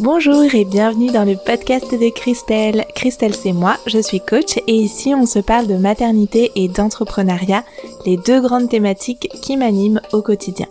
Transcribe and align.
Bonjour 0.00 0.54
et 0.54 0.64
bienvenue 0.64 1.10
dans 1.10 1.24
le 1.24 1.34
podcast 1.34 1.90
de 1.90 2.08
Christelle. 2.10 2.84
Christelle 2.94 3.34
c'est 3.34 3.52
moi, 3.52 3.76
je 3.88 3.98
suis 3.98 4.20
coach 4.20 4.56
et 4.68 4.74
ici 4.74 5.12
on 5.12 5.26
se 5.26 5.40
parle 5.40 5.66
de 5.66 5.74
maternité 5.74 6.52
et 6.54 6.68
d'entrepreneuriat, 6.68 7.64
les 8.06 8.16
deux 8.16 8.40
grandes 8.40 8.68
thématiques 8.68 9.28
qui 9.42 9.56
m'animent 9.56 10.00
au 10.12 10.22
quotidien. 10.22 10.66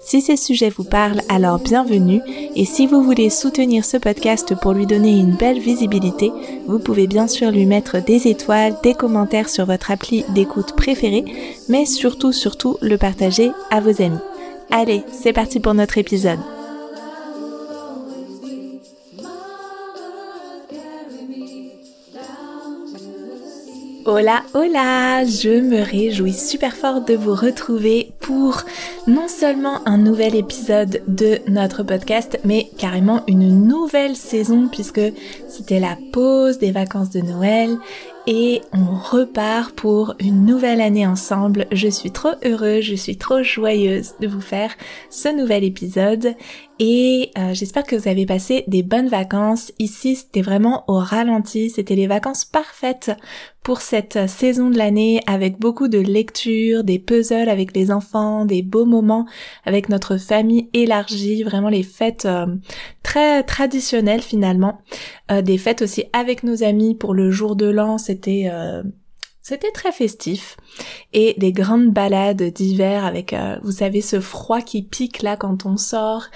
Si 0.00 0.22
ces 0.22 0.38
sujets 0.38 0.70
vous 0.70 0.84
parlent, 0.84 1.20
alors 1.28 1.58
bienvenue 1.58 2.22
et 2.56 2.64
si 2.64 2.86
vous 2.86 3.02
voulez 3.02 3.28
soutenir 3.28 3.84
ce 3.84 3.98
podcast 3.98 4.54
pour 4.54 4.72
lui 4.72 4.86
donner 4.86 5.10
une 5.10 5.36
belle 5.36 5.60
visibilité, 5.60 6.32
vous 6.66 6.78
pouvez 6.78 7.06
bien 7.06 7.28
sûr 7.28 7.50
lui 7.50 7.66
mettre 7.66 8.02
des 8.02 8.28
étoiles, 8.28 8.76
des 8.82 8.94
commentaires 8.94 9.50
sur 9.50 9.66
votre 9.66 9.90
appli 9.90 10.24
d'écoute 10.30 10.74
préférée, 10.74 11.26
mais 11.68 11.84
surtout 11.84 12.32
surtout 12.32 12.78
le 12.80 12.96
partager 12.96 13.50
à 13.70 13.80
vos 13.80 14.00
amis. 14.00 14.16
Allez, 14.70 15.02
c'est 15.12 15.34
parti 15.34 15.60
pour 15.60 15.74
notre 15.74 15.98
épisode. 15.98 16.38
Hola, 24.12 24.42
hola 24.54 25.24
Je 25.24 25.60
me 25.60 25.82
réjouis 25.82 26.32
super 26.32 26.74
fort 26.74 27.02
de 27.02 27.14
vous 27.14 27.32
retrouver 27.32 28.10
pour 28.18 28.64
non 29.06 29.28
seulement 29.28 29.86
un 29.86 29.98
nouvel 29.98 30.34
épisode 30.34 31.00
de 31.06 31.38
notre 31.46 31.84
podcast, 31.84 32.40
mais 32.44 32.70
carrément 32.76 33.22
une 33.28 33.68
nouvelle 33.68 34.16
saison 34.16 34.66
puisque 34.66 35.00
c'était 35.46 35.78
la 35.78 35.96
pause 36.12 36.58
des 36.58 36.72
vacances 36.72 37.10
de 37.10 37.20
Noël 37.20 37.78
et 38.26 38.60
on 38.72 38.96
repart 38.96 39.72
pour 39.72 40.14
une 40.20 40.44
nouvelle 40.44 40.80
année 40.80 41.06
ensemble. 41.06 41.66
Je 41.72 41.88
suis 41.88 42.10
trop 42.10 42.32
heureuse, 42.44 42.84
je 42.84 42.94
suis 42.94 43.16
trop 43.16 43.42
joyeuse 43.42 44.14
de 44.20 44.28
vous 44.28 44.40
faire 44.40 44.72
ce 45.08 45.28
nouvel 45.28 45.64
épisode 45.64 46.34
et 46.78 47.30
euh, 47.36 47.52
j'espère 47.52 47.84
que 47.84 47.94
vous 47.94 48.08
avez 48.08 48.24
passé 48.24 48.64
des 48.66 48.82
bonnes 48.82 49.08
vacances. 49.08 49.72
Ici, 49.78 50.16
c'était 50.16 50.40
vraiment 50.40 50.84
au 50.88 50.94
ralenti, 50.94 51.68
c'était 51.68 51.94
les 51.94 52.06
vacances 52.06 52.44
parfaites 52.44 53.12
pour 53.62 53.82
cette 53.82 54.28
saison 54.28 54.70
de 54.70 54.78
l'année 54.78 55.20
avec 55.26 55.58
beaucoup 55.58 55.88
de 55.88 55.98
lectures, 55.98 56.82
des 56.82 56.98
puzzles 56.98 57.50
avec 57.50 57.76
les 57.76 57.90
enfants, 57.90 58.46
des 58.46 58.62
beaux 58.62 58.86
moments 58.86 59.26
avec 59.66 59.90
notre 59.90 60.16
famille 60.16 60.70
élargie, 60.72 61.42
vraiment 61.42 61.68
les 61.68 61.82
fêtes 61.82 62.24
euh, 62.24 62.46
très 63.10 63.42
traditionnelles 63.42 64.22
finalement, 64.22 64.82
euh, 65.32 65.42
des 65.42 65.58
fêtes 65.58 65.82
aussi 65.82 66.04
avec 66.12 66.44
nos 66.44 66.62
amis 66.62 66.94
pour 66.94 67.12
le 67.12 67.32
jour 67.32 67.56
de 67.56 67.66
l'an, 67.66 67.98
c'était 67.98 68.48
c'était 69.50 69.72
très 69.72 69.90
festif 69.90 70.56
et 71.12 71.34
des 71.36 71.50
grandes 71.50 71.90
balades 71.90 72.40
d'hiver 72.52 73.04
avec, 73.04 73.32
euh, 73.32 73.56
vous 73.64 73.72
savez, 73.72 74.00
ce 74.00 74.20
froid 74.20 74.60
qui 74.60 74.84
pique 74.84 75.22
là 75.22 75.36
quand 75.36 75.66
on 75.66 75.76
sort 75.76 76.26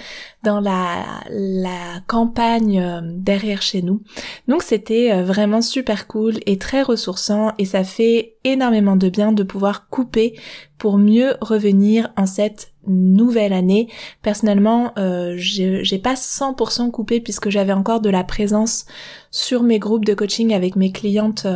dans 0.43 0.59
la, 0.59 1.23
la 1.29 2.01
campagne 2.07 2.81
euh, 2.81 2.99
derrière 3.01 3.61
chez 3.61 3.81
nous. 3.81 4.01
Donc 4.49 4.63
c'était 4.63 5.13
euh, 5.13 5.23
vraiment 5.23 5.61
super 5.61 6.07
cool 6.07 6.39
et 6.45 6.57
très 6.57 6.81
ressourçant 6.81 7.53
et 7.57 7.63
ça 7.63 7.85
fait 7.85 8.35
énormément 8.43 8.97
de 8.97 9.07
bien 9.07 9.31
de 9.31 9.43
pouvoir 9.43 9.87
couper 9.87 10.37
pour 10.77 10.97
mieux 10.97 11.35
revenir 11.39 12.11
en 12.17 12.25
cette 12.25 12.73
nouvelle 12.85 13.53
année. 13.53 13.87
Personnellement, 14.23 14.93
j'ai 15.37 15.99
pas 16.03 16.15
100% 16.15 16.91
coupé 16.91 17.21
puisque 17.21 17.49
j'avais 17.49 17.73
encore 17.73 18.01
de 18.01 18.09
la 18.09 18.25
présence 18.25 18.85
sur 19.31 19.63
mes 19.63 19.79
groupes 19.79 20.05
de 20.05 20.13
coaching 20.13 20.53
avec 20.53 20.75
mes 20.75 20.91
clientes 20.91 21.47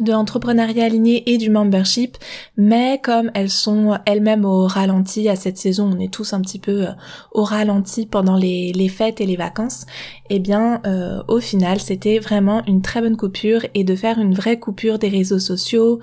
de 0.00 0.12
l'entrepreneuriat 0.12 0.84
aligné 0.84 1.30
et 1.30 1.38
du 1.38 1.50
membership, 1.50 2.16
mais 2.56 3.00
comme 3.02 3.30
elles 3.34 3.50
sont 3.50 3.98
elles-mêmes 4.06 4.44
au 4.44 4.66
ralenti 4.66 5.28
à 5.28 5.36
cette 5.36 5.58
saison, 5.58 5.90
on 5.94 6.00
est 6.00 6.12
tous 6.12 6.32
un 6.32 6.40
petit 6.40 6.58
peu 6.58 6.88
euh, 6.88 6.92
au 7.32 7.44
ralenti 7.44 8.06
pendant 8.06 8.36
les, 8.36 8.88
fêtes 8.88 9.20
et 9.20 9.26
les 9.26 9.36
vacances, 9.36 9.86
eh 10.30 10.38
bien 10.38 10.80
euh, 10.86 11.22
au 11.28 11.40
final 11.40 11.80
c'était 11.80 12.18
vraiment 12.18 12.64
une 12.66 12.82
très 12.82 13.00
bonne 13.00 13.16
coupure 13.16 13.62
et 13.74 13.84
de 13.84 13.96
faire 13.96 14.18
une 14.18 14.34
vraie 14.34 14.58
coupure 14.58 14.98
des 14.98 15.08
réseaux 15.08 15.38
sociaux, 15.38 16.00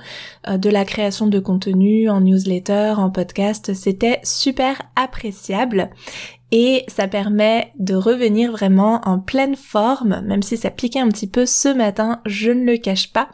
euh, 0.48 0.58
de 0.58 0.70
la 0.70 0.86
création 0.86 1.28
de 1.28 1.40
contenu 1.40 2.10
en 2.10 2.22
newsletter, 2.22 2.96
en 2.98 3.10
podcast, 3.10 3.74
c'était 3.74 4.20
super 4.24 4.82
appréciable 4.96 5.90
et 6.56 6.86
ça 6.88 7.08
permet 7.08 7.72
de 7.80 7.96
revenir 7.96 8.52
vraiment 8.52 9.02
en 9.06 9.18
pleine 9.18 9.56
forme, 9.56 10.22
même 10.24 10.44
si 10.44 10.56
ça 10.56 10.70
piquait 10.70 11.00
un 11.00 11.10
petit 11.10 11.26
peu 11.26 11.48
ce 11.48 11.68
matin, 11.68 12.22
je 12.28 12.52
ne 12.52 12.64
le 12.64 12.78
cache 12.78 13.12
pas. 13.12 13.30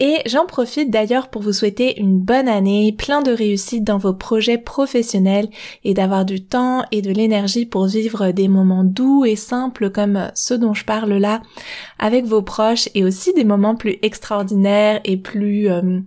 Et 0.00 0.16
j'en 0.24 0.46
profite 0.46 0.90
d'ailleurs 0.90 1.28
pour 1.28 1.42
vous 1.42 1.52
souhaiter 1.52 2.00
une 2.00 2.18
bonne 2.18 2.48
année, 2.48 2.94
plein 2.96 3.20
de 3.20 3.30
réussite 3.30 3.84
dans 3.84 3.98
vos 3.98 4.14
projets 4.14 4.56
professionnels 4.56 5.50
et 5.84 5.92
d'avoir 5.92 6.24
du 6.24 6.42
temps 6.42 6.84
et 6.90 7.02
de 7.02 7.12
l'énergie 7.12 7.66
pour 7.66 7.84
vivre 7.84 8.30
des 8.30 8.48
moments 8.48 8.82
doux 8.82 9.26
et 9.26 9.36
simples 9.36 9.90
comme 9.90 10.30
ceux 10.34 10.56
dont 10.56 10.72
je 10.72 10.86
parle 10.86 11.12
là 11.12 11.42
avec 11.98 12.24
vos 12.24 12.42
proches 12.42 12.88
et 12.94 13.04
aussi 13.04 13.34
des 13.34 13.44
moments 13.44 13.76
plus 13.76 13.98
extraordinaires 14.00 15.02
et 15.04 15.18
plus 15.18 15.68
euh, 15.70 16.00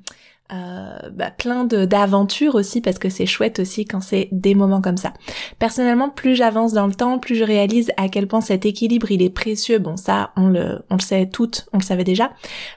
euh, 0.53 1.09
bah, 1.11 1.31
plein 1.31 1.65
d'aventures 1.65 2.53
aussi 2.53 2.79
parce 2.79 2.99
que 2.99 3.09
c'est 3.09 3.25
chouette 3.25 3.57
aussi 3.57 3.85
quand 3.85 3.99
c'est 3.99 4.29
des 4.31 4.53
moments 4.53 4.79
comme 4.79 4.95
ça. 4.95 5.11
Personnellement, 5.57 6.11
plus 6.11 6.35
j'avance 6.35 6.71
dans 6.71 6.85
le 6.85 6.93
temps, 6.93 7.17
plus 7.17 7.33
je 7.33 7.43
réalise 7.43 7.91
à 7.97 8.09
quel 8.09 8.27
point 8.27 8.41
cet 8.41 8.63
équilibre 8.63 9.09
il 9.09 9.23
est 9.23 9.31
précieux. 9.31 9.79
Bon, 9.79 9.97
ça 9.97 10.29
on 10.35 10.49
le 10.49 10.83
on 10.91 10.97
le 10.97 11.01
sait 11.01 11.25
toutes, 11.25 11.65
on 11.73 11.79
le 11.79 11.83
savait 11.83 12.03
déjà, 12.03 12.31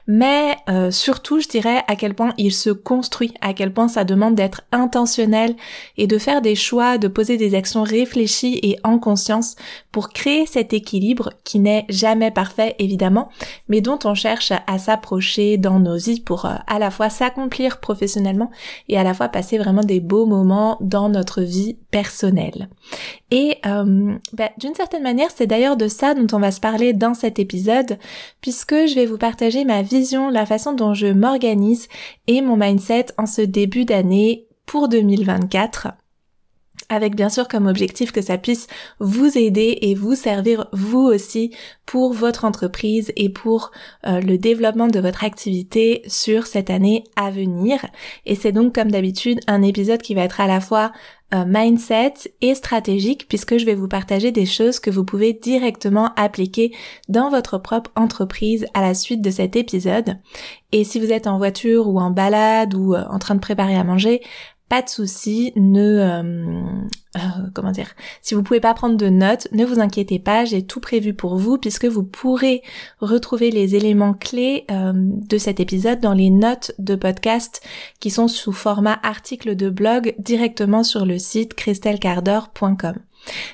mais 0.07 0.57
euh, 0.67 0.89
surtout 0.89 1.41
je 1.41 1.47
dirais 1.47 1.83
à 1.87 1.95
quel 1.95 2.15
point 2.15 2.33
il 2.39 2.51
se 2.51 2.71
construit, 2.71 3.35
à 3.39 3.53
quel 3.53 3.71
point 3.71 3.87
ça 3.87 4.03
demande 4.03 4.33
d'être 4.33 4.63
intentionnel 4.71 5.55
et 5.95 6.07
de 6.07 6.17
faire 6.17 6.41
des 6.41 6.55
choix, 6.55 6.97
de 6.97 7.07
poser 7.07 7.37
des 7.37 7.53
actions 7.53 7.83
réfléchies 7.83 8.59
et 8.63 8.79
en 8.83 8.97
conscience 8.97 9.55
pour 9.91 10.09
créer 10.09 10.47
cet 10.47 10.73
équilibre 10.73 11.33
qui 11.43 11.59
n'est 11.59 11.85
jamais 11.87 12.31
parfait 12.31 12.75
évidemment, 12.79 13.29
mais 13.67 13.81
dont 13.81 13.99
on 14.05 14.15
cherche 14.15 14.53
à 14.65 14.79
s'approcher 14.79 15.57
dans 15.59 15.79
nos 15.79 15.97
vies 15.97 16.19
pour 16.19 16.45
euh, 16.45 16.55
à 16.65 16.79
la 16.79 16.89
fois 16.89 17.11
s'accomplir 17.11 17.58
professionnellement 17.67 18.51
et 18.87 18.97
à 18.97 19.03
la 19.03 19.13
fois 19.13 19.29
passer 19.29 19.57
vraiment 19.57 19.83
des 19.83 19.99
beaux 19.99 20.25
moments 20.25 20.77
dans 20.81 21.09
notre 21.09 21.41
vie 21.41 21.77
personnelle. 21.91 22.69
Et 23.31 23.57
euh, 23.65 24.15
bah, 24.33 24.49
d'une 24.57 24.75
certaine 24.75 25.03
manière, 25.03 25.29
c'est 25.35 25.47
d'ailleurs 25.47 25.77
de 25.77 25.87
ça 25.87 26.13
dont 26.13 26.27
on 26.35 26.39
va 26.39 26.51
se 26.51 26.59
parler 26.59 26.93
dans 26.93 27.13
cet 27.13 27.39
épisode, 27.39 27.97
puisque 28.41 28.73
je 28.73 28.95
vais 28.95 29.05
vous 29.05 29.17
partager 29.17 29.65
ma 29.65 29.81
vision, 29.81 30.29
la 30.29 30.45
façon 30.45 30.73
dont 30.73 30.93
je 30.93 31.07
m'organise 31.07 31.87
et 32.27 32.41
mon 32.41 32.55
mindset 32.55 33.07
en 33.17 33.25
ce 33.25 33.41
début 33.41 33.85
d'année 33.85 34.47
pour 34.65 34.87
2024 34.87 35.89
avec 36.89 37.15
bien 37.15 37.29
sûr 37.29 37.47
comme 37.47 37.67
objectif 37.67 38.11
que 38.11 38.21
ça 38.21 38.37
puisse 38.37 38.67
vous 38.99 39.37
aider 39.37 39.77
et 39.81 39.95
vous 39.95 40.15
servir 40.15 40.67
vous 40.73 40.99
aussi 40.99 41.51
pour 41.85 42.13
votre 42.13 42.45
entreprise 42.45 43.11
et 43.15 43.29
pour 43.29 43.71
euh, 44.05 44.19
le 44.19 44.37
développement 44.37 44.87
de 44.87 44.99
votre 44.99 45.23
activité 45.23 46.01
sur 46.07 46.47
cette 46.47 46.69
année 46.69 47.03
à 47.15 47.31
venir. 47.31 47.85
Et 48.25 48.35
c'est 48.35 48.51
donc 48.51 48.75
comme 48.75 48.91
d'habitude 48.91 49.39
un 49.47 49.61
épisode 49.61 50.01
qui 50.01 50.13
va 50.13 50.23
être 50.23 50.41
à 50.41 50.47
la 50.47 50.59
fois 50.59 50.91
euh, 51.31 51.45
mindset 51.45 52.13
et 52.41 52.55
stratégique 52.55 53.27
puisque 53.27 53.57
je 53.59 53.65
vais 53.65 53.75
vous 53.75 53.87
partager 53.87 54.31
des 54.31 54.47
choses 54.47 54.79
que 54.79 54.89
vous 54.89 55.05
pouvez 55.05 55.33
directement 55.33 56.11
appliquer 56.15 56.71
dans 57.07 57.29
votre 57.29 57.59
propre 57.59 57.91
entreprise 57.95 58.65
à 58.73 58.81
la 58.81 58.95
suite 58.95 59.21
de 59.21 59.29
cet 59.29 59.55
épisode. 59.55 60.17
Et 60.71 60.83
si 60.83 60.99
vous 60.99 61.11
êtes 61.11 61.27
en 61.27 61.37
voiture 61.37 61.87
ou 61.87 61.99
en 61.99 62.09
balade 62.09 62.73
ou 62.73 62.95
euh, 62.95 63.03
en 63.09 63.19
train 63.19 63.35
de 63.35 63.39
préparer 63.39 63.75
à 63.75 63.83
manger, 63.83 64.21
pas 64.69 64.83
de 64.83 64.89
souci, 64.89 65.51
ne 65.55 65.81
euh, 65.81 66.61
euh, 67.17 67.19
comment 67.55 67.71
dire, 67.71 67.89
si 68.21 68.35
vous 68.35 68.43
pouvez 68.43 68.59
pas 68.59 68.75
prendre 68.75 68.95
de 68.95 69.09
notes, 69.09 69.47
ne 69.51 69.65
vous 69.65 69.79
inquiétez 69.79 70.19
pas, 70.19 70.45
j'ai 70.45 70.63
tout 70.63 70.79
prévu 70.79 71.15
pour 71.15 71.37
vous 71.37 71.57
puisque 71.57 71.85
vous 71.85 72.03
pourrez 72.03 72.61
retrouver 72.99 73.49
les 73.49 73.75
éléments 73.75 74.13
clés 74.13 74.65
euh, 74.69 74.93
de 74.93 75.37
cet 75.39 75.59
épisode 75.59 75.99
dans 75.99 76.13
les 76.13 76.29
notes 76.29 76.71
de 76.77 76.95
podcast 76.95 77.61
qui 77.99 78.11
sont 78.11 78.27
sous 78.27 78.53
format 78.53 78.99
article 79.01 79.55
de 79.55 79.71
blog 79.71 80.13
directement 80.19 80.83
sur 80.83 81.05
le 81.05 81.17
site 81.17 81.55
christelcardor.com. 81.55 82.99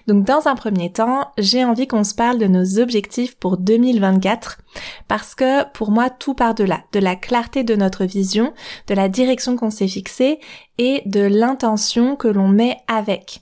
Donc 0.07 0.25
dans 0.25 0.47
un 0.47 0.55
premier 0.55 0.91
temps, 0.91 1.31
j'ai 1.37 1.63
envie 1.63 1.87
qu'on 1.87 2.03
se 2.03 2.15
parle 2.15 2.37
de 2.37 2.47
nos 2.47 2.79
objectifs 2.79 3.35
pour 3.35 3.57
2024 3.57 4.59
parce 5.07 5.35
que 5.35 5.69
pour 5.71 5.91
moi 5.91 6.09
tout 6.09 6.33
part 6.33 6.55
de 6.55 6.63
là, 6.63 6.83
de 6.91 6.99
la 6.99 7.15
clarté 7.15 7.63
de 7.63 7.75
notre 7.75 8.05
vision, 8.05 8.53
de 8.87 8.93
la 8.93 9.09
direction 9.09 9.55
qu'on 9.55 9.69
s'est 9.69 9.87
fixée 9.87 10.39
et 10.77 11.01
de 11.05 11.21
l'intention 11.21 12.15
que 12.15 12.27
l'on 12.27 12.47
met 12.47 12.77
avec. 12.87 13.41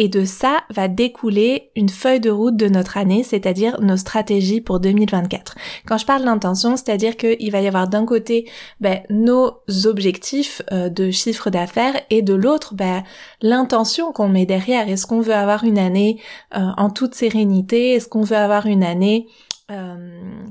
Et 0.00 0.08
de 0.08 0.24
ça 0.24 0.58
va 0.70 0.86
découler 0.86 1.70
une 1.74 1.88
feuille 1.88 2.20
de 2.20 2.30
route 2.30 2.56
de 2.56 2.68
notre 2.68 2.96
année, 2.96 3.24
c'est-à-dire 3.24 3.80
nos 3.80 3.96
stratégies 3.96 4.60
pour 4.60 4.78
2024. 4.78 5.56
Quand 5.86 5.98
je 5.98 6.06
parle 6.06 6.24
d'intention, 6.24 6.76
c'est-à-dire 6.76 7.16
qu'il 7.16 7.50
va 7.50 7.60
y 7.60 7.66
avoir 7.66 7.88
d'un 7.88 8.06
côté 8.06 8.48
ben, 8.80 9.00
nos 9.10 9.60
objectifs 9.86 10.62
euh, 10.70 10.88
de 10.88 11.10
chiffre 11.10 11.50
d'affaires 11.50 12.00
et 12.10 12.22
de 12.22 12.34
l'autre 12.34 12.74
ben, 12.74 13.02
l'intention 13.42 14.12
qu'on 14.12 14.28
met 14.28 14.46
derrière. 14.46 14.88
Est-ce 14.88 15.06
qu'on 15.06 15.20
veut 15.20 15.34
avoir 15.34 15.64
une 15.64 15.78
année 15.78 16.20
euh, 16.56 16.60
en 16.76 16.90
toute 16.90 17.16
sérénité? 17.16 17.94
Est-ce 17.94 18.06
qu'on 18.06 18.22
veut 18.22 18.36
avoir 18.36 18.66
une 18.66 18.84
année 18.84 19.26
euh, 19.72 19.96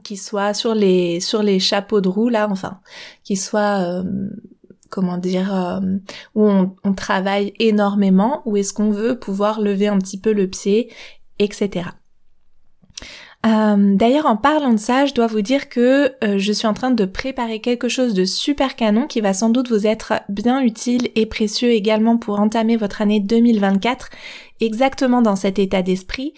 qui 0.04 0.18
soit 0.18 0.54
sur 0.54 0.76
les 0.76 1.22
sur 1.22 1.42
les 1.42 1.60
chapeaux 1.60 2.02
de 2.02 2.10
roue 2.10 2.30
là, 2.30 2.48
enfin, 2.52 2.82
qui 3.24 3.38
soit 3.38 4.04
comment 4.98 5.20
dire, 5.20 5.54
euh, 5.56 5.80
où 6.34 6.50
on, 6.84 6.94
travaille 6.96 7.54
énormément, 7.60 8.42
ou 8.46 8.58
est-ce 8.58 8.74
qu'on 8.74 8.90
veut 8.90 9.20
pouvoir 9.20 9.62
lever 9.62 9.88
un 9.88 10.00
petit 10.00 10.20
peu 10.20 10.34
le 10.34 10.48
pied, 10.48 10.92
etc. 11.38 11.92
Euh, 13.48 13.96
d'ailleurs, 13.96 14.26
en 14.26 14.36
parlant 14.36 14.74
de 14.74 14.80
ça, 14.80 15.06
je 15.06 15.14
dois 15.14 15.28
vous 15.28 15.42
dire 15.42 15.70
que 15.70 16.12
euh, 16.24 16.38
je 16.38 16.52
suis 16.52 16.68
en 16.68 16.74
train 16.74 16.92
de 16.92 17.06
préparer 17.06 17.62
quelque 17.62 17.88
chose 17.88 18.14
de 18.14 18.26
super 18.26 18.76
canon 18.76 19.08
qui 19.08 19.22
va 19.22 19.34
sans 19.34 19.50
doute 19.50 19.70
vous 19.70 19.88
être 19.88 20.14
bien 20.28 20.60
utile 20.60 21.10
et 21.16 21.26
précieux 21.26 21.70
également 21.70 22.18
pour 22.18 22.40
entamer 22.40 22.76
votre 22.76 23.02
année 23.02 23.22
2024 23.22 24.10
exactement 24.60 25.22
dans 25.22 25.38
cet 25.38 25.60
état 25.60 25.82
d'esprit. 25.82 26.34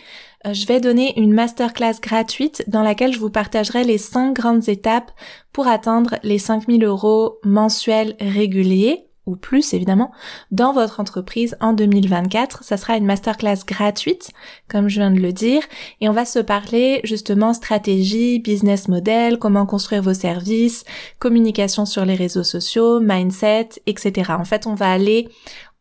Euh, 0.45 0.53
je 0.53 0.67
vais 0.67 0.79
donner 0.79 1.17
une 1.17 1.33
masterclass 1.33 1.99
gratuite 2.01 2.63
dans 2.67 2.83
laquelle 2.83 3.13
je 3.13 3.19
vous 3.19 3.31
partagerai 3.31 3.83
les 3.83 3.97
5 3.97 4.35
grandes 4.35 4.69
étapes 4.69 5.11
pour 5.51 5.67
atteindre 5.67 6.15
les 6.21 6.37
5000 6.37 6.83
euros 6.83 7.39
mensuels 7.43 8.15
réguliers 8.19 9.08
ou 9.29 9.35
plus 9.35 9.73
évidemment, 9.73 10.11
dans 10.51 10.73
votre 10.73 10.99
entreprise 10.99 11.55
en 11.61 11.73
2024. 11.73 12.63
Ça 12.63 12.77
sera 12.77 12.97
une 12.97 13.05
masterclass 13.05 13.59
gratuite, 13.65 14.31
comme 14.67 14.89
je 14.89 14.99
viens 14.99 15.11
de 15.11 15.19
le 15.19 15.31
dire, 15.31 15.61
et 16.01 16.09
on 16.09 16.13
va 16.13 16.25
se 16.25 16.39
parler 16.39 17.01
justement 17.03 17.53
stratégie, 17.53 18.39
business 18.39 18.87
model, 18.87 19.37
comment 19.37 19.65
construire 19.65 20.01
vos 20.01 20.13
services, 20.13 20.83
communication 21.19 21.85
sur 21.85 22.05
les 22.05 22.15
réseaux 22.15 22.43
sociaux, 22.43 22.99
mindset, 22.99 23.69
etc. 23.85 24.31
En 24.37 24.45
fait, 24.45 24.65
on 24.65 24.73
va 24.75 24.91
aller 24.91 25.29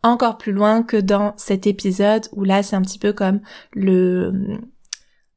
encore 0.03 0.37
plus 0.37 0.53
loin 0.53 0.83
que 0.83 0.97
dans 0.97 1.33
cet 1.37 1.67
épisode 1.67 2.29
où 2.33 2.45
là 2.45 2.63
c'est 2.63 2.77
un 2.77 2.83
petit 2.83 2.99
peu 2.99 3.13
comme 3.13 3.41
le, 3.73 4.61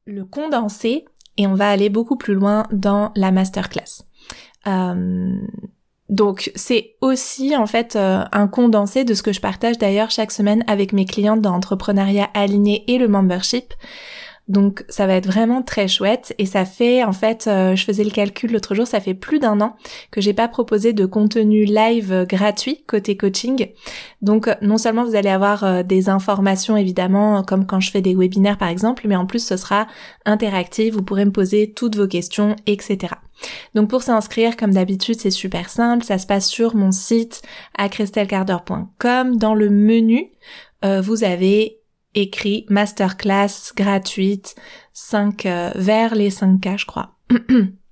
le 0.06 0.24
condensé 0.24 1.04
et 1.36 1.46
on 1.46 1.54
va 1.54 1.68
aller 1.68 1.88
beaucoup 1.88 2.16
plus 2.16 2.34
loin 2.34 2.66
dans 2.70 3.10
la 3.16 3.32
masterclass. 3.32 4.04
Euh, 4.66 5.34
donc 6.12 6.52
c'est 6.54 6.94
aussi 7.00 7.56
en 7.56 7.66
fait 7.66 7.96
euh, 7.96 8.22
un 8.32 8.46
condensé 8.46 9.04
de 9.04 9.14
ce 9.14 9.22
que 9.22 9.32
je 9.32 9.40
partage 9.40 9.78
d'ailleurs 9.78 10.10
chaque 10.10 10.30
semaine 10.30 10.62
avec 10.66 10.92
mes 10.92 11.06
clientes 11.06 11.40
dans 11.40 11.52
l'entrepreneuriat 11.52 12.28
aligné 12.34 12.84
et 12.86 12.98
le 12.98 13.08
membership. 13.08 13.72
Donc 14.52 14.84
ça 14.90 15.06
va 15.06 15.14
être 15.14 15.26
vraiment 15.26 15.62
très 15.62 15.88
chouette 15.88 16.34
et 16.36 16.44
ça 16.44 16.66
fait 16.66 17.02
en 17.04 17.12
fait, 17.12 17.46
euh, 17.46 17.74
je 17.74 17.84
faisais 17.84 18.04
le 18.04 18.10
calcul 18.10 18.52
l'autre 18.52 18.74
jour, 18.74 18.86
ça 18.86 19.00
fait 19.00 19.14
plus 19.14 19.38
d'un 19.38 19.62
an 19.62 19.76
que 20.10 20.20
j'ai 20.20 20.34
pas 20.34 20.46
proposé 20.46 20.92
de 20.92 21.06
contenu 21.06 21.64
live 21.64 22.26
gratuit 22.28 22.84
côté 22.86 23.16
coaching. 23.16 23.68
Donc 24.20 24.50
non 24.60 24.76
seulement 24.76 25.04
vous 25.04 25.16
allez 25.16 25.30
avoir 25.30 25.64
euh, 25.64 25.82
des 25.82 26.10
informations 26.10 26.76
évidemment 26.76 27.42
comme 27.42 27.66
quand 27.66 27.80
je 27.80 27.90
fais 27.90 28.02
des 28.02 28.14
webinaires 28.14 28.58
par 28.58 28.68
exemple, 28.68 29.08
mais 29.08 29.16
en 29.16 29.24
plus 29.24 29.42
ce 29.42 29.56
sera 29.56 29.86
interactif, 30.26 30.92
vous 30.92 31.02
pourrez 31.02 31.24
me 31.24 31.32
poser 31.32 31.72
toutes 31.72 31.96
vos 31.96 32.06
questions, 32.06 32.54
etc. 32.66 33.14
Donc 33.74 33.88
pour 33.88 34.02
s'inscrire, 34.02 34.58
comme 34.58 34.72
d'habitude, 34.72 35.18
c'est 35.18 35.30
super 35.30 35.70
simple. 35.70 36.04
Ça 36.04 36.18
se 36.18 36.26
passe 36.26 36.46
sur 36.46 36.76
mon 36.76 36.92
site 36.92 37.40
à 37.76 37.88
christelcarder.com. 37.88 39.36
Dans 39.38 39.54
le 39.54 39.70
menu, 39.70 40.30
euh, 40.84 41.00
vous 41.00 41.24
avez 41.24 41.81
écrit 42.14 42.66
masterclass 42.68 43.72
gratuite 43.76 44.54
5 44.92 45.46
euh, 45.46 45.70
vers 45.74 46.14
les 46.14 46.30
5K, 46.30 46.78
je 46.78 46.86
crois. 46.86 47.16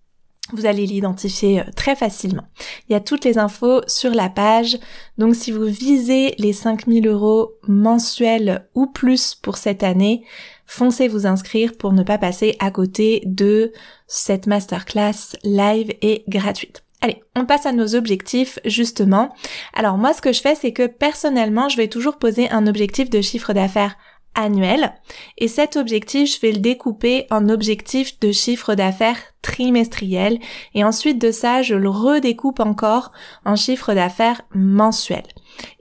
vous 0.53 0.67
allez 0.67 0.87
l'identifier 0.87 1.61
euh, 1.61 1.65
très 1.75 1.97
facilement. 1.97 2.45
Il 2.89 2.93
y 2.93 2.97
a 2.97 3.01
toutes 3.01 3.25
les 3.25 3.39
infos 3.39 3.81
sur 3.87 4.13
la 4.13 4.29
page. 4.29 4.79
Donc 5.19 5.35
si 5.35 5.53
vous 5.53 5.65
visez 5.65 6.35
les 6.39 6.53
5000 6.53 7.07
euros 7.07 7.55
mensuels 7.67 8.69
ou 8.75 8.87
plus 8.87 9.35
pour 9.35 9.57
cette 9.57 9.83
année, 9.83 10.25
foncez 10.67 11.09
vous 11.09 11.27
inscrire 11.27 11.77
pour 11.77 11.93
ne 11.93 12.03
pas 12.03 12.19
passer 12.19 12.57
à 12.59 12.71
côté 12.71 13.23
de 13.27 13.73
cette 14.07 14.47
masterclass 14.47 15.37
live 15.45 15.93
et 16.03 16.25
gratuite. 16.29 16.83
Allez, 17.03 17.23
on 17.35 17.47
passe 17.47 17.65
à 17.65 17.73
nos 17.73 17.95
objectifs 17.95 18.59
justement. 18.67 19.35
Alors 19.73 19.97
moi 19.97 20.13
ce 20.13 20.21
que 20.21 20.33
je 20.33 20.41
fais 20.43 20.55
c'est 20.55 20.73
que 20.73 20.87
personnellement 20.87 21.71
je 21.71 21.79
vais 21.79 21.89
toujours 21.89 22.19
poser 22.19 22.51
un 22.51 22.67
objectif 22.67 23.09
de 23.09 23.23
chiffre 23.23 23.55
d'affaires 23.55 23.97
annuel 24.35 24.93
et 25.39 25.49
cet 25.49 25.77
objectif 25.77 26.35
je 26.35 26.41
vais 26.41 26.53
le 26.53 26.59
découper 26.59 27.27
en 27.31 27.49
objectif 27.49 28.19
de 28.21 28.33
chiffre 28.33 28.75
d'affaires 28.75 29.19
trimestriel 29.43 30.39
et 30.75 30.85
ensuite 30.85 31.21
de 31.21 31.31
ça 31.31 31.63
je 31.63 31.75
le 31.75 31.89
redécoupe 31.89 32.61
encore 32.61 33.13
en 33.45 33.57
chiffre 33.57 33.95
d'affaires 33.95 34.43
mensuel. 34.55 35.25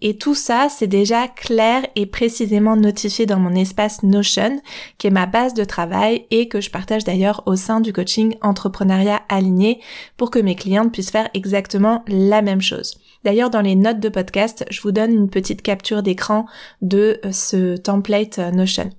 Et 0.02 0.18
tout 0.18 0.36
ça, 0.36 0.68
c'est 0.70 0.88
déjà 0.88 1.28
clair 1.28 1.86
et 1.96 2.06
précisément 2.06 2.76
notifié 2.76 3.26
dans 3.26 3.40
mon 3.40 3.56
espace 3.56 4.04
Notion, 4.04 4.62
qui 4.98 5.08
est 5.08 5.12
ma 5.12 5.26
base 5.26 5.54
de 5.54 5.64
travail 5.64 6.26
et 6.32 6.48
que 6.48 6.62
je 6.62 6.70
partage 6.70 7.04
d'ailleurs 7.04 7.44
au 7.46 7.56
sein 7.56 7.80
du 7.80 7.94
coaching 7.94 8.36
entrepreneuriat 8.42 9.22
aligné 9.30 9.82
pour 10.18 10.32
que 10.32 10.40
mes 10.40 10.56
clientes 10.56 10.92
puissent 10.92 11.12
faire 11.12 11.30
exactement 11.34 12.04
la 12.08 12.42
même 12.42 12.62
chose. 12.62 13.00
D'ailleurs, 13.24 13.50
dans 13.50 13.62
les 13.62 13.76
notes 13.76 14.00
de 14.00 14.10
podcast, 14.10 14.66
je 14.70 14.82
vous 14.82 14.92
donne 14.92 15.14
une 15.14 15.30
petite 15.30 15.62
capture 15.62 16.04
d'écran 16.04 16.46
de 16.82 17.20
euh, 17.26 17.32
ce 17.32 17.76
template 17.76 18.40
euh, 18.40 18.52
Notion. 18.52 18.90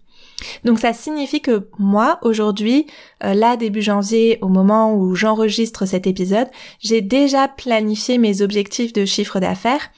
Donc 0.64 0.78
ça 0.78 0.92
signifie 0.92 1.40
que 1.40 1.68
moi, 1.78 2.18
aujourd'hui, 2.22 2.86
euh, 3.24 3.34
là, 3.34 3.56
début 3.56 3.82
janvier, 3.82 4.38
au 4.40 4.48
moment 4.48 4.94
où 4.94 5.14
j'enregistre 5.14 5.86
cet 5.86 6.06
épisode, 6.06 6.48
j'ai 6.80 7.00
déjà 7.00 7.48
planifié 7.48 8.18
mes 8.18 8.42
objectifs 8.42 8.92
de 8.92 9.04
chiffre 9.04 9.40
d'affaires 9.40 9.90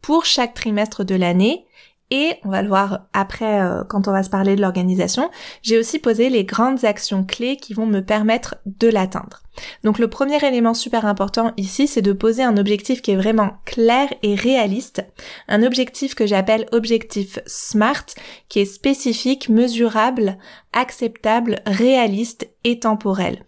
pour 0.00 0.24
chaque 0.24 0.54
trimestre 0.54 1.04
de 1.04 1.14
l'année. 1.14 1.66
Et 2.10 2.36
on 2.44 2.48
va 2.48 2.62
le 2.62 2.68
voir 2.68 3.00
après 3.12 3.60
euh, 3.60 3.84
quand 3.84 4.08
on 4.08 4.12
va 4.12 4.22
se 4.22 4.30
parler 4.30 4.56
de 4.56 4.62
l'organisation, 4.62 5.30
j'ai 5.60 5.78
aussi 5.78 5.98
posé 5.98 6.30
les 6.30 6.44
grandes 6.44 6.86
actions 6.86 7.22
clés 7.22 7.58
qui 7.58 7.74
vont 7.74 7.84
me 7.84 8.00
permettre 8.00 8.56
de 8.64 8.88
l'atteindre. 8.88 9.42
Donc 9.84 9.98
le 9.98 10.08
premier 10.08 10.42
élément 10.42 10.72
super 10.72 11.04
important 11.04 11.52
ici, 11.58 11.86
c'est 11.86 12.00
de 12.00 12.12
poser 12.12 12.42
un 12.42 12.56
objectif 12.56 13.02
qui 13.02 13.10
est 13.10 13.16
vraiment 13.16 13.58
clair 13.66 14.08
et 14.22 14.34
réaliste, 14.34 15.04
un 15.48 15.62
objectif 15.62 16.14
que 16.14 16.26
j'appelle 16.26 16.66
objectif 16.72 17.40
SMART, 17.46 18.06
qui 18.48 18.60
est 18.60 18.64
spécifique, 18.64 19.50
mesurable, 19.50 20.38
acceptable, 20.72 21.60
réaliste 21.66 22.48
et 22.64 22.78
temporel. 22.78 23.44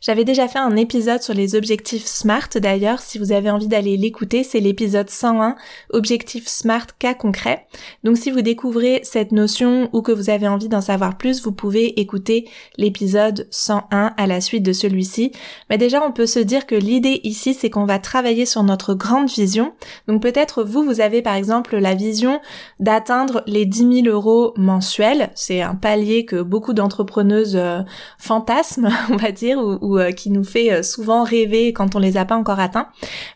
J'avais 0.00 0.24
déjà 0.24 0.48
fait 0.48 0.58
un 0.58 0.76
épisode 0.76 1.22
sur 1.22 1.34
les 1.34 1.54
objectifs 1.54 2.06
SMART 2.06 2.48
d'ailleurs, 2.56 3.00
si 3.00 3.18
vous 3.18 3.32
avez 3.32 3.50
envie 3.50 3.68
d'aller 3.68 3.96
l'écouter, 3.96 4.44
c'est 4.44 4.60
l'épisode 4.60 5.10
101, 5.10 5.56
objectifs 5.90 6.48
SMART 6.48 6.86
cas 6.98 7.14
concret. 7.14 7.66
Donc 8.04 8.16
si 8.16 8.30
vous 8.30 8.42
découvrez 8.42 9.00
cette 9.02 9.32
notion 9.32 9.88
ou 9.92 10.02
que 10.02 10.12
vous 10.12 10.30
avez 10.30 10.48
envie 10.48 10.68
d'en 10.68 10.80
savoir 10.80 11.16
plus, 11.16 11.42
vous 11.42 11.52
pouvez 11.52 12.00
écouter 12.00 12.48
l'épisode 12.76 13.46
101 13.50 14.14
à 14.16 14.26
la 14.26 14.40
suite 14.40 14.62
de 14.62 14.72
celui-ci. 14.72 15.32
Mais 15.70 15.78
déjà 15.78 16.02
on 16.02 16.12
peut 16.12 16.26
se 16.26 16.38
dire 16.40 16.66
que 16.66 16.74
l'idée 16.74 17.20
ici 17.24 17.54
c'est 17.54 17.70
qu'on 17.70 17.84
va 17.84 17.98
travailler 17.98 18.46
sur 18.46 18.62
notre 18.62 18.94
grande 18.94 19.28
vision. 19.28 19.74
Donc 20.06 20.22
peut-être 20.22 20.64
vous, 20.64 20.82
vous 20.82 21.00
avez 21.00 21.22
par 21.22 21.34
exemple 21.34 21.76
la 21.76 21.94
vision 21.94 22.40
d'atteindre 22.80 23.42
les 23.46 23.66
10 23.66 24.02
000 24.04 24.14
euros 24.14 24.52
mensuels. 24.56 25.30
C'est 25.34 25.62
un 25.62 25.74
palier 25.74 26.24
que 26.24 26.42
beaucoup 26.42 26.72
d'entrepreneuses 26.72 27.56
euh, 27.56 27.80
fantasment, 28.18 28.90
on 29.10 29.16
va 29.16 29.32
dire, 29.32 29.58
ou, 29.80 29.98
euh, 29.98 30.12
qui 30.12 30.30
nous 30.30 30.44
fait 30.44 30.72
euh, 30.72 30.82
souvent 30.82 31.24
rêver 31.24 31.72
quand 31.72 31.96
on 31.96 31.98
les 31.98 32.16
a 32.16 32.24
pas 32.24 32.36
encore 32.36 32.60
atteints. 32.60 32.88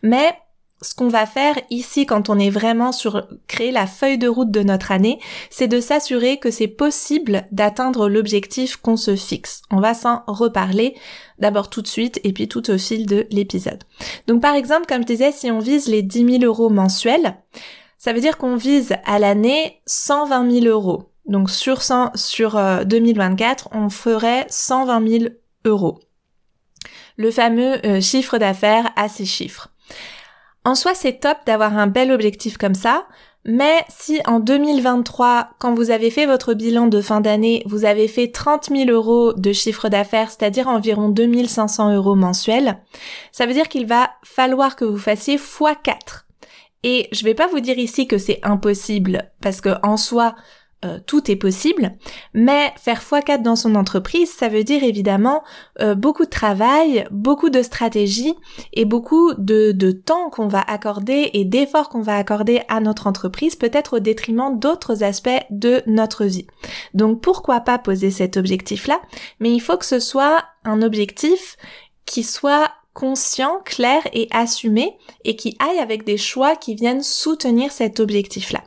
Mais 0.03 0.35
ce 0.83 0.95
qu'on 0.95 1.09
va 1.09 1.27
faire 1.27 1.55
ici 1.71 2.07
quand 2.07 2.29
on 2.29 2.39
est 2.39 2.51
vraiment 2.51 2.93
sur 2.93 3.29
créer 3.47 3.71
la 3.71 3.87
feuille 3.87 4.19
de 4.19 4.29
route 4.29 4.51
de 4.51 4.62
notre 4.62 4.93
année, 4.93 5.21
c'est 5.51 5.69
de 5.69 5.81
s'assurer 5.81 6.39
que 6.39 6.51
c'est 6.51 6.69
possible 6.69 7.45
d'atteindre 7.53 8.09
l'objectif 8.09 8.77
qu'on 8.77 8.97
se 8.97 9.17
fixe. 9.17 9.62
On 9.71 9.81
va 9.81 9.95
s'en 9.95 10.23
reparler 10.27 10.95
d'abord 11.39 11.71
tout 11.71 11.83
de 11.83 11.87
suite 11.87 12.21
et 12.25 12.33
puis 12.33 12.49
tout 12.49 12.71
au 12.71 12.79
fil 12.79 13.07
de 13.07 13.27
l'épisode. 13.31 13.85
Donc 14.27 14.43
par 14.43 14.55
exemple, 14.55 14.87
comme 14.87 15.03
je 15.03 15.07
disais, 15.07 15.33
si 15.33 15.51
on 15.51 15.61
vise 15.61 15.89
les 15.89 16.03
10 16.03 16.41
000 16.41 16.45
euros 16.45 16.69
mensuels, 16.69 17.37
ça 17.99 18.12
veut 18.12 18.21
dire 18.21 18.37
qu'on 18.37 18.57
vise 18.57 18.95
à 19.05 19.19
l'année 19.19 19.81
120 19.87 20.51
000 20.51 20.67
euros. 20.67 21.05
Donc 21.27 21.51
sur 21.51 21.83
100, 21.83 22.17
sur 22.17 22.61
2024, 22.85 23.69
euh, 23.73 23.79
on 23.79 23.89
ferait 23.89 24.47
120 24.49 25.09
000 25.09 25.25
euros 25.65 26.01
le 27.16 27.31
fameux 27.31 27.85
euh, 27.87 28.00
chiffre 28.00 28.38
d'affaires 28.38 28.90
à 28.97 29.09
ces 29.09 29.25
chiffres. 29.25 29.69
En 30.64 30.75
soi, 30.75 30.95
c'est 30.95 31.21
top 31.21 31.38
d'avoir 31.47 31.76
un 31.76 31.87
bel 31.87 32.12
objectif 32.12 32.57
comme 32.57 32.75
ça, 32.75 33.07
mais 33.45 33.85
si 33.88 34.21
en 34.26 34.38
2023, 34.38 35.50
quand 35.59 35.75
vous 35.75 35.90
avez 35.90 36.11
fait 36.11 36.26
votre 36.26 36.54
bilan 36.54 36.87
de 36.87 37.00
fin 37.00 37.21
d'année, 37.21 37.64
vous 37.66 37.85
avez 37.85 38.07
fait 38.07 38.28
30 38.28 38.69
000 38.71 38.90
euros 38.90 39.33
de 39.33 39.52
chiffre 39.52 39.88
d'affaires, 39.88 40.31
c'est-à-dire 40.31 40.69
environ 40.69 41.09
2500 41.09 41.95
euros 41.95 42.14
mensuels, 42.14 42.78
ça 43.33 43.47
veut 43.47 43.52
dire 43.52 43.69
qu'il 43.69 43.87
va 43.87 44.11
falloir 44.23 44.76
que 44.76 44.85
vous 44.85 44.99
fassiez 44.99 45.38
x4. 45.38 46.25
Et 46.85 47.09
je 47.12 47.25
vais 47.25 47.35
pas 47.35 47.49
vous 47.49 47.61
dire 47.61 47.78
ici 47.78 48.07
que 48.07 48.19
c'est 48.19 48.38
impossible, 48.45 49.31
parce 49.40 49.61
que 49.61 49.71
en 49.83 49.97
soi, 49.97 50.37
euh, 50.85 50.99
tout 51.07 51.31
est 51.31 51.37
possible, 51.37 51.93
mais 52.35 52.73
faire 52.77 53.01
x4 53.01 53.43
dans 53.43 53.57
son 53.57 53.75
entreprise, 53.77 54.31
ça 54.31 54.49
veut 54.49 54.65
dire 54.65 54.83
évidemment 54.83 55.45
euh, 55.81 55.95
beaucoup 55.95 56.25
de 56.25 56.31
travail, 56.31 57.07
beaucoup 57.11 57.51
de 57.51 57.62
stratégie 57.62 58.35
et 58.73 58.85
beaucoup 58.85 59.33
de, 59.35 59.73
de 59.73 59.93
temps 59.93 60.29
qu'on 60.31 60.49
va 60.49 60.61
accorder 60.61 61.31
et 61.35 61.45
d'efforts 61.45 61.89
qu'on 61.89 62.03
va 62.03 62.17
accorder 62.17 62.62
à 62.69 62.81
notre 62.81 63.07
entreprise, 63.07 63.55
peut-être 63.55 63.97
au 63.97 64.01
détriment 64.01 64.59
d'autres 64.59 65.05
aspects 65.05 65.31
de 65.51 65.83
notre 65.87 66.25
vie. 66.25 66.47
Donc 66.95 67.21
pourquoi 67.21 67.61
pas 67.61 67.79
poser 67.79 68.11
cet 68.11 68.37
objectif-là, 68.37 69.01
mais 69.39 69.53
il 69.53 69.61
faut 69.61 69.77
que 69.77 69.87
ce 69.87 70.01
soit 70.01 70.45
un 70.65 70.83
objectif 70.83 71.57
qui 72.07 72.23
soit 72.23 72.71
conscient, 72.95 73.61
clair 73.65 74.03
et 74.12 74.29
assumé 74.33 74.97
et 75.25 75.37
qui 75.37 75.57
aille 75.59 75.79
avec 75.79 76.05
des 76.05 76.19
choix 76.19 76.57
qui 76.57 76.75
viennent 76.75 77.03
soutenir 77.03 77.73
cet 77.73 78.01
objectif-là. 78.01 78.62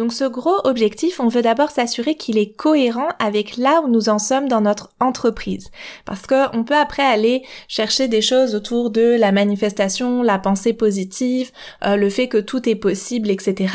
Donc 0.00 0.14
ce 0.14 0.24
gros 0.24 0.56
objectif, 0.64 1.20
on 1.20 1.28
veut 1.28 1.42
d'abord 1.42 1.70
s'assurer 1.70 2.14
qu'il 2.14 2.38
est 2.38 2.56
cohérent 2.56 3.08
avec 3.18 3.58
là 3.58 3.82
où 3.84 3.88
nous 3.88 4.08
en 4.08 4.18
sommes 4.18 4.48
dans 4.48 4.62
notre 4.62 4.94
entreprise. 4.98 5.70
Parce 6.06 6.26
que 6.26 6.56
on 6.56 6.64
peut 6.64 6.74
après 6.74 7.02
aller 7.02 7.42
chercher 7.68 8.08
des 8.08 8.22
choses 8.22 8.54
autour 8.54 8.88
de 8.88 9.18
la 9.18 9.30
manifestation, 9.30 10.22
la 10.22 10.38
pensée 10.38 10.72
positive, 10.72 11.50
euh, 11.84 11.96
le 11.96 12.08
fait 12.08 12.28
que 12.28 12.38
tout 12.38 12.66
est 12.66 12.76
possible, 12.76 13.28
etc. 13.28 13.74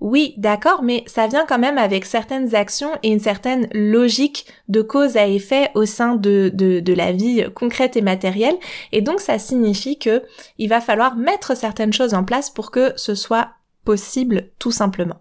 Oui, 0.00 0.34
d'accord, 0.38 0.82
mais 0.82 1.04
ça 1.06 1.28
vient 1.28 1.46
quand 1.48 1.60
même 1.60 1.78
avec 1.78 2.04
certaines 2.04 2.56
actions 2.56 2.90
et 3.04 3.12
une 3.12 3.20
certaine 3.20 3.68
logique 3.72 4.46
de 4.66 4.82
cause 4.82 5.16
à 5.16 5.28
effet 5.28 5.70
au 5.76 5.86
sein 5.86 6.16
de, 6.16 6.50
de, 6.52 6.80
de 6.80 6.92
la 6.92 7.12
vie 7.12 7.44
concrète 7.54 7.96
et 7.96 8.02
matérielle. 8.02 8.56
Et 8.90 9.02
donc 9.02 9.20
ça 9.20 9.38
signifie 9.38 10.00
que 10.00 10.24
il 10.58 10.68
va 10.68 10.80
falloir 10.80 11.14
mettre 11.14 11.56
certaines 11.56 11.92
choses 11.92 12.14
en 12.14 12.24
place 12.24 12.50
pour 12.50 12.72
que 12.72 12.92
ce 12.96 13.14
soit 13.14 13.50
possible 13.84 14.50
tout 14.58 14.72
simplement. 14.72 15.20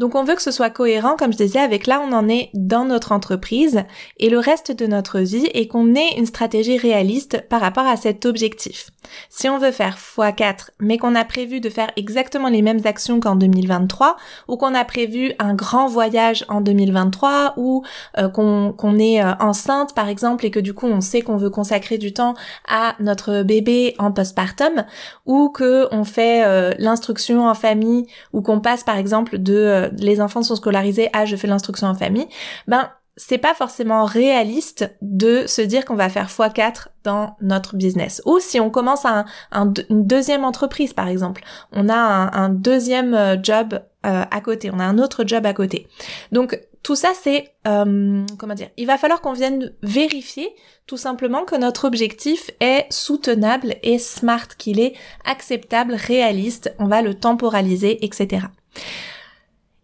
Donc 0.00 0.14
on 0.14 0.24
veut 0.24 0.34
que 0.34 0.40
ce 0.40 0.50
soit 0.50 0.70
cohérent, 0.70 1.16
comme 1.18 1.30
je 1.30 1.36
disais, 1.36 1.58
avec 1.58 1.86
là 1.86 2.02
on 2.02 2.14
en 2.14 2.26
est 2.26 2.48
dans 2.54 2.86
notre 2.86 3.12
entreprise 3.12 3.82
et 4.18 4.30
le 4.30 4.38
reste 4.38 4.72
de 4.72 4.86
notre 4.86 5.20
vie 5.20 5.46
et 5.52 5.68
qu'on 5.68 5.94
ait 5.94 6.16
une 6.16 6.24
stratégie 6.24 6.78
réaliste 6.78 7.46
par 7.50 7.60
rapport 7.60 7.86
à 7.86 7.98
cet 7.98 8.24
objectif. 8.24 8.88
Si 9.28 9.46
on 9.50 9.58
veut 9.58 9.72
faire 9.72 9.98
x4 9.98 10.70
mais 10.78 10.96
qu'on 10.96 11.14
a 11.14 11.24
prévu 11.26 11.60
de 11.60 11.68
faire 11.68 11.90
exactement 11.96 12.48
les 12.48 12.62
mêmes 12.62 12.80
actions 12.86 13.20
qu'en 13.20 13.36
2023 13.36 14.16
ou 14.48 14.56
qu'on 14.56 14.74
a 14.74 14.86
prévu 14.86 15.34
un 15.38 15.52
grand 15.52 15.86
voyage 15.86 16.46
en 16.48 16.62
2023 16.62 17.54
ou 17.58 17.82
euh, 18.16 18.28
qu'on 18.30 18.98
est 18.98 19.22
euh, 19.22 19.32
enceinte 19.38 19.94
par 19.94 20.08
exemple 20.08 20.46
et 20.46 20.50
que 20.50 20.60
du 20.60 20.72
coup 20.72 20.86
on 20.86 21.02
sait 21.02 21.20
qu'on 21.20 21.36
veut 21.36 21.50
consacrer 21.50 21.98
du 21.98 22.14
temps 22.14 22.34
à 22.66 22.94
notre 23.00 23.42
bébé 23.42 23.94
en 23.98 24.12
postpartum 24.12 24.84
ou 25.26 25.50
que 25.50 25.88
on 25.92 26.04
fait 26.04 26.42
euh, 26.44 26.72
l'instruction 26.78 27.46
en 27.46 27.54
famille 27.54 28.06
ou 28.32 28.40
qu'on 28.40 28.60
passe 28.60 28.82
par 28.82 28.96
exemple 28.96 29.36
de 29.36 29.89
les 29.98 30.20
enfants 30.20 30.42
sont 30.42 30.56
scolarisés, 30.56 31.08
ah 31.12 31.24
je 31.24 31.36
fais 31.36 31.46
l'instruction 31.46 31.86
en 31.86 31.94
famille, 31.94 32.28
ben 32.66 32.90
c'est 33.16 33.38
pas 33.38 33.54
forcément 33.54 34.04
réaliste 34.04 34.90
de 35.02 35.44
se 35.46 35.60
dire 35.60 35.84
qu'on 35.84 35.94
va 35.94 36.08
faire 36.08 36.28
x4 36.28 36.86
dans 37.04 37.36
notre 37.42 37.76
business. 37.76 38.22
Ou 38.24 38.38
si 38.38 38.60
on 38.60 38.70
commence 38.70 39.04
un, 39.04 39.26
une 39.52 40.06
deuxième 40.06 40.44
entreprise, 40.44 40.94
par 40.94 41.08
exemple, 41.08 41.42
on 41.72 41.90
a 41.90 41.94
un, 41.94 42.48
deuxième 42.48 43.14
euh, 43.14 43.36
job 43.42 43.80
euh, 44.06 44.24
à 44.30 44.40
côté, 44.40 44.70
on 44.72 44.78
a 44.78 44.84
un 44.84 44.98
autre 44.98 45.24
job 45.26 45.44
à 45.44 45.52
côté. 45.52 45.86
Donc 46.32 46.58
tout 46.82 46.96
ça, 46.96 47.10
c'est 47.20 47.52
euh, 47.68 48.24
comment 48.38 48.54
dire 48.54 48.70
Il 48.78 48.86
va 48.86 48.96
falloir 48.96 49.20
qu'on 49.20 49.34
vienne 49.34 49.72
vérifier 49.82 50.48
tout 50.86 50.96
simplement 50.96 51.44
que 51.44 51.56
notre 51.56 51.84
objectif 51.84 52.50
est 52.60 52.86
soutenable 52.90 53.76
et 53.82 53.98
smart, 53.98 54.48
qu'il 54.56 54.80
est 54.80 54.94
acceptable, 55.26 55.92
réaliste. 55.94 56.74
On 56.78 56.86
va 56.86 57.02
le 57.02 57.14
temporaliser, 57.14 58.02
etc. 58.04 58.46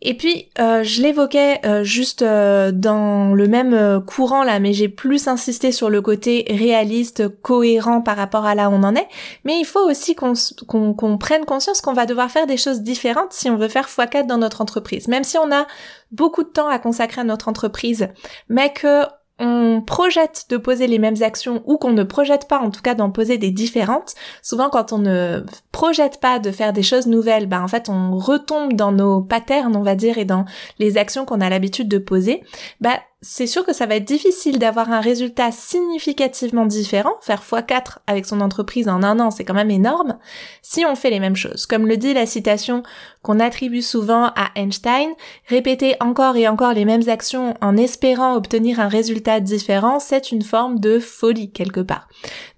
Et 0.02 0.14
puis, 0.14 0.50
euh, 0.58 0.82
je 0.82 1.00
l'évoquais 1.00 1.60
euh, 1.64 1.82
juste 1.82 2.20
euh, 2.20 2.70
dans 2.70 3.32
le 3.34 3.48
même 3.48 4.02
courant 4.06 4.44
là, 4.44 4.60
mais 4.60 4.72
j'ai 4.74 4.88
plus 4.88 5.26
insisté 5.26 5.72
sur 5.72 5.88
le 5.88 6.02
côté 6.02 6.44
réaliste, 6.48 7.28
cohérent 7.40 8.02
par 8.02 8.16
rapport 8.16 8.44
à 8.44 8.54
là 8.54 8.68
où 8.68 8.74
on 8.74 8.82
en 8.82 8.94
est. 8.94 9.08
Mais 9.44 9.58
il 9.58 9.64
faut 9.64 9.88
aussi 9.88 10.14
qu'on 10.14 11.18
prenne 11.18 11.44
conscience 11.46 11.80
qu'on 11.80 11.94
va 11.94 12.04
devoir 12.04 12.30
faire 12.30 12.46
des 12.46 12.58
choses 12.58 12.82
différentes 12.82 13.32
si 13.32 13.48
on 13.48 13.56
veut 13.56 13.68
faire 13.68 13.88
x4 13.88 14.26
dans 14.26 14.38
notre 14.38 14.60
entreprise. 14.60 15.08
Même 15.08 15.24
si 15.24 15.38
on 15.38 15.50
a 15.50 15.66
beaucoup 16.12 16.42
de 16.42 16.48
temps 16.48 16.68
à 16.68 16.78
consacrer 16.78 17.22
à 17.22 17.24
notre 17.24 17.48
entreprise, 17.48 18.08
mais 18.48 18.72
que 18.72 19.02
on 19.38 19.82
projette 19.82 20.46
de 20.48 20.56
poser 20.56 20.86
les 20.86 20.98
mêmes 20.98 21.22
actions 21.22 21.62
ou 21.66 21.76
qu'on 21.76 21.92
ne 21.92 22.02
projette 22.02 22.48
pas 22.48 22.58
en 22.58 22.70
tout 22.70 22.80
cas 22.80 22.94
d'en 22.94 23.10
poser 23.10 23.36
des 23.38 23.50
différentes, 23.50 24.14
souvent 24.42 24.70
quand 24.70 24.92
on 24.92 24.98
ne 24.98 25.44
projette 25.72 26.20
pas 26.20 26.38
de 26.38 26.50
faire 26.50 26.72
des 26.72 26.82
choses 26.82 27.06
nouvelles, 27.06 27.46
bah 27.46 27.62
en 27.62 27.68
fait 27.68 27.88
on 27.88 28.16
retombe 28.16 28.72
dans 28.72 28.92
nos 28.92 29.20
patterns 29.20 29.76
on 29.76 29.82
va 29.82 29.94
dire 29.94 30.18
et 30.18 30.24
dans 30.24 30.46
les 30.78 30.96
actions 30.96 31.24
qu'on 31.24 31.40
a 31.40 31.50
l'habitude 31.50 31.88
de 31.88 31.98
poser, 31.98 32.42
bah 32.80 32.98
c'est 33.28 33.48
sûr 33.48 33.66
que 33.66 33.72
ça 33.72 33.86
va 33.86 33.96
être 33.96 34.04
difficile 34.04 34.58
d'avoir 34.60 34.92
un 34.92 35.00
résultat 35.00 35.50
significativement 35.50 36.64
différent. 36.64 37.14
Faire 37.20 37.42
x4 37.42 37.98
avec 38.06 38.24
son 38.24 38.40
entreprise 38.40 38.88
en 38.88 39.02
un 39.02 39.18
an, 39.18 39.32
c'est 39.32 39.44
quand 39.44 39.54
même 39.54 39.70
énorme, 39.70 40.18
si 40.62 40.84
on 40.86 40.94
fait 40.94 41.10
les 41.10 41.18
mêmes 41.18 41.36
choses. 41.36 41.66
Comme 41.66 41.88
le 41.88 41.96
dit 41.96 42.14
la 42.14 42.26
citation 42.26 42.84
qu'on 43.22 43.40
attribue 43.40 43.82
souvent 43.82 44.26
à 44.36 44.50
Einstein, 44.54 45.10
répéter 45.48 45.96
encore 45.98 46.36
et 46.36 46.46
encore 46.46 46.72
les 46.72 46.84
mêmes 46.84 47.08
actions 47.08 47.54
en 47.60 47.76
espérant 47.76 48.36
obtenir 48.36 48.78
un 48.78 48.88
résultat 48.88 49.40
différent, 49.40 49.98
c'est 49.98 50.30
une 50.30 50.42
forme 50.42 50.78
de 50.78 51.00
folie 51.00 51.50
quelque 51.50 51.80
part. 51.80 52.06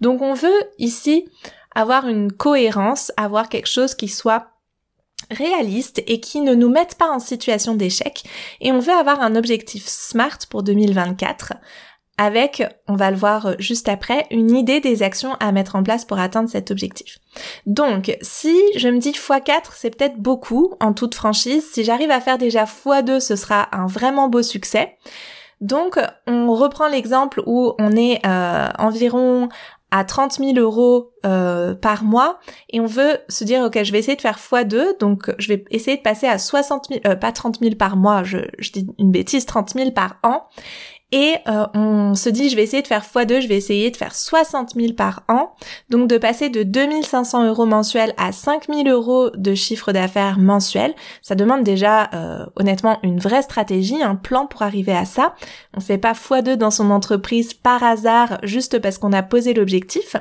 Donc 0.02 0.20
on 0.20 0.34
veut 0.34 0.62
ici 0.78 1.24
avoir 1.74 2.08
une 2.08 2.30
cohérence, 2.30 3.10
avoir 3.16 3.48
quelque 3.48 3.68
chose 3.68 3.94
qui 3.94 4.08
soit 4.08 4.48
réalistes 5.30 6.02
et 6.06 6.20
qui 6.20 6.40
ne 6.40 6.54
nous 6.54 6.68
mettent 6.68 6.96
pas 6.96 7.10
en 7.10 7.18
situation 7.18 7.74
d'échec. 7.74 8.24
Et 8.60 8.72
on 8.72 8.78
veut 8.78 8.92
avoir 8.92 9.20
un 9.20 9.36
objectif 9.36 9.86
SMART 9.86 10.38
pour 10.48 10.62
2024 10.62 11.54
avec, 12.20 12.64
on 12.88 12.96
va 12.96 13.12
le 13.12 13.16
voir 13.16 13.54
juste 13.60 13.88
après, 13.88 14.26
une 14.32 14.50
idée 14.50 14.80
des 14.80 15.04
actions 15.04 15.34
à 15.38 15.52
mettre 15.52 15.76
en 15.76 15.84
place 15.84 16.04
pour 16.04 16.18
atteindre 16.18 16.50
cet 16.50 16.72
objectif. 16.72 17.18
Donc, 17.64 18.16
si 18.22 18.56
je 18.76 18.88
me 18.88 18.98
dis 18.98 19.12
x4, 19.12 19.70
c'est 19.72 19.96
peut-être 19.96 20.16
beaucoup 20.16 20.74
en 20.80 20.92
toute 20.92 21.14
franchise. 21.14 21.64
Si 21.70 21.84
j'arrive 21.84 22.10
à 22.10 22.20
faire 22.20 22.36
déjà 22.36 22.64
x2, 22.64 23.20
ce 23.20 23.36
sera 23.36 23.68
un 23.70 23.86
vraiment 23.86 24.28
beau 24.28 24.42
succès. 24.42 24.96
Donc, 25.60 25.98
on 26.26 26.52
reprend 26.54 26.88
l'exemple 26.88 27.40
où 27.46 27.72
on 27.78 27.92
est 27.92 28.20
euh, 28.26 28.68
environ 28.78 29.48
à 29.90 30.04
30 30.04 30.34
000 30.34 30.58
euros 30.58 31.12
euh, 31.24 31.74
par 31.74 32.04
mois. 32.04 32.38
Et 32.70 32.80
on 32.80 32.86
veut 32.86 33.18
se 33.28 33.44
dire 33.44 33.62
ok 33.62 33.82
je 33.82 33.92
vais 33.92 33.98
essayer 33.98 34.16
de 34.16 34.20
faire 34.20 34.38
x2 34.38 34.98
donc 34.98 35.32
je 35.38 35.48
vais 35.48 35.64
essayer 35.70 35.96
de 35.96 36.02
passer 36.02 36.26
à 36.26 36.38
60 36.38 36.88
000 36.88 37.00
euh, 37.06 37.16
pas 37.16 37.32
30 37.32 37.60
000 37.60 37.74
par 37.76 37.96
mois. 37.96 38.22
Je, 38.24 38.38
je 38.58 38.72
dis 38.72 38.86
une 38.98 39.10
bêtise 39.10 39.46
30 39.46 39.70
000 39.70 39.90
par 39.92 40.16
an 40.22 40.42
et 41.10 41.36
euh, 41.48 41.66
on 41.74 42.14
se 42.14 42.28
dit, 42.28 42.50
je 42.50 42.56
vais 42.56 42.62
essayer 42.62 42.82
de 42.82 42.86
faire 42.86 43.02
x2, 43.02 43.40
je 43.40 43.48
vais 43.48 43.56
essayer 43.56 43.90
de 43.90 43.96
faire 43.96 44.14
60 44.14 44.74
000 44.74 44.92
par 44.92 45.22
an. 45.28 45.52
Donc 45.88 46.08
de 46.08 46.18
passer 46.18 46.50
de 46.50 46.62
2500 46.62 47.46
euros 47.46 47.64
mensuels 47.64 48.12
à 48.18 48.32
5000 48.32 48.88
euros 48.88 49.30
de 49.30 49.54
chiffre 49.54 49.92
d'affaires 49.92 50.38
mensuel. 50.38 50.94
Ça 51.22 51.34
demande 51.34 51.62
déjà 51.62 52.10
euh, 52.12 52.44
honnêtement 52.56 52.98
une 53.02 53.20
vraie 53.20 53.42
stratégie, 53.42 54.02
un 54.02 54.16
plan 54.16 54.46
pour 54.46 54.62
arriver 54.62 54.92
à 54.92 55.06
ça. 55.06 55.34
On 55.74 55.80
fait 55.80 55.98
pas 55.98 56.12
x2 56.12 56.56
dans 56.56 56.70
son 56.70 56.90
entreprise 56.90 57.54
par 57.54 57.82
hasard 57.82 58.38
juste 58.42 58.78
parce 58.78 58.98
qu'on 58.98 59.12
a 59.14 59.22
posé 59.22 59.54
l'objectif. 59.54 60.16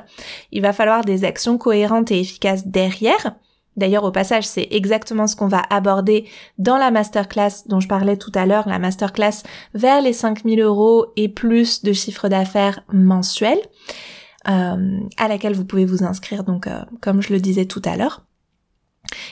Il 0.52 0.62
va 0.62 0.72
falloir 0.72 1.04
des 1.04 1.24
actions 1.24 1.58
cohérentes 1.58 2.10
et 2.10 2.20
efficaces 2.20 2.66
derrière. 2.66 3.34
D'ailleurs, 3.78 4.04
au 4.04 4.10
passage, 4.10 4.44
c'est 4.44 4.66
exactement 4.72 5.26
ce 5.26 5.36
qu'on 5.36 5.46
va 5.46 5.62
aborder 5.70 6.26
dans 6.58 6.76
la 6.76 6.90
masterclass 6.90 7.62
dont 7.66 7.80
je 7.80 7.88
parlais 7.88 8.16
tout 8.16 8.32
à 8.34 8.44
l'heure, 8.44 8.68
la 8.68 8.78
masterclass 8.78 9.42
vers 9.72 10.02
les 10.02 10.12
5000 10.12 10.60
euros 10.60 11.06
et 11.16 11.28
plus 11.28 11.82
de 11.84 11.92
chiffre 11.92 12.28
d'affaires 12.28 12.80
mensuel, 12.92 13.58
euh, 14.48 15.00
à 15.16 15.28
laquelle 15.28 15.54
vous 15.54 15.64
pouvez 15.64 15.84
vous 15.84 16.04
inscrire, 16.04 16.42
donc 16.42 16.66
euh, 16.66 16.80
comme 17.00 17.22
je 17.22 17.32
le 17.32 17.40
disais 17.40 17.66
tout 17.66 17.82
à 17.84 17.96
l'heure. 17.96 18.24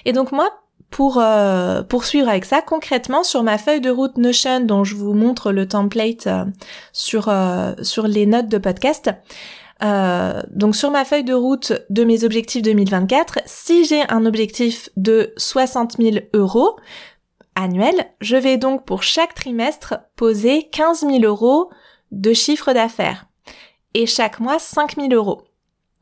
Et 0.05 0.13
donc 0.13 0.31
moi, 0.31 0.49
pour 0.91 1.19
euh, 1.19 1.83
poursuivre 1.83 2.29
avec 2.29 2.45
ça, 2.45 2.63
concrètement 2.63 3.25
sur 3.25 3.43
ma 3.43 3.59
feuille 3.59 3.81
de 3.81 3.91
route 3.91 4.17
Notion 4.17 4.61
dont 4.61 4.85
je 4.85 4.95
vous 4.95 5.13
montre 5.13 5.51
le 5.51 5.67
template 5.67 6.29
sur 6.93 7.35
sur 7.83 8.07
les 8.07 8.27
notes 8.27 8.49
de 8.49 8.59
podcast, 8.59 9.11
euh, 9.83 10.43
donc 10.51 10.75
sur 10.75 10.91
ma 10.91 11.05
feuille 11.05 11.25
de 11.25 11.35
route 11.35 11.73
de 11.91 12.05
mes 12.05 12.25
objectifs 12.25 12.63
2024, 12.63 13.41
si 13.47 13.85
j'ai 13.85 14.03
un 14.09 14.25
objectif 14.25 14.89
de 14.97 15.33
60 15.37 15.99
000 15.99 16.17
euros 16.33 16.77
annuels, 17.55 18.07
je 18.21 18.37
vais 18.37 18.57
donc 18.57 18.85
pour 18.85 19.03
chaque 19.03 19.35
trimestre 19.35 19.99
poser 20.17 20.69
15 20.71 21.01
000 21.01 21.19
euros 21.25 21.71
de 22.11 22.33
chiffre 22.33 22.73
d'affaires 22.73 23.27
et 23.95 24.07
chaque 24.07 24.41
mois 24.41 24.59
5 24.59 24.97
000 24.97 25.13
euros. 25.13 25.43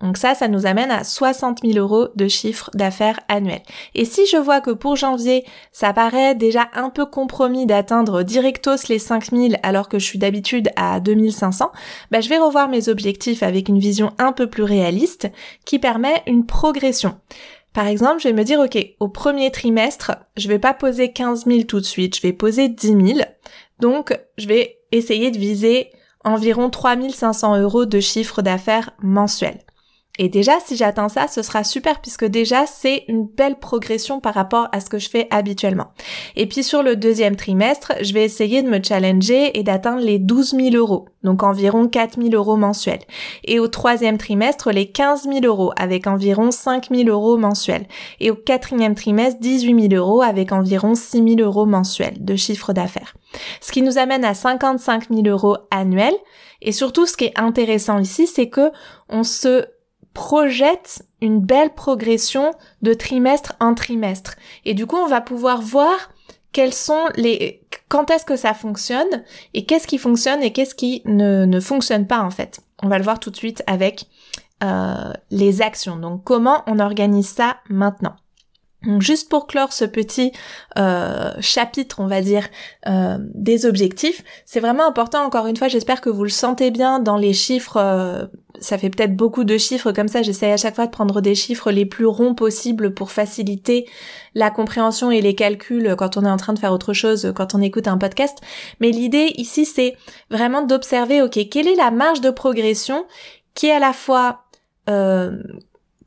Donc 0.01 0.17
ça, 0.17 0.35
ça 0.35 0.49
nous 0.49 0.67
amène 0.67 0.91
à 0.91 1.05
60 1.05 1.61
000 1.65 1.79
euros 1.79 2.09
de 2.15 2.29
chiffre 2.29 2.71
d'affaires 2.75 3.21
annuel. 3.29 3.63
Et 3.95 4.05
si 4.05 4.27
je 4.27 4.37
vois 4.37 4.61
que 4.61 4.73
pour 4.73 4.97
janvier, 4.97 5.45
ça 5.73 5.93
paraît 5.93 6.35
déjà 6.35 6.69
un 6.75 6.91
peu 6.91 7.07
compromis 7.07 7.65
d'atteindre 7.65 8.23
directos 8.23 8.89
les 8.89 8.99
5 8.99 9.31
000 9.31 9.55
alors 9.63 9.89
que 9.89 9.99
je 9.99 10.05
suis 10.05 10.19
d'habitude 10.19 10.71
à 10.77 11.01
2500, 11.01 11.71
bah 12.11 12.21
je 12.21 12.29
vais 12.29 12.39
revoir 12.39 12.69
mes 12.69 12.89
objectifs 12.89 13.43
avec 13.43 13.69
une 13.69 13.79
vision 13.79 14.13
un 14.19 14.33
peu 14.33 14.49
plus 14.49 14.65
réaliste 14.65 15.31
qui 15.65 15.79
permet 15.79 16.23
une 16.27 16.45
progression. 16.45 17.19
Par 17.73 17.87
exemple, 17.89 18.21
je 18.21 18.29
vais 18.29 18.35
me 18.35 18.45
dire, 18.45 18.61
ok, 18.61 18.79
au 19.01 19.09
premier 19.09 19.51
trimestre, 19.51 20.13
je 20.37 20.49
vais 20.49 20.61
pas 20.61 20.75
poser 20.75 21.13
15 21.13 21.47
000 21.47 21.63
tout 21.63 21.81
de 21.81 21.85
suite, 21.85 22.17
je 22.17 22.23
vais 22.23 22.33
poser 22.33 22.69
10 22.69 22.87
000. 22.87 23.19
Donc, 23.81 24.17
je 24.39 24.47
vais 24.47 24.79
essayer 24.93 25.33
de 25.33 25.39
viser 25.39 25.91
environ 26.25 26.71
3500 26.71 27.61
euros 27.61 27.85
de 27.85 27.99
chiffre 27.99 28.43
d'affaires 28.43 28.91
mensuel. 29.03 29.64
Et 30.17 30.29
déjà, 30.29 30.61
si 30.65 30.77
j'atteins 30.77 31.09
ça, 31.09 31.27
ce 31.27 31.43
sera 31.43 31.65
super 31.65 32.01
puisque 32.01 32.25
déjà, 32.25 32.67
c'est 32.67 33.05
une 33.09 33.27
belle 33.27 33.59
progression 33.59 34.21
par 34.21 34.35
rapport 34.35 34.69
à 34.71 34.79
ce 34.79 34.89
que 34.89 35.01
je 35.01 35.11
fais 35.11 35.27
habituellement. 35.31 35.89
Et 36.37 36.47
puis 36.47 36.63
sur 36.63 36.85
le 36.85 36.95
deuxième 36.95 37.35
trimestre, 37.35 37.95
je 38.01 38.13
vais 38.13 38.25
essayer 38.25 38.63
de 38.63 38.69
me 38.69 38.81
challenger 38.81 39.59
et 39.59 39.65
d'atteindre 39.65 40.03
les 40.03 40.21
12 40.21 40.51
000 40.53 40.77
euros, 40.77 41.09
donc 41.25 41.43
environ 41.43 41.89
4 41.89 42.23
000 42.23 42.33
euros 42.33 42.57
mensuels. 42.57 43.03
Et 43.43 43.59
au 43.59 43.67
troisième 43.67 44.17
trimestre, 44.17 44.71
les 44.71 44.87
15 44.87 45.25
000 45.25 45.41
euros 45.45 45.73
avec 45.77 46.07
environ 46.07 46.53
5 46.53 46.91
000 46.95 47.09
euros 47.09 47.37
mensuels. 47.37 47.87
Et 48.21 48.31
au 48.31 48.37
quatrième 48.37 48.95
trimestre, 48.95 49.41
18 49.41 49.91
000 49.91 50.01
euros 50.01 50.23
avec 50.23 50.53
environ 50.53 50.95
6 50.95 51.37
000 51.37 51.41
euros 51.41 51.67
mensuels 51.67 52.25
de 52.25 52.37
chiffre 52.37 52.73
d'affaires. 52.73 53.15
Ce 53.61 53.73
qui 53.73 53.83
nous 53.83 53.99
amène 53.99 54.25
à 54.25 54.35
55 54.35 55.09
000 55.11 55.27
euros 55.27 55.57
annuels. 55.73 56.15
Et 56.63 56.73
surtout, 56.73 57.05
ce 57.05 57.17
qui 57.17 57.25
est 57.25 57.39
intéressant 57.39 57.99
ici, 57.99 58.27
c'est 58.27 58.49
que 58.49 58.71
on 59.09 59.23
se 59.23 59.67
projette 60.15 61.03
une 61.21 61.41
belle 61.41 61.75
progression 61.75 62.53
de 62.83 62.95
trimestre 62.95 63.55
en 63.61 63.75
trimestre. 63.75 64.37
Et 64.65 64.73
du 64.73 64.87
coup, 64.87 64.97
on 64.97 65.09
va 65.09 65.21
pouvoir 65.21 65.61
voir 65.61 66.11
quels 66.53 66.73
sont 66.73 67.09
les, 67.17 67.63
quand 67.89 68.11
est-ce 68.11 68.25
que 68.25 68.37
ça 68.37 68.55
fonctionne 68.55 69.25
et 69.53 69.67
qu'est-ce 69.67 69.87
qui 69.87 69.99
fonctionne 69.99 70.43
et 70.43 70.53
qu'est-ce 70.53 70.75
qui 70.75 71.03
ne, 71.05 71.45
ne 71.45 71.61
fonctionne 71.61 72.07
pas 72.07 72.21
en 72.21 72.31
fait. 72.31 72.61
On 72.83 72.89
va 72.89 72.99
le 72.99 73.05
voir 73.05 73.21
tout 73.21 73.31
de 73.31 73.37
suite 73.37 73.63
avec 73.67 74.07
euh, 74.63 75.13
les 75.31 75.61
actions. 75.61 75.97
Donc 75.97 76.23
comment 76.25 76.63
on 76.67 76.79
organise 76.79 77.29
ça 77.29 77.57
maintenant? 77.69 78.15
Juste 78.99 79.29
pour 79.29 79.47
clore 79.47 79.73
ce 79.73 79.85
petit 79.85 80.33
euh, 80.79 81.31
chapitre, 81.41 82.01
on 82.01 82.07
va 82.07 82.21
dire, 82.21 82.49
euh, 82.87 83.19
des 83.35 83.67
objectifs, 83.67 84.23
c'est 84.45 84.61
vraiment 84.61 84.87
important, 84.87 85.25
encore 85.25 85.47
une 85.47 85.57
fois, 85.57 85.69
j'espère 85.69 86.01
que 86.01 86.11
vous 86.11 86.25
le 86.25 86.31
sentez 86.31 86.71
bien 86.71 86.99
dans 86.99 87.17
les 87.17 87.33
chiffres, 87.33 87.77
euh, 87.77 88.27
ça 88.61 88.79
fait 88.79 88.91
peut-être 88.91 89.17
beaucoup 89.17 89.45
de 89.45 89.59
chiffres 89.59 89.93
comme 89.93 90.09
ça, 90.09 90.23
j'essaie 90.23 90.53
à 90.53 90.57
chaque 90.57 90.75
fois 90.75 90.87
de 90.87 90.91
prendre 90.91 91.21
des 91.21 91.35
chiffres 91.35 91.71
les 91.71 91.87
plus 91.87 92.07
ronds 92.07 92.35
possibles 92.35 92.95
pour 92.95 93.11
faciliter 93.11 93.87
la 94.35 94.51
compréhension 94.51 95.11
et 95.11 95.21
les 95.21 95.35
calculs 95.35 95.95
quand 95.97 96.17
on 96.17 96.25
est 96.25 96.31
en 96.31 96.37
train 96.37 96.53
de 96.53 96.59
faire 96.59 96.73
autre 96.73 96.93
chose, 96.93 97.33
quand 97.35 97.55
on 97.55 97.61
écoute 97.61 97.89
un 97.89 97.99
podcast. 97.99 98.39
Mais 98.81 98.91
l'idée 98.91 99.33
ici, 99.37 99.65
c'est 99.65 99.97
vraiment 100.31 100.63
d'observer, 100.63 101.23
ok, 101.23 101.39
quelle 101.51 101.69
est 101.69 101.77
la 101.77 101.91
marge 101.91 102.21
de 102.21 102.31
progression 102.31 103.07
qui 103.55 103.67
est 103.67 103.73
à 103.73 103.79
la 103.79 103.93
fois 103.93 104.41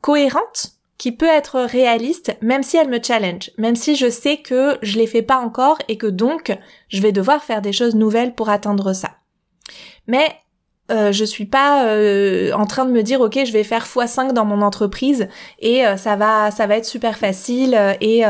cohérente 0.00 0.77
qui 0.98 1.12
peut 1.12 1.26
être 1.26 1.60
réaliste 1.60 2.36
même 2.42 2.62
si 2.62 2.76
elle 2.76 2.88
me 2.88 3.02
challenge, 3.02 3.50
même 3.56 3.76
si 3.76 3.94
je 3.96 4.10
sais 4.10 4.38
que 4.38 4.76
je 4.82 4.98
les 4.98 5.06
fais 5.06 5.22
pas 5.22 5.38
encore 5.38 5.78
et 5.88 5.96
que 5.96 6.08
donc 6.08 6.56
je 6.88 7.00
vais 7.00 7.12
devoir 7.12 7.42
faire 7.42 7.62
des 7.62 7.72
choses 7.72 7.94
nouvelles 7.94 8.34
pour 8.34 8.50
atteindre 8.50 8.92
ça. 8.92 9.10
Mais 10.06 10.36
euh, 10.90 11.12
je 11.12 11.24
suis 11.24 11.44
pas 11.44 11.86
euh, 11.86 12.50
en 12.52 12.64
train 12.64 12.86
de 12.86 12.90
me 12.90 13.02
dire 13.02 13.20
ok 13.20 13.38
je 13.44 13.52
vais 13.52 13.62
faire 13.62 13.84
x5 13.84 14.32
dans 14.32 14.46
mon 14.46 14.62
entreprise 14.62 15.28
et 15.58 15.86
euh, 15.86 15.98
ça 15.98 16.16
va 16.16 16.50
ça 16.50 16.66
va 16.66 16.78
être 16.78 16.86
super 16.86 17.18
facile 17.18 17.74
euh, 17.74 17.92
et 18.00 18.22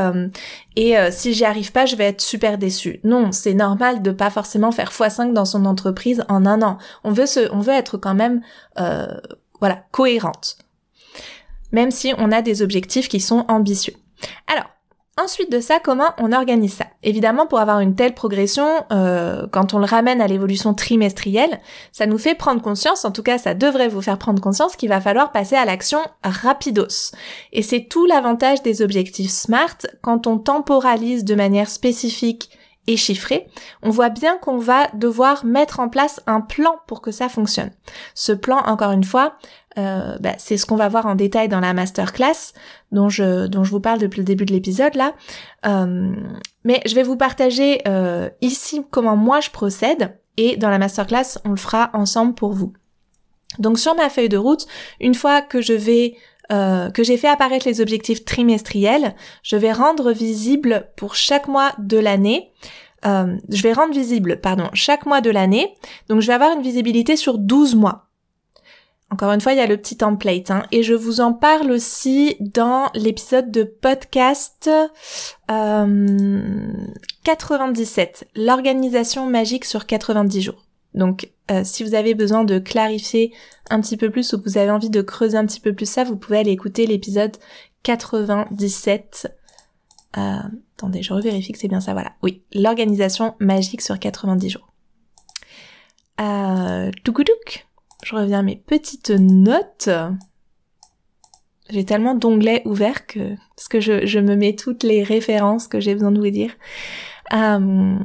et 0.75 0.97
si 1.11 1.35
j'y 1.35 1.45
arrive 1.45 1.73
pas 1.73 1.87
je 1.87 1.97
vais 1.97 2.05
être 2.05 2.21
super 2.21 2.59
déçue. 2.59 3.01
Non, 3.05 3.33
c'est 3.33 3.55
normal 3.55 4.03
de 4.03 4.11
pas 4.11 4.31
forcément 4.31 4.73
faire 4.73 4.91
x5 4.91 5.33
dans 5.33 5.45
son 5.45 5.65
entreprise 5.65 6.25
en 6.29 6.47
un 6.47 6.63
an. 6.63 6.79
On 7.05 7.13
veut 7.13 7.27
se 7.27 7.51
on 7.53 7.61
veut 7.61 7.75
être 7.75 7.97
quand 7.97 8.15
même 8.15 8.43
voilà 9.61 9.85
cohérente 9.93 10.59
même 11.73 11.91
si 11.91 12.13
on 12.19 12.33
a 12.33 12.43
des 12.43 12.63
objectifs 12.63 13.09
qui 13.09 13.21
sont 13.21 13.45
ambitieux. 13.49 13.95
Alors, 14.47 14.67
Ensuite 15.21 15.51
de 15.51 15.59
ça, 15.59 15.81
comment 15.83 16.13
on 16.19 16.31
organise 16.31 16.75
ça? 16.75 16.87
Évidemment, 17.03 17.49
pour 17.49 17.59
avoir 17.59 17.81
une 17.81 17.97
telle 17.97 18.15
progression, 18.15 18.69
euh, 18.93 19.49
quand 19.51 19.75
on 19.75 19.81
le 19.81 19.85
ramène 19.85 20.21
à 20.21 20.29
l'évolution 20.29 20.75
trimestrielle, 20.75 21.59
ça 21.91 22.07
nous 22.07 22.19
fait 22.19 22.37
prendre 22.37 22.63
conscience, 22.63 23.05
en 23.05 23.11
tout 23.11 23.25
cas 23.25 23.37
ça 23.37 23.55
devrait 23.55 23.89
vous 23.89 24.01
faire 24.01 24.19
prendre 24.19 24.41
conscience 24.41 24.77
qu'il 24.77 24.91
va 24.91 25.01
falloir 25.01 25.33
passer 25.33 25.57
à 25.57 25.65
l'action 25.65 25.99
rapidos. 26.23 27.11
Et 27.53 27.63
c'est 27.63 27.89
tout 27.89 28.07
l'avantage 28.07 28.63
des 28.63 28.81
objectifs 28.81 29.33
SMART 29.33 29.79
quand 30.03 30.29
on 30.29 30.39
temporalise 30.39 31.25
de 31.25 31.35
manière 31.35 31.69
spécifique 31.69 32.51
et 32.89 32.97
chiffrée, 32.97 33.49
on 33.83 33.91
voit 33.91 34.09
bien 34.09 34.39
qu'on 34.39 34.57
va 34.57 34.89
devoir 34.95 35.45
mettre 35.45 35.79
en 35.79 35.89
place 35.89 36.23
un 36.27 36.41
plan 36.41 36.77
pour 36.87 37.03
que 37.03 37.11
ça 37.11 37.29
fonctionne. 37.29 37.71
Ce 38.15 38.33
plan, 38.33 38.59
encore 38.67 38.93
une 38.93 39.05
fois, 39.05 39.35
euh, 39.77 40.17
bah, 40.19 40.35
c'est 40.39 40.57
ce 40.57 40.67
qu'on 40.67 40.77
va 40.77 40.89
voir 40.89 41.07
en 41.07 41.15
détail 41.15 41.49
dans 41.49 41.61
la 41.61 41.75
masterclass 41.75 42.53
dont 42.91 43.09
je, 43.09 43.47
dont 43.47 43.65
je 43.65 43.71
vous 43.71 43.81
parle 43.81 43.99
depuis 43.99 44.19
le 44.19 44.25
début 44.25 44.47
de 44.47 44.53
l'épisode 44.53 44.95
là. 44.95 45.15
Euh, 45.67 46.15
mais 46.65 46.81
je 46.87 46.95
vais 46.95 47.03
vous 47.03 47.17
partager 47.17 47.83
euh, 47.87 48.31
ici 48.41 48.83
comment 48.91 49.17
moi 49.17 49.41
je 49.41 49.51
procède 49.51 50.19
et 50.37 50.57
dans 50.57 50.71
la 50.71 50.79
masterclass 50.79 51.39
on 51.45 51.51
le 51.51 51.57
fera 51.57 51.91
ensemble 51.93 52.35
pour 52.35 52.53
vous. 52.53 52.73
Donc 53.59 53.79
sur 53.79 53.95
ma 53.95 54.09
feuille 54.09 54.29
de 54.29 54.37
route, 54.37 54.67
une 55.01 55.15
fois 55.15 55.43
que 55.43 55.61
je 55.61 55.75
vais 55.75 56.17
que 56.51 57.05
j'ai 57.05 57.19
fait 57.19 57.29
apparaître 57.29 57.69
les 57.69 57.83
objectifs 57.83 58.25
trimestriels, 58.25 59.15
je 59.43 59.55
vais 59.55 59.71
rendre 59.71 60.13
visible 60.13 60.89
pour 60.97 61.15
chaque 61.15 61.47
mois 61.47 61.73
de 61.79 61.99
l'année 61.99 62.55
je 63.05 63.63
vais 63.63 63.73
rendre 63.75 63.93
visible, 63.93 64.41
pardon, 64.41 64.69
chaque 64.73 65.05
mois 65.07 65.21
de 65.21 65.31
l'année. 65.31 65.75
Donc 66.09 66.21
je 66.21 66.27
vais 66.27 66.33
avoir 66.33 66.57
une 66.57 66.63
visibilité 66.63 67.17
sur 67.17 67.39
12 67.39 67.75
mois. 67.75 68.08
Encore 69.11 69.33
une 69.33 69.41
fois, 69.41 69.53
il 69.53 69.59
y 69.59 69.63
a 69.63 69.67
le 69.67 69.79
petit 69.79 69.97
template. 69.97 70.51
Hein, 70.51 70.65
et 70.71 70.83
je 70.83 70.95
vous 70.95 71.21
en 71.21 71.33
parle 71.33 71.71
aussi 71.71 72.37
dans 72.41 72.91
l'épisode 72.95 73.51
de 73.51 73.65
podcast 73.65 74.69
euh, 75.51 76.73
97, 77.25 78.29
l'organisation 78.37 79.27
magique 79.27 79.65
sur 79.65 79.87
90 79.87 80.43
jours. 80.43 80.67
Donc 80.95 81.31
euh, 81.51 81.63
si 81.65 81.85
vous 81.85 81.95
avez 81.95 82.15
besoin 82.15 82.45
de 82.45 82.59
clarifier 82.59 83.33
un 83.71 83.81
petit 83.81 83.97
peu 83.97 84.11
plus 84.11 84.33
ou 84.33 84.39
que 84.39 84.45
vous 84.49 84.59
avez 84.59 84.71
envie 84.71 84.91
de 84.91 85.01
creuser 85.01 85.39
un 85.39 85.47
petit 85.47 85.61
peu 85.61 85.73
plus 85.75 85.87
ça, 85.87 86.05
vous 86.05 86.17
pouvez 86.17 86.39
aller 86.39 86.51
écouter 86.51 86.87
l'épisode 86.87 87.37
97. 87.85 89.33
Euh, 90.17 90.21
attendez, 90.77 91.03
je 91.03 91.13
revérifie 91.13 91.53
que 91.53 91.59
c'est 91.59 91.69
bien 91.69 91.81
ça. 91.81 91.93
Voilà. 91.93 92.13
Oui, 92.23 92.43
l'organisation 92.53 93.35
magique 93.39 93.83
sur 93.83 93.99
90 93.99 94.51
jours. 94.51 94.69
Euh, 96.21 96.91
je 98.05 98.15
reviens 98.15 98.41
à 98.41 98.43
mes 98.43 98.57
petites 98.57 99.11
notes. 99.11 99.91
J'ai 101.71 101.85
tellement 101.85 102.15
d'onglets 102.15 102.63
ouverts 102.65 103.07
que 103.07 103.35
parce 103.57 103.69
que 103.69 103.81
je, 103.81 104.19
me 104.19 104.37
mets 104.37 104.55
toutes 104.55 104.83
les 104.83 105.03
références 105.03 105.69
que 105.69 105.81
j'ai 105.81 105.95
besoin 105.95 106.13
de 106.13 106.21
vous 106.21 106.31
dire. 106.31 106.53
Euh, 107.35 107.99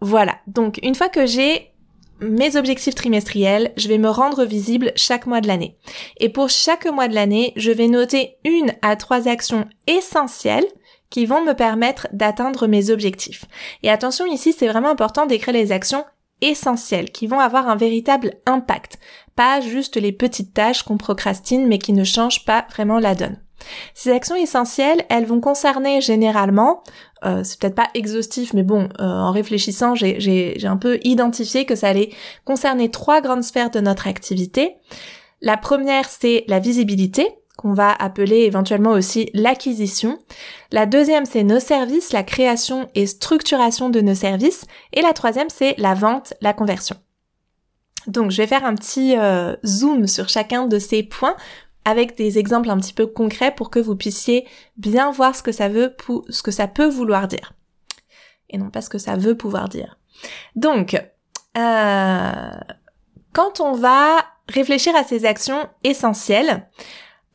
voilà. 0.00 0.38
Donc 0.46 0.78
une 0.82 0.94
fois 0.94 1.08
que 1.08 1.26
j'ai 1.26 1.72
mes 2.20 2.56
objectifs 2.56 2.94
trimestriels, 2.94 3.72
je 3.76 3.88
vais 3.88 3.98
me 3.98 4.10
rendre 4.10 4.44
visible 4.44 4.92
chaque 4.96 5.26
mois 5.26 5.40
de 5.40 5.46
l'année. 5.46 5.76
Et 6.18 6.28
pour 6.28 6.50
chaque 6.50 6.86
mois 6.86 7.08
de 7.08 7.14
l'année, 7.14 7.52
je 7.56 7.70
vais 7.70 7.88
noter 7.88 8.36
une 8.44 8.74
à 8.82 8.96
trois 8.96 9.28
actions 9.28 9.66
essentielles 9.86 10.66
qui 11.10 11.24
vont 11.24 11.44
me 11.44 11.54
permettre 11.54 12.08
d'atteindre 12.12 12.66
mes 12.66 12.90
objectifs. 12.90 13.46
Et 13.82 13.90
attention 13.90 14.26
ici, 14.26 14.52
c'est 14.52 14.68
vraiment 14.68 14.90
important 14.90 15.26
d'écrire 15.26 15.54
les 15.54 15.72
actions 15.72 16.04
essentielles 16.40 17.10
qui 17.10 17.26
vont 17.26 17.40
avoir 17.40 17.68
un 17.68 17.76
véritable 17.76 18.34
impact, 18.46 18.98
pas 19.36 19.60
juste 19.60 19.96
les 19.96 20.12
petites 20.12 20.54
tâches 20.54 20.82
qu'on 20.82 20.96
procrastine 20.96 21.66
mais 21.66 21.78
qui 21.78 21.92
ne 21.92 22.04
changent 22.04 22.44
pas 22.44 22.66
vraiment 22.70 22.98
la 22.98 23.14
donne. 23.14 23.38
Ces 23.94 24.12
actions 24.12 24.36
essentielles, 24.36 25.04
elles 25.08 25.26
vont 25.26 25.40
concerner 25.40 26.00
généralement, 26.00 26.82
euh, 27.24 27.42
c'est 27.42 27.60
peut-être 27.60 27.74
pas 27.74 27.88
exhaustif, 27.94 28.54
mais 28.54 28.62
bon, 28.62 28.88
euh, 29.00 29.04
en 29.04 29.32
réfléchissant, 29.32 29.94
j'ai 29.94 30.56
un 30.64 30.76
peu 30.76 30.98
identifié 31.02 31.64
que 31.64 31.74
ça 31.74 31.88
allait 31.88 32.10
concerner 32.44 32.90
trois 32.90 33.20
grandes 33.20 33.42
sphères 33.42 33.70
de 33.70 33.80
notre 33.80 34.06
activité. 34.06 34.76
La 35.40 35.56
première, 35.56 36.08
c'est 36.08 36.44
la 36.48 36.60
visibilité, 36.60 37.28
qu'on 37.58 37.74
va 37.74 37.92
appeler 37.92 38.42
éventuellement 38.44 38.92
aussi 38.92 39.30
l'acquisition. 39.34 40.16
La 40.70 40.86
deuxième, 40.86 41.26
c'est 41.26 41.42
nos 41.42 41.58
services, 41.58 42.12
la 42.12 42.22
création 42.22 42.88
et 42.94 43.06
structuration 43.06 43.90
de 43.90 44.00
nos 44.00 44.14
services. 44.14 44.64
Et 44.92 45.02
la 45.02 45.12
troisième, 45.12 45.50
c'est 45.50 45.74
la 45.76 45.94
vente, 45.94 46.34
la 46.40 46.52
conversion. 46.52 46.94
Donc, 48.06 48.30
je 48.30 48.36
vais 48.36 48.46
faire 48.46 48.64
un 48.64 48.76
petit 48.76 49.16
euh, 49.18 49.56
zoom 49.66 50.06
sur 50.06 50.28
chacun 50.28 50.68
de 50.68 50.78
ces 50.78 51.02
points 51.02 51.34
avec 51.84 52.16
des 52.16 52.38
exemples 52.38 52.70
un 52.70 52.78
petit 52.78 52.92
peu 52.92 53.08
concrets 53.08 53.52
pour 53.52 53.70
que 53.70 53.80
vous 53.80 53.96
puissiez 53.96 54.46
bien 54.76 55.10
voir 55.10 55.34
ce 55.34 55.42
que 55.42 55.52
ça 55.52 55.68
veut, 55.68 55.96
ce 56.28 56.42
que 56.44 56.52
ça 56.52 56.68
peut 56.68 56.88
vouloir 56.88 57.26
dire. 57.26 57.54
Et 58.50 58.56
non 58.56 58.70
pas 58.70 58.82
ce 58.82 58.88
que 58.88 58.98
ça 58.98 59.16
veut 59.16 59.36
pouvoir 59.36 59.68
dire. 59.68 59.98
Donc, 60.54 60.94
euh, 61.56 62.50
quand 63.32 63.60
on 63.60 63.72
va 63.72 64.24
réfléchir 64.48 64.94
à 64.94 65.02
ces 65.02 65.26
actions 65.26 65.68
essentielles, 65.82 66.68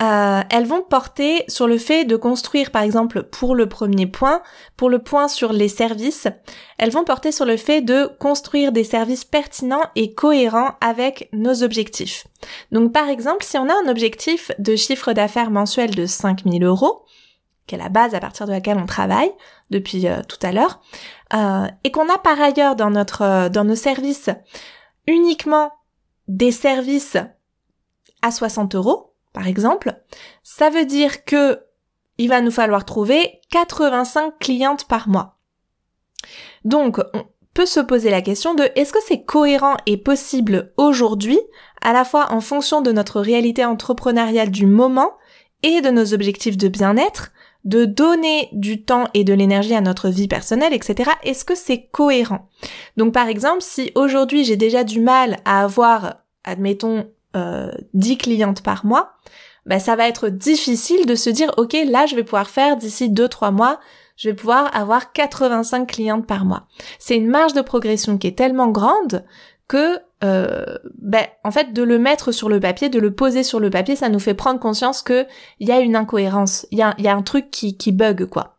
euh, 0.04 0.42
elles 0.50 0.66
vont 0.66 0.82
porter 0.82 1.46
sur 1.48 1.68
le 1.68 1.78
fait 1.78 2.04
de 2.04 2.16
construire, 2.16 2.72
par 2.72 2.82
exemple, 2.82 3.24
pour 3.24 3.56
le 3.56 3.70
premier 3.70 4.08
point, 4.08 4.42
pour 4.76 4.90
le 4.90 5.00
point 5.00 5.28
sur 5.28 5.54
les 5.54 5.70
services, 5.70 6.28
elles 6.78 6.92
vont 6.92 7.06
porter 7.06 7.32
sur 7.32 7.46
le 7.46 7.58
fait 7.58 7.82
de 7.82 8.10
construire 8.20 8.72
des 8.72 8.84
services 8.84 9.24
pertinents 9.24 9.86
et 9.96 10.14
cohérents 10.14 10.72
avec 10.82 11.30
nos 11.32 11.64
objectifs. 11.64 12.28
Donc, 12.72 12.92
par 12.92 13.08
exemple, 13.08 13.46
si 13.46 13.58
on 13.58 13.70
a 13.70 13.74
un 13.74 13.90
objectif 13.90 14.52
de 14.60 14.76
chiffre 14.76 15.14
d'affaires 15.14 15.52
mensuel 15.52 15.96
de 15.96 16.06
5000 16.06 16.64
euros, 16.64 17.06
qui 17.66 17.76
est 17.76 17.78
la 17.80 17.90
base 17.90 18.14
à 18.14 18.20
partir 18.20 18.46
de 18.46 18.52
laquelle 18.52 18.78
on 18.78 18.86
travaille 18.86 19.32
depuis 19.70 20.08
euh, 20.08 20.22
tout 20.28 20.40
à 20.42 20.52
l'heure, 20.52 20.82
euh, 21.34 21.68
et 21.86 21.92
qu'on 21.92 22.10
a 22.10 22.18
par 22.18 22.42
ailleurs 22.42 22.76
dans 22.76 22.90
notre 22.90 23.48
dans 23.50 23.64
nos 23.64 23.76
services 23.76 24.30
uniquement 25.08 25.72
des 26.28 26.52
services 26.52 27.18
à 28.22 28.32
60 28.32 28.76
euros, 28.76 29.13
par 29.34 29.48
exemple, 29.48 29.96
ça 30.44 30.70
veut 30.70 30.86
dire 30.86 31.26
que 31.26 31.60
il 32.20 32.30
va 32.30 32.42
nous 32.42 32.52
falloir 32.52 32.86
trouver 32.86 33.42
85 33.52 34.38
clientes 34.40 34.88
par 34.88 35.10
mois. 35.10 35.40
Donc, 36.64 37.00
on 37.14 37.26
peut 37.54 37.66
se 37.66 37.80
poser 37.80 38.10
la 38.10 38.22
question 38.22 38.54
de 38.54 38.70
est-ce 38.76 38.94
que 38.94 39.04
c'est 39.06 39.24
cohérent 39.24 39.78
et 39.86 39.98
possible 39.98 40.74
aujourd'hui, 40.78 41.40
à 41.82 41.92
la 41.94 42.06
fois 42.06 42.32
en 42.32 42.40
fonction 42.40 42.82
de 42.82 42.92
notre 42.92 43.20
réalité 43.20 43.66
entrepreneuriale 43.66 44.52
du 44.52 44.66
moment 44.66 45.12
et 45.64 45.82
de 45.82 45.90
nos 45.90 46.14
objectifs 46.14 46.58
de 46.58 46.68
bien-être, 46.68 47.32
de 47.64 47.86
donner 47.86 48.50
du 48.52 48.84
temps 48.84 49.08
et 49.14 49.24
de 49.24 49.34
l'énergie 49.34 49.76
à 49.76 49.82
notre 49.82 50.10
vie 50.10 50.28
personnelle, 50.28 50.74
etc. 50.74 51.12
Est-ce 51.24 51.46
que 51.46 51.56
c'est 51.56 51.86
cohérent? 51.92 52.50
Donc 52.98 53.14
par 53.14 53.28
exemple, 53.28 53.62
si 53.62 53.92
aujourd'hui 53.96 54.44
j'ai 54.44 54.58
déjà 54.58 54.84
du 54.84 55.00
mal 55.00 55.38
à 55.46 55.64
avoir, 55.64 56.24
admettons, 56.44 57.10
euh, 57.36 57.72
10 57.94 58.18
clientes 58.18 58.62
par 58.62 58.86
mois, 58.86 59.14
bah, 59.66 59.80
ça 59.80 59.96
va 59.96 60.08
être 60.08 60.30
difficile 60.30 61.06
de 61.06 61.16
se 61.16 61.30
dire, 61.30 61.52
ok, 61.58 61.76
là 61.88 62.06
je 62.06 62.16
vais 62.16 62.24
pouvoir 62.24 62.50
faire 62.50 62.76
d'ici 62.76 63.10
2-3 63.10 63.52
mois, 63.52 63.80
je 64.18 64.30
vais 64.30 64.36
pouvoir 64.36 64.76
avoir 64.76 65.12
85 65.14 65.88
clientes 65.88 66.28
par 66.28 66.46
mois. 66.46 66.68
C'est 67.00 67.16
une 67.16 67.28
marge 67.28 67.54
de 67.54 67.62
progression 67.62 68.18
qui 68.18 68.28
est 68.28 68.38
tellement 68.38 68.68
grande 68.68 69.24
que 69.68 70.00
euh, 70.24 70.78
ben, 71.00 71.26
en 71.44 71.52
fait, 71.52 71.74
de 71.74 71.84
le 71.84 72.00
mettre 72.00 72.32
sur 72.32 72.48
le 72.48 72.60
papier, 72.60 72.90
de 72.90 73.00
le 73.00 73.14
poser 73.14 73.44
sur 73.44 73.60
le 73.60 73.70
papier, 73.70 73.96
ça 73.96 74.10
nous 74.10 74.20
fait 74.20 74.34
prendre 74.34 74.60
conscience 74.60 75.02
que 75.02 75.26
il 75.60 75.68
y 75.68 75.72
a 75.72 75.80
une 75.80 75.96
incohérence, 75.96 76.66
il 76.72 76.78
y 76.78 76.82
a, 76.82 76.96
y 76.98 77.08
a 77.08 77.16
un 77.16 77.22
truc 77.22 77.52
qui, 77.52 77.78
qui 77.78 77.92
bug, 77.92 78.26
quoi. 78.26 78.53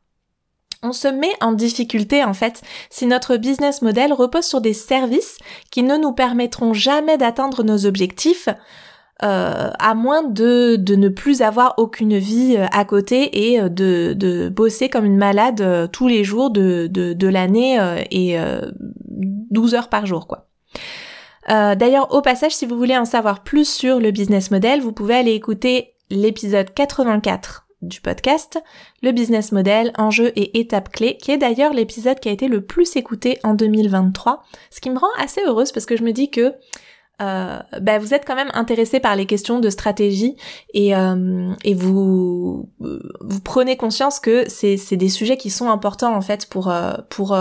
On 0.84 0.92
se 0.92 1.08
met 1.08 1.32
en 1.40 1.52
difficulté, 1.52 2.22
en 2.22 2.34
fait, 2.34 2.60
si 2.90 3.06
notre 3.06 3.38
business 3.38 3.80
model 3.80 4.12
repose 4.12 4.44
sur 4.44 4.60
des 4.60 4.74
services 4.74 5.38
qui 5.70 5.82
ne 5.82 5.96
nous 5.96 6.12
permettront 6.12 6.74
jamais 6.74 7.16
d'atteindre 7.16 7.62
nos 7.62 7.86
objectifs, 7.86 8.50
euh, 9.22 9.70
à 9.78 9.94
moins 9.94 10.22
de, 10.22 10.76
de 10.76 10.94
ne 10.96 11.08
plus 11.08 11.40
avoir 11.40 11.74
aucune 11.78 12.18
vie 12.18 12.56
euh, 12.58 12.66
à 12.72 12.84
côté 12.84 13.48
et 13.52 13.60
euh, 13.60 13.70
de, 13.70 14.12
de 14.12 14.50
bosser 14.50 14.90
comme 14.90 15.06
une 15.06 15.16
malade 15.16 15.88
tous 15.90 16.06
les 16.06 16.22
jours 16.22 16.50
de, 16.50 16.86
de, 16.88 17.14
de 17.14 17.28
l'année 17.28 17.78
et 18.10 18.36
12 19.08 19.74
heures 19.74 19.88
par 19.88 20.04
jour, 20.04 20.26
quoi. 20.26 20.48
D'ailleurs, 21.48 22.12
au 22.14 22.20
passage, 22.22 22.54
si 22.54 22.66
vous 22.66 22.76
voulez 22.76 22.96
en 22.96 23.04
savoir 23.04 23.42
plus 23.42 23.68
sur 23.68 24.00
le 24.00 24.10
business 24.10 24.50
model, 24.50 24.80
vous 24.80 24.92
pouvez 24.92 25.14
aller 25.14 25.32
écouter 25.32 25.94
l'épisode 26.10 26.72
84 26.74 27.63
du 27.88 28.00
podcast, 28.00 28.62
le 29.02 29.12
business 29.12 29.52
model, 29.52 29.92
enjeux 29.96 30.32
et 30.36 30.58
étapes 30.58 30.90
clés, 30.90 31.16
qui 31.16 31.30
est 31.30 31.38
d'ailleurs 31.38 31.72
l'épisode 31.72 32.20
qui 32.20 32.28
a 32.28 32.32
été 32.32 32.48
le 32.48 32.60
plus 32.60 32.96
écouté 32.96 33.38
en 33.44 33.54
2023, 33.54 34.42
ce 34.70 34.80
qui 34.80 34.90
me 34.90 34.98
rend 34.98 35.08
assez 35.18 35.40
heureuse 35.46 35.72
parce 35.72 35.86
que 35.86 35.96
je 35.96 36.02
me 36.02 36.12
dis 36.12 36.30
que 36.30 36.54
euh, 37.22 37.58
bah, 37.80 37.98
vous 37.98 38.12
êtes 38.12 38.26
quand 38.26 38.34
même 38.34 38.50
intéressé 38.54 38.98
par 38.98 39.14
les 39.14 39.26
questions 39.26 39.60
de 39.60 39.70
stratégie 39.70 40.36
et, 40.72 40.96
euh, 40.96 41.48
et 41.62 41.74
vous 41.74 42.68
vous 42.80 43.40
prenez 43.44 43.76
conscience 43.76 44.18
que 44.18 44.48
c'est 44.48 44.96
des 44.96 45.08
sujets 45.08 45.36
qui 45.36 45.50
sont 45.50 45.70
importants 45.70 46.14
en 46.16 46.20
fait 46.20 46.46
pour 46.46 46.74
pour 47.10 47.36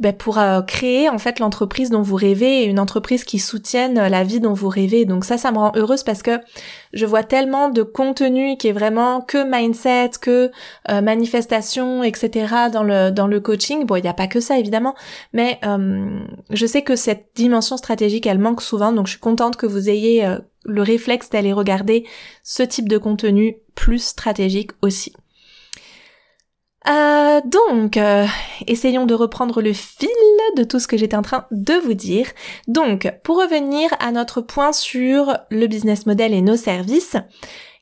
ben 0.00 0.12
pour 0.12 0.38
euh, 0.38 0.62
créer 0.62 1.08
en 1.08 1.18
fait 1.18 1.40
l'entreprise 1.40 1.90
dont 1.90 2.02
vous 2.02 2.14
rêvez 2.14 2.62
et 2.62 2.64
une 2.66 2.78
entreprise 2.78 3.24
qui 3.24 3.40
soutienne 3.40 3.94
la 3.94 4.22
vie 4.22 4.38
dont 4.38 4.52
vous 4.52 4.68
rêvez. 4.68 5.04
Donc 5.04 5.24
ça, 5.24 5.38
ça 5.38 5.50
me 5.50 5.58
rend 5.58 5.72
heureuse 5.74 6.04
parce 6.04 6.22
que 6.22 6.38
je 6.92 7.04
vois 7.04 7.24
tellement 7.24 7.68
de 7.68 7.82
contenu 7.82 8.56
qui 8.56 8.68
est 8.68 8.72
vraiment 8.72 9.20
que 9.20 9.44
mindset, 9.44 10.10
que 10.20 10.52
euh, 10.88 11.00
manifestation, 11.00 12.04
etc. 12.04 12.70
dans 12.72 12.84
le 12.84 13.10
dans 13.10 13.26
le 13.26 13.40
coaching. 13.40 13.86
Bon, 13.86 13.96
il 13.96 14.02
n'y 14.02 14.08
a 14.08 14.14
pas 14.14 14.28
que 14.28 14.40
ça 14.40 14.58
évidemment, 14.58 14.94
mais 15.32 15.58
euh, 15.64 16.20
je 16.50 16.66
sais 16.66 16.82
que 16.82 16.94
cette 16.94 17.30
dimension 17.34 17.76
stratégique, 17.76 18.26
elle 18.26 18.38
manque 18.38 18.62
souvent. 18.62 18.92
Donc 18.92 19.06
je 19.06 19.12
suis 19.12 19.20
contente 19.20 19.56
que 19.56 19.66
vous 19.66 19.88
ayez 19.88 20.36
le 20.64 20.82
réflexe 20.82 21.30
d'aller 21.30 21.52
regarder 21.52 22.06
ce 22.44 22.62
type 22.62 22.88
de 22.88 22.98
contenu 22.98 23.56
plus 23.74 23.98
stratégique 23.98 24.70
aussi. 24.82 25.12
Euh, 26.86 27.40
donc, 27.44 27.96
euh, 27.96 28.26
essayons 28.66 29.04
de 29.04 29.14
reprendre 29.14 29.60
le 29.60 29.72
fil 29.72 30.08
de 30.56 30.62
tout 30.62 30.78
ce 30.78 30.86
que 30.86 30.96
j'étais 30.96 31.16
en 31.16 31.22
train 31.22 31.46
de 31.50 31.74
vous 31.74 31.94
dire. 31.94 32.26
Donc, 32.68 33.12
pour 33.24 33.38
revenir 33.38 33.90
à 33.98 34.12
notre 34.12 34.40
point 34.40 34.72
sur 34.72 35.36
le 35.50 35.66
business 35.66 36.06
model 36.06 36.32
et 36.32 36.40
nos 36.40 36.56
services, 36.56 37.16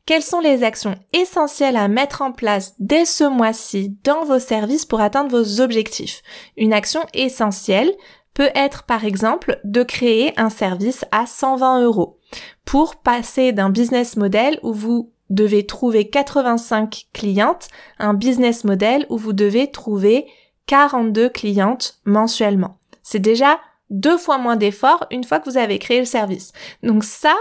quelles 0.06 0.22
sont 0.22 0.40
les 0.40 0.62
actions 0.62 0.94
essentielles 1.12 1.76
à 1.76 1.88
mettre 1.88 2.22
en 2.22 2.32
place 2.32 2.74
dès 2.78 3.04
ce 3.04 3.24
mois-ci 3.24 3.96
dans 4.04 4.24
vos 4.24 4.38
services 4.38 4.86
pour 4.86 5.00
atteindre 5.00 5.36
vos 5.36 5.60
objectifs? 5.60 6.22
Une 6.56 6.72
action 6.72 7.00
essentielle 7.12 7.92
peut 8.32 8.50
être 8.54 8.84
par 8.84 9.04
exemple 9.04 9.58
de 9.64 9.82
créer 9.82 10.32
un 10.38 10.50
service 10.50 11.04
à 11.10 11.26
120 11.26 11.82
euros 11.82 12.18
pour 12.64 12.96
passer 12.96 13.52
d'un 13.52 13.70
business 13.70 14.16
model 14.16 14.60
où 14.62 14.72
vous 14.72 15.10
devez 15.30 15.66
trouver 15.66 16.08
85 16.08 17.06
clientes, 17.12 17.68
un 17.98 18.14
business 18.14 18.64
model 18.64 19.06
où 19.08 19.18
vous 19.18 19.32
devez 19.32 19.70
trouver 19.70 20.26
42 20.66 21.28
clientes 21.28 21.98
mensuellement. 22.04 22.78
C'est 23.02 23.20
déjà 23.20 23.58
deux 23.90 24.18
fois 24.18 24.38
moins 24.38 24.56
d'efforts 24.56 25.06
une 25.10 25.24
fois 25.24 25.40
que 25.40 25.48
vous 25.48 25.58
avez 25.58 25.78
créé 25.78 26.00
le 26.00 26.04
service. 26.06 26.52
Donc 26.82 27.04
ça, 27.04 27.34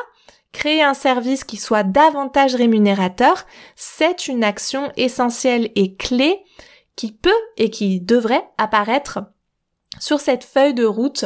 créer 0.52 0.84
un 0.84 0.94
service 0.94 1.44
qui 1.44 1.58
soit 1.58 1.84
davantage 1.84 2.56
rémunérateur, 2.56 3.46
c'est 3.76 4.28
une 4.28 4.44
action 4.44 4.92
essentielle 4.96 5.72
et 5.76 5.96
clé 5.96 6.40
qui 6.96 7.12
peut 7.12 7.30
et 7.58 7.70
qui 7.70 8.00
devrait 8.00 8.48
apparaître 8.58 9.20
sur 10.00 10.20
cette 10.20 10.44
feuille 10.44 10.74
de 10.74 10.86
route 10.86 11.26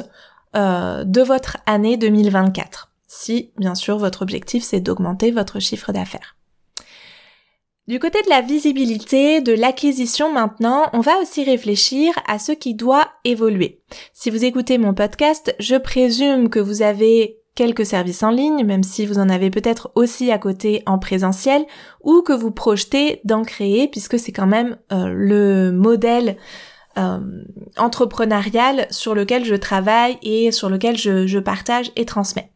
euh, 0.56 1.04
de 1.04 1.22
votre 1.22 1.58
année 1.66 1.98
2024. 1.98 2.92
Si, 3.08 3.52
bien 3.58 3.76
sûr, 3.76 3.98
votre 3.98 4.22
objectif, 4.22 4.64
c'est 4.64 4.80
d'augmenter 4.80 5.32
votre 5.32 5.60
chiffre 5.60 5.92
d'affaires. 5.92 6.36
Du 7.90 7.98
côté 7.98 8.22
de 8.22 8.30
la 8.30 8.42
visibilité, 8.42 9.42
de 9.42 9.52
l'acquisition 9.52 10.32
maintenant, 10.32 10.92
on 10.94 11.00
va 11.00 11.18
aussi 11.24 11.44
réfléchir 11.44 12.14
à 12.28 12.38
ce 12.38 12.52
qui 12.52 12.76
doit 12.76 13.08
évoluer. 13.26 13.82
Si 14.14 14.30
vous 14.30 14.46
écoutez 14.46 14.78
mon 14.78 14.94
podcast, 14.94 15.56
je 15.58 15.76
présume 15.76 16.52
que 16.52 16.60
vous 16.60 16.84
avez 16.84 17.40
quelques 17.56 17.88
services 17.88 18.22
en 18.22 18.30
ligne, 18.30 18.64
même 18.64 18.84
si 18.84 19.08
vous 19.08 19.18
en 19.18 19.28
avez 19.28 19.50
peut-être 19.50 19.92
aussi 19.96 20.30
à 20.30 20.38
côté 20.38 20.84
en 20.86 21.00
présentiel, 21.00 21.66
ou 22.04 22.22
que 22.22 22.32
vous 22.32 22.52
projetez 22.52 23.22
d'en 23.24 23.42
créer, 23.42 23.88
puisque 23.88 24.20
c'est 24.20 24.34
quand 24.34 24.46
même 24.46 24.78
euh, 24.92 25.08
le 25.08 25.72
modèle 25.72 26.38
euh, 27.00 27.18
entrepreneurial 27.76 28.86
sur 28.92 29.16
lequel 29.16 29.46
je 29.46 29.56
travaille 29.56 30.20
et 30.22 30.52
sur 30.52 30.70
lequel 30.70 30.96
je, 30.96 31.40
partage 31.40 31.92
et 31.96 32.06
transmets. 32.06 32.52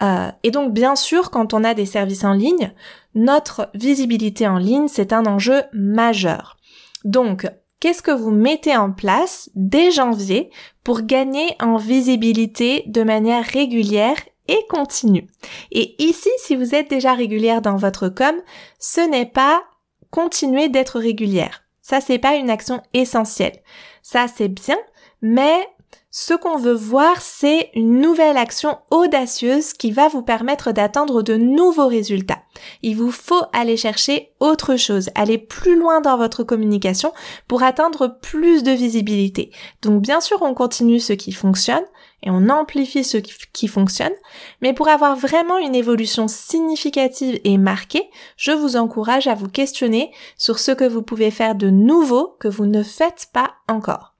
Euh, 0.00 0.30
et 0.42 0.50
donc 0.50 0.72
bien 0.72 0.96
sûr, 0.96 1.30
quand 1.30 1.52
on 1.52 1.64
a 1.64 1.74
des 1.74 1.86
services 1.86 2.24
en 2.24 2.32
ligne, 2.32 2.72
notre 3.14 3.70
visibilité 3.74 4.46
en 4.46 4.58
ligne, 4.58 4.88
c'est 4.88 5.12
un 5.12 5.26
enjeu 5.26 5.62
majeur. 5.72 6.56
Donc, 7.04 7.46
qu'est-ce 7.80 8.02
que 8.02 8.10
vous 8.10 8.30
mettez 8.30 8.76
en 8.76 8.92
place 8.92 9.50
dès 9.54 9.90
janvier 9.90 10.50
pour 10.82 11.02
gagner 11.02 11.56
en 11.60 11.76
visibilité 11.76 12.84
de 12.86 13.02
manière 13.02 13.44
régulière 13.44 14.16
et 14.48 14.60
continue? 14.68 15.26
Et 15.70 16.02
ici, 16.02 16.30
si 16.38 16.56
vous 16.56 16.74
êtes 16.74 16.90
déjà 16.90 17.14
régulière 17.14 17.62
dans 17.62 17.76
votre 17.76 18.08
com, 18.08 18.34
ce 18.78 19.00
n'est 19.00 19.26
pas 19.26 19.62
continuer 20.10 20.68
d'être 20.68 20.98
régulière. 20.98 21.64
Ça, 21.82 22.00
c'est 22.00 22.18
pas 22.18 22.36
une 22.36 22.50
action 22.50 22.82
essentielle. 22.94 23.60
Ça, 24.02 24.26
c'est 24.34 24.48
bien, 24.48 24.78
mais 25.20 25.68
ce 26.16 26.32
qu'on 26.32 26.58
veut 26.58 26.74
voir, 26.74 27.20
c'est 27.20 27.70
une 27.74 28.00
nouvelle 28.00 28.36
action 28.36 28.78
audacieuse 28.92 29.72
qui 29.72 29.90
va 29.90 30.06
vous 30.06 30.22
permettre 30.22 30.70
d'atteindre 30.70 31.22
de 31.22 31.34
nouveaux 31.34 31.88
résultats. 31.88 32.38
Il 32.82 32.96
vous 32.98 33.10
faut 33.10 33.42
aller 33.52 33.76
chercher 33.76 34.30
autre 34.38 34.76
chose, 34.76 35.10
aller 35.16 35.38
plus 35.38 35.76
loin 35.76 36.00
dans 36.00 36.16
votre 36.16 36.44
communication 36.44 37.12
pour 37.48 37.64
atteindre 37.64 38.16
plus 38.22 38.62
de 38.62 38.70
visibilité. 38.70 39.50
Donc 39.82 40.02
bien 40.02 40.20
sûr, 40.20 40.40
on 40.42 40.54
continue 40.54 41.00
ce 41.00 41.14
qui 41.14 41.32
fonctionne 41.32 41.82
et 42.22 42.30
on 42.30 42.48
amplifie 42.48 43.02
ce 43.02 43.16
qui 43.16 43.66
fonctionne, 43.66 44.14
mais 44.62 44.72
pour 44.72 44.86
avoir 44.86 45.16
vraiment 45.16 45.58
une 45.58 45.74
évolution 45.74 46.28
significative 46.28 47.40
et 47.42 47.58
marquée, 47.58 48.08
je 48.36 48.52
vous 48.52 48.76
encourage 48.76 49.26
à 49.26 49.34
vous 49.34 49.48
questionner 49.48 50.12
sur 50.38 50.60
ce 50.60 50.70
que 50.70 50.84
vous 50.84 51.02
pouvez 51.02 51.32
faire 51.32 51.56
de 51.56 51.70
nouveau 51.70 52.36
que 52.38 52.46
vous 52.46 52.66
ne 52.66 52.84
faites 52.84 53.26
pas 53.32 53.54
encore. 53.66 54.13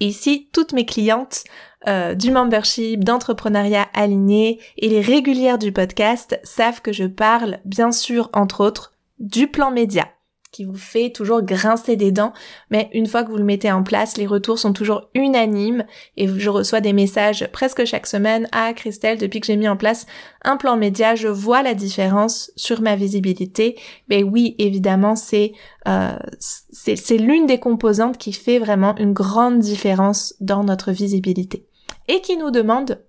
Ici, 0.00 0.48
toutes 0.52 0.72
mes 0.72 0.86
clientes 0.86 1.44
euh, 1.86 2.14
du 2.14 2.30
membership, 2.30 3.02
d'entrepreneuriat 3.04 3.86
aligné 3.94 4.60
et 4.76 4.88
les 4.88 5.00
régulières 5.00 5.58
du 5.58 5.72
podcast 5.72 6.38
savent 6.44 6.82
que 6.82 6.92
je 6.92 7.04
parle, 7.04 7.58
bien 7.64 7.92
sûr, 7.92 8.30
entre 8.32 8.64
autres, 8.64 8.92
du 9.18 9.48
plan 9.48 9.70
média 9.70 10.08
qui 10.50 10.64
vous 10.64 10.76
fait 10.76 11.10
toujours 11.10 11.42
grincer 11.42 11.96
des 11.96 12.10
dents, 12.10 12.32
mais 12.70 12.88
une 12.92 13.06
fois 13.06 13.22
que 13.22 13.30
vous 13.30 13.36
le 13.36 13.44
mettez 13.44 13.70
en 13.70 13.82
place, 13.82 14.16
les 14.16 14.26
retours 14.26 14.58
sont 14.58 14.72
toujours 14.72 15.08
unanimes 15.14 15.84
et 16.16 16.26
je 16.26 16.50
reçois 16.50 16.80
des 16.80 16.94
messages 16.94 17.46
presque 17.52 17.84
chaque 17.84 18.06
semaine. 18.06 18.48
Ah 18.52 18.72
Christelle, 18.72 19.18
depuis 19.18 19.40
que 19.40 19.46
j'ai 19.46 19.56
mis 19.56 19.68
en 19.68 19.76
place 19.76 20.06
un 20.42 20.56
plan 20.56 20.76
média, 20.76 21.14
je 21.14 21.28
vois 21.28 21.62
la 21.62 21.74
différence 21.74 22.50
sur 22.56 22.80
ma 22.80 22.96
visibilité. 22.96 23.76
Mais 24.08 24.22
oui, 24.22 24.54
évidemment, 24.58 25.16
c'est 25.16 25.52
euh, 25.86 26.16
c'est 26.40 27.18
l'une 27.18 27.46
des 27.46 27.58
composantes 27.58 28.18
qui 28.18 28.32
fait 28.32 28.58
vraiment 28.58 28.96
une 28.96 29.12
grande 29.12 29.58
différence 29.58 30.34
dans 30.40 30.64
notre 30.64 30.92
visibilité 30.92 31.66
et 32.08 32.20
qui 32.20 32.36
nous 32.36 32.50
demande 32.50 33.02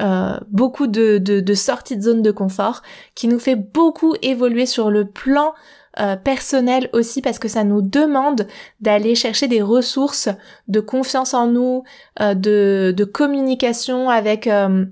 euh, 0.00 0.38
beaucoup 0.48 0.86
de, 0.86 1.18
de, 1.18 1.40
de 1.40 1.54
sorties 1.54 1.96
de 1.96 2.02
zone 2.02 2.22
de 2.22 2.30
confort, 2.30 2.82
qui 3.14 3.26
nous 3.26 3.40
fait 3.40 3.56
beaucoup 3.56 4.14
évoluer 4.22 4.64
sur 4.64 4.90
le 4.90 5.06
plan 5.06 5.54
euh, 6.00 6.14
personnel 6.16 6.88
aussi 6.92 7.22
parce 7.22 7.40
que 7.40 7.48
ça 7.48 7.64
nous 7.64 7.82
demande 7.82 8.46
d'aller 8.80 9.16
chercher 9.16 9.48
des 9.48 9.62
ressources 9.62 10.28
de 10.68 10.78
confiance 10.78 11.34
en 11.34 11.48
nous, 11.48 11.82
euh, 12.20 12.34
de, 12.34 12.94
de 12.96 13.04
communication 13.04 14.08
avec 14.08 14.46
euh, 14.46 14.84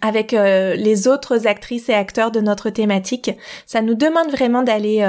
avec 0.00 0.32
les 0.32 1.06
autres 1.06 1.46
actrices 1.46 1.88
et 1.88 1.94
acteurs 1.94 2.32
de 2.32 2.40
notre 2.40 2.70
thématique. 2.70 3.30
Ça 3.66 3.82
nous 3.82 3.94
demande 3.94 4.32
vraiment 4.32 4.64
d'aller 4.64 5.06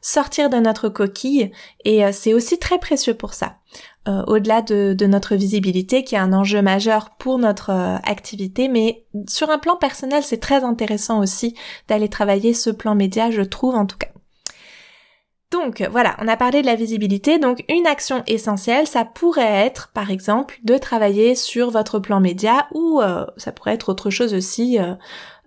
sortir 0.00 0.48
de 0.50 0.58
notre 0.58 0.88
coquille 0.88 1.50
et 1.84 2.12
c'est 2.12 2.32
aussi 2.32 2.56
très 2.60 2.78
précieux 2.78 3.14
pour 3.14 3.34
ça. 3.34 3.56
au-delà 4.06 4.62
de, 4.62 4.94
de, 4.94 5.06
notre 5.06 5.34
visibilité 5.34 6.04
qui 6.04 6.14
est 6.14 6.18
un 6.18 6.32
enjeu 6.32 6.62
majeur 6.62 7.10
pour 7.18 7.40
notre 7.40 7.70
activité, 8.04 8.68
mais 8.68 9.04
sur 9.28 9.50
un 9.50 9.58
plan 9.58 9.74
personnel, 9.74 10.22
c'est 10.22 10.38
très 10.38 10.62
intéressant 10.62 11.18
aussi 11.18 11.56
d'aller 11.88 12.08
travailler 12.08 12.54
ce 12.54 12.70
plan 12.70 12.94
média, 12.94 13.32
je 13.32 13.42
trouve 13.42 13.74
en 13.74 13.84
tout 13.84 13.98
cas. 13.98 14.10
Donc 15.50 15.82
voilà, 15.90 16.14
on 16.20 16.28
a 16.28 16.36
parlé 16.36 16.62
de 16.62 16.66
la 16.66 16.76
visibilité, 16.76 17.40
donc 17.40 17.64
une 17.68 17.88
action 17.88 18.22
essentielle, 18.28 18.86
ça 18.86 19.04
pourrait 19.04 19.66
être 19.66 19.90
par 19.92 20.12
exemple 20.12 20.60
de 20.62 20.78
travailler 20.78 21.34
sur 21.34 21.70
votre 21.70 21.98
plan 21.98 22.20
média 22.20 22.68
ou 22.72 23.00
euh, 23.00 23.26
ça 23.36 23.50
pourrait 23.50 23.74
être 23.74 23.88
autre 23.88 24.10
chose 24.10 24.32
aussi 24.32 24.78
euh, 24.78 24.94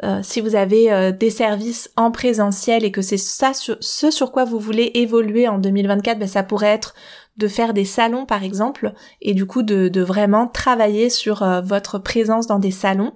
euh, 0.03 0.19
si 0.21 0.41
vous 0.41 0.55
avez 0.55 1.13
des 1.13 1.29
services 1.29 1.89
en 1.95 2.11
présentiel 2.11 2.83
et 2.83 2.91
que 2.91 3.01
c'est 3.01 3.15
ça 3.15 3.53
ce 3.53 4.11
sur 4.11 4.33
quoi 4.33 4.43
vous 4.43 4.59
voulez 4.59 4.91
évoluer 4.95 5.47
en 5.47 5.57
2024, 5.57 6.19
ben, 6.19 6.27
ça 6.27 6.43
pourrait 6.43 6.67
être 6.67 6.95
de 7.37 7.47
faire 7.47 7.73
des 7.73 7.85
salons 7.85 8.25
par 8.25 8.43
exemple 8.43 8.91
et 9.21 9.33
du 9.33 9.45
coup 9.45 9.63
de, 9.63 9.87
de 9.87 10.01
vraiment 10.01 10.47
travailler 10.47 11.09
sur 11.09 11.45
votre 11.63 11.97
présence 11.97 12.45
dans 12.45 12.59
des 12.59 12.71
salons. 12.71 13.13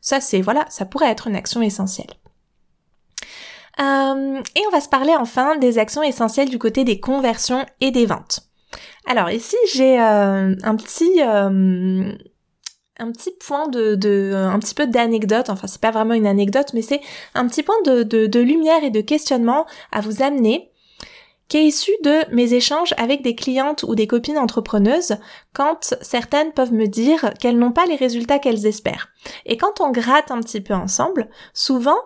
Ça 0.00 0.20
c'est 0.20 0.40
voilà, 0.40 0.66
ça 0.68 0.84
pourrait 0.84 1.10
être 1.10 1.26
une 1.26 1.36
action 1.36 1.62
essentielle. 1.62 2.14
Euh, 3.80 4.42
et 4.56 4.60
on 4.66 4.70
va 4.70 4.80
se 4.80 4.88
parler 4.88 5.14
enfin 5.14 5.56
des 5.56 5.78
actions 5.78 6.02
essentielles 6.02 6.50
du 6.50 6.58
côté 6.58 6.84
des 6.84 7.00
conversions 7.00 7.64
et 7.80 7.90
des 7.90 8.06
ventes. 8.06 8.40
Alors 9.06 9.30
ici 9.30 9.56
j'ai 9.72 10.00
euh, 10.00 10.54
un 10.62 10.76
petit 10.76 11.22
euh, 11.22 12.12
un 12.98 13.12
petit 13.12 13.30
point 13.38 13.68
de, 13.68 13.94
de 13.94 14.32
un 14.34 14.58
petit 14.58 14.74
peu 14.74 14.86
d'anecdote, 14.86 15.48
enfin 15.48 15.68
c'est 15.68 15.80
pas 15.80 15.92
vraiment 15.92 16.14
une 16.14 16.26
anecdote, 16.26 16.72
mais 16.74 16.82
c'est 16.82 17.00
un 17.34 17.46
petit 17.46 17.62
point 17.62 17.80
de, 17.84 18.02
de, 18.02 18.26
de, 18.26 18.40
lumière 18.40 18.82
et 18.82 18.90
de 18.90 19.00
questionnement 19.00 19.64
à 19.92 20.00
vous 20.00 20.22
amener 20.22 20.72
qui 21.48 21.56
est 21.56 21.64
issu 21.64 21.92
de 22.02 22.30
mes 22.34 22.52
échanges 22.52 22.94
avec 22.98 23.22
des 23.22 23.34
clientes 23.34 23.82
ou 23.84 23.94
des 23.94 24.06
copines 24.06 24.36
entrepreneuses 24.36 25.16
quand 25.54 25.94
certaines 26.02 26.52
peuvent 26.52 26.74
me 26.74 26.86
dire 26.86 27.32
qu'elles 27.40 27.58
n'ont 27.58 27.72
pas 27.72 27.86
les 27.86 27.96
résultats 27.96 28.38
qu'elles 28.38 28.66
espèrent. 28.66 29.08
Et 29.46 29.56
quand 29.56 29.80
on 29.80 29.90
gratte 29.90 30.30
un 30.30 30.40
petit 30.40 30.60
peu 30.60 30.74
ensemble, 30.74 31.30
souvent 31.54 31.96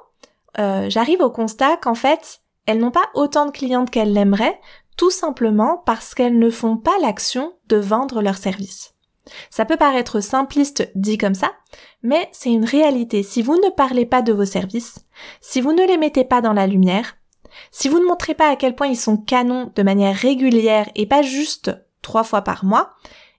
euh, 0.58 0.88
j'arrive 0.88 1.20
au 1.20 1.30
constat 1.30 1.76
qu'en 1.76 1.94
fait, 1.94 2.40
elles 2.66 2.78
n'ont 2.78 2.90
pas 2.90 3.08
autant 3.14 3.46
de 3.46 3.50
clientes 3.50 3.90
qu'elles 3.90 4.12
l'aimeraient, 4.12 4.60
tout 4.96 5.10
simplement 5.10 5.82
parce 5.84 6.14
qu'elles 6.14 6.38
ne 6.38 6.50
font 6.50 6.76
pas 6.76 6.98
l'action 7.00 7.54
de 7.68 7.76
vendre 7.76 8.22
leurs 8.22 8.36
services. 8.36 8.94
Ça 9.50 9.64
peut 9.64 9.76
paraître 9.76 10.20
simpliste 10.20 10.90
dit 10.94 11.16
comme 11.16 11.34
ça, 11.34 11.52
mais 12.02 12.28
c'est 12.32 12.50
une 12.50 12.64
réalité. 12.64 13.22
Si 13.22 13.40
vous 13.42 13.56
ne 13.56 13.70
parlez 13.70 14.04
pas 14.04 14.20
de 14.20 14.32
vos 14.32 14.44
services, 14.44 14.98
si 15.40 15.60
vous 15.60 15.72
ne 15.72 15.86
les 15.86 15.96
mettez 15.96 16.24
pas 16.24 16.40
dans 16.40 16.52
la 16.52 16.66
lumière, 16.66 17.16
si 17.70 17.88
vous 17.88 17.98
ne 18.00 18.06
montrez 18.06 18.34
pas 18.34 18.50
à 18.50 18.56
quel 18.56 18.74
point 18.74 18.88
ils 18.88 18.96
sont 18.96 19.16
canons 19.16 19.70
de 19.74 19.82
manière 19.82 20.16
régulière 20.16 20.88
et 20.94 21.06
pas 21.06 21.22
juste 21.22 21.70
trois 22.00 22.24
fois 22.24 22.42
par 22.42 22.64
mois, 22.64 22.90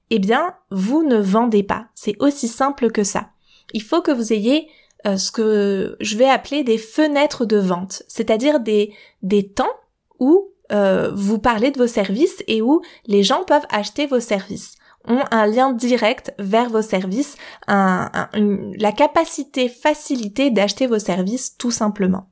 eh 0.10 0.20
bien, 0.20 0.56
vous 0.70 1.04
ne 1.04 1.18
vendez 1.18 1.64
pas. 1.64 1.88
C'est 1.96 2.16
aussi 2.20 2.48
simple 2.48 2.92
que 2.92 3.04
ça. 3.04 3.30
Il 3.74 3.82
faut 3.82 4.02
que 4.02 4.12
vous 4.12 4.32
ayez 4.32 4.70
euh, 5.06 5.18
ce 5.18 5.32
que 5.32 5.96
je 6.00 6.18
vais 6.18 6.30
appeler 6.30 6.64
des 6.64 6.78
fenêtres 6.78 7.46
de 7.46 7.58
vente, 7.58 8.04
c'est-à-dire 8.08 8.60
des, 8.60 8.94
des 9.22 9.48
temps 9.48 9.74
où 10.20 10.50
euh, 10.72 11.12
vous 11.14 11.40
parlez 11.40 11.72
de 11.72 11.78
vos 11.78 11.88
services 11.88 12.44
et 12.48 12.62
où 12.62 12.82
les 13.06 13.24
gens 13.24 13.44
peuvent 13.44 13.66
acheter 13.70 14.08
vos 14.08 14.20
services 14.20 14.76
ont 15.06 15.24
un 15.32 15.46
lien 15.46 15.74
direct 15.74 16.34
vers 16.40 16.70
vos 16.70 16.82
services, 16.82 17.36
la 17.68 18.92
capacité 18.96 19.68
facilité 19.68 20.50
d'acheter 20.50 20.88
vos 20.88 21.00
services 21.00 21.58
tout 21.58 21.72
simplement. 21.72 22.30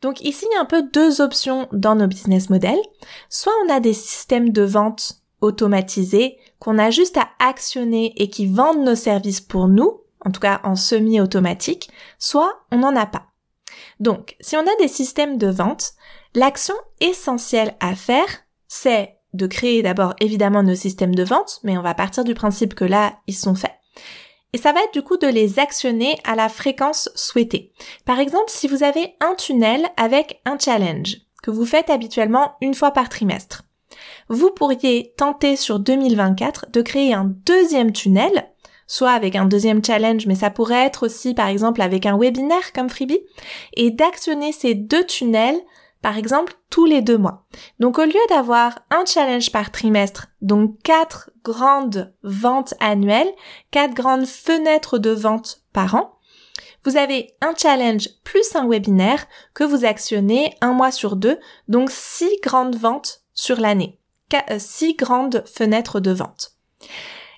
Donc 0.00 0.20
ici, 0.20 0.46
il 0.50 0.54
y 0.54 0.58
a 0.58 0.60
un 0.60 0.64
peu 0.64 0.82
deux 0.82 1.20
options 1.20 1.68
dans 1.72 1.96
nos 1.96 2.06
business 2.06 2.50
models. 2.50 2.78
Soit 3.28 3.52
on 3.66 3.72
a 3.72 3.80
des 3.80 3.92
systèmes 3.92 4.50
de 4.50 4.62
vente 4.62 5.22
automatisés 5.40 6.38
qu'on 6.60 6.78
a 6.78 6.90
juste 6.90 7.16
à 7.16 7.28
actionner 7.40 8.12
et 8.16 8.30
qui 8.30 8.46
vendent 8.46 8.84
nos 8.84 8.94
services 8.94 9.40
pour 9.40 9.66
nous, 9.66 10.00
en 10.24 10.30
tout 10.30 10.40
cas 10.40 10.60
en 10.64 10.76
semi-automatique, 10.76 11.90
soit 12.18 12.64
on 12.72 12.78
n'en 12.78 12.96
a 12.96 13.06
pas. 13.06 13.26
Donc, 14.00 14.36
si 14.40 14.56
on 14.56 14.60
a 14.60 14.76
des 14.80 14.88
systèmes 14.88 15.38
de 15.38 15.48
vente, 15.48 15.92
l'action 16.34 16.74
essentielle 17.00 17.76
à 17.80 17.94
faire, 17.94 18.28
c'est 18.68 19.16
de 19.34 19.46
créer 19.46 19.82
d'abord 19.82 20.14
évidemment 20.20 20.62
nos 20.62 20.74
systèmes 20.74 21.14
de 21.14 21.24
vente, 21.24 21.60
mais 21.62 21.76
on 21.76 21.82
va 21.82 21.94
partir 21.94 22.24
du 22.24 22.34
principe 22.34 22.74
que 22.74 22.84
là, 22.84 23.18
ils 23.26 23.36
sont 23.36 23.54
faits. 23.54 23.74
Et 24.52 24.58
ça 24.58 24.72
va 24.72 24.80
être 24.82 24.94
du 24.94 25.02
coup 25.02 25.18
de 25.18 25.26
les 25.26 25.58
actionner 25.58 26.18
à 26.24 26.34
la 26.34 26.48
fréquence 26.48 27.10
souhaitée. 27.14 27.72
Par 28.06 28.18
exemple, 28.18 28.48
si 28.50 28.66
vous 28.66 28.82
avez 28.82 29.14
un 29.20 29.34
tunnel 29.34 29.86
avec 29.96 30.40
un 30.46 30.58
challenge 30.58 31.18
que 31.42 31.50
vous 31.50 31.66
faites 31.66 31.90
habituellement 31.90 32.54
une 32.62 32.74
fois 32.74 32.92
par 32.92 33.10
trimestre, 33.10 33.64
vous 34.28 34.50
pourriez 34.50 35.12
tenter 35.16 35.56
sur 35.56 35.78
2024 35.78 36.70
de 36.70 36.82
créer 36.82 37.12
un 37.12 37.24
deuxième 37.24 37.92
tunnel 37.92 38.50
soit 38.88 39.12
avec 39.12 39.36
un 39.36 39.44
deuxième 39.44 39.84
challenge, 39.84 40.26
mais 40.26 40.34
ça 40.34 40.50
pourrait 40.50 40.86
être 40.86 41.06
aussi 41.06 41.34
par 41.34 41.46
exemple 41.46 41.80
avec 41.80 42.06
un 42.06 42.18
webinaire 42.18 42.72
comme 42.74 42.90
Freebie, 42.90 43.20
et 43.74 43.92
d'actionner 43.92 44.50
ces 44.50 44.74
deux 44.74 45.04
tunnels 45.04 45.60
par 46.02 46.16
exemple 46.16 46.54
tous 46.70 46.86
les 46.86 47.02
deux 47.02 47.18
mois. 47.18 47.46
Donc 47.78 47.98
au 47.98 48.04
lieu 48.04 48.14
d'avoir 48.28 48.80
un 48.90 49.04
challenge 49.04 49.52
par 49.52 49.70
trimestre, 49.70 50.28
donc 50.40 50.80
quatre 50.82 51.30
grandes 51.44 52.14
ventes 52.22 52.74
annuelles, 52.80 53.32
quatre 53.70 53.94
grandes 53.94 54.26
fenêtres 54.26 54.98
de 54.98 55.10
vente 55.10 55.62
par 55.72 55.94
an, 55.94 56.18
vous 56.84 56.96
avez 56.96 57.34
un 57.40 57.54
challenge 57.56 58.08
plus 58.24 58.54
un 58.54 58.66
webinaire 58.66 59.26
que 59.54 59.64
vous 59.64 59.84
actionnez 59.84 60.54
un 60.60 60.72
mois 60.72 60.92
sur 60.92 61.16
deux, 61.16 61.38
donc 61.66 61.90
six 61.90 62.30
grandes 62.42 62.76
ventes 62.76 63.22
sur 63.34 63.60
l'année, 63.60 63.98
euh, 64.50 64.58
six 64.58 64.94
grandes 64.94 65.44
fenêtres 65.46 66.00
de 66.00 66.12
vente. 66.12 66.57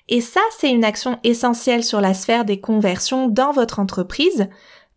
Et 0.09 0.21
ça, 0.21 0.41
c'est 0.57 0.71
une 0.71 0.83
action 0.83 1.19
essentielle 1.23 1.83
sur 1.83 2.01
la 2.01 2.13
sphère 2.13 2.45
des 2.45 2.59
conversions 2.59 3.27
dans 3.27 3.51
votre 3.51 3.79
entreprise, 3.79 4.49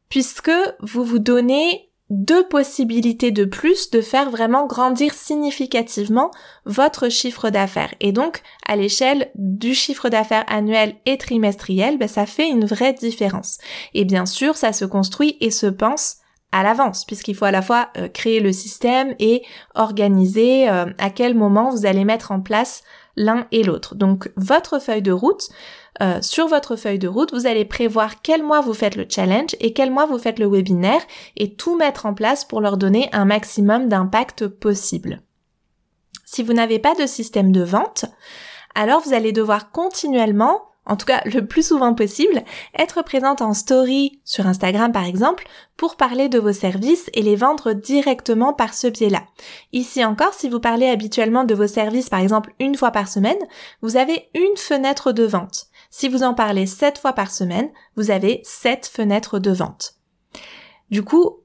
puisque 0.09 0.53
vous 0.81 1.05
vous 1.05 1.19
donnez 1.19 1.91
deux 2.11 2.47
possibilités 2.47 3.31
de 3.31 3.45
plus 3.45 3.91
de 3.91 4.01
faire 4.01 4.31
vraiment 4.31 4.67
grandir 4.67 5.15
significativement 5.15 6.31
votre 6.67 7.09
chiffre 7.09 7.51
d'affaires. 7.51 7.95
Et 8.01 8.13
donc, 8.13 8.43
à 8.67 8.77
l'échelle 8.77 9.31
du 9.37 9.75
chiffre 9.75 10.11
d'affaires 10.11 10.45
annuel 10.49 10.97
et 11.07 11.17
trimestriel, 11.17 11.99
ben, 11.99 12.09
ça 12.09 12.27
fait 12.27 12.49
une 12.49 12.67
vraie 12.67 12.93
différence. 12.93 13.59
Et 13.95 14.05
bien 14.05 14.27
sûr, 14.27 14.57
ça 14.57 14.73
se 14.73 14.85
construit 14.85 15.37
et 15.41 15.51
se 15.51 15.67
pense 15.67 16.19
à 16.53 16.63
l'avance, 16.63 17.05
puisqu'il 17.05 17.35
faut 17.35 17.47
à 17.47 17.51
la 17.51 17.63
fois 17.63 17.89
euh, 17.97 18.07
créer 18.09 18.39
le 18.39 18.53
système 18.53 19.17
et 19.19 19.43
organiser 19.75 20.69
euh, 20.69 20.87
à 20.99 21.11
quel 21.11 21.35
moment 21.35 21.71
vous 21.71 21.85
allez 21.85 22.05
mettre 22.05 22.31
en 22.31 22.41
place 22.41 22.85
l'un 23.17 23.47
et 23.53 23.63
l'autre. 23.63 23.95
Donc 23.95 24.31
votre 24.37 24.79
feuille 24.79 25.03
de 25.03 25.13
route, 25.13 25.49
euh, 26.03 26.21
sur 26.21 26.49
votre 26.49 26.77
feuille 26.77 26.99
de 26.99 27.09
route, 27.09 27.33
vous 27.33 27.47
allez 27.47 27.65
prévoir 27.65 28.23
quel 28.23 28.43
mois 28.43 28.61
vous 28.61 28.75
faites 28.75 28.97
le 28.97 29.07
challenge 29.09 29.55
et 29.61 29.73
quel 29.73 29.91
mois 29.91 30.07
vous 30.07 30.19
faites 30.19 30.39
le 30.39 30.49
webinaire 30.49 31.03
et 31.37 31.55
tout 31.55 31.77
mettre 31.77 32.07
en 32.07 32.15
place 32.15 32.45
pour 32.45 32.61
leur 32.61 32.77
donner 32.77 33.09
un 33.13 33.25
maximum 33.25 33.89
d'impact 33.89 34.49
possible. 34.49 35.23
Si 36.25 36.43
vous 36.43 36.53
n'avez 36.53 36.79
pas 36.79 36.95
de 36.95 37.07
système 37.07 37.53
de 37.53 37.63
vente, 37.63 38.07
alors 38.75 39.01
vous 39.01 39.15
allez 39.15 39.33
devoir 39.33 39.71
continuellement 39.71 40.63
en 40.87 40.97
tout 40.97 41.07
cas 41.07 41.23
le 41.25 41.47
plus 41.47 41.67
souvent 41.67 41.95
possible, 41.95 42.43
être 42.79 43.03
présente 43.03 43.43
en 43.43 43.55
story 43.55 44.21
sur 44.25 44.47
Instagram 44.47 44.93
par 44.93 45.05
exemple 45.05 45.47
pour 45.77 45.97
parler 45.97 46.29
de 46.29 46.39
vos 46.39 46.53
services 46.53 47.11
et 47.15 47.23
les 47.23 47.37
vendre 47.37 47.73
directement 47.73 48.53
par 48.53 48.75
ce 48.75 48.87
biais-là. 48.87 49.25
Ici 49.73 50.05
encore, 50.05 50.35
si 50.35 50.49
vous 50.49 50.61
parlez 50.61 50.89
habituellement 50.89 51.45
de 51.45 51.55
vos 51.55 51.67
services 51.67 52.09
par 52.09 52.21
exemple 52.21 52.55
une 52.61 52.77
fois 52.77 52.91
par 52.91 53.09
semaine, 53.09 53.39
vous 53.83 53.97
avez 53.97 54.29
une 54.35 54.57
fenêtre 54.57 55.13
de 55.13 55.25
vente. 55.25 55.67
Si 55.91 56.09
vous 56.09 56.23
en 56.23 56.35
parlez 56.35 56.67
sept 56.67 56.99
fois 56.99 57.13
par 57.13 57.31
semaine, 57.31 57.71
vous 57.97 58.11
avez 58.11 58.41
sept 58.45 58.87
fenêtres 58.87 59.39
de 59.39 59.51
vente. 59.51 59.95
Du 60.91 61.03
coup, 61.03 61.41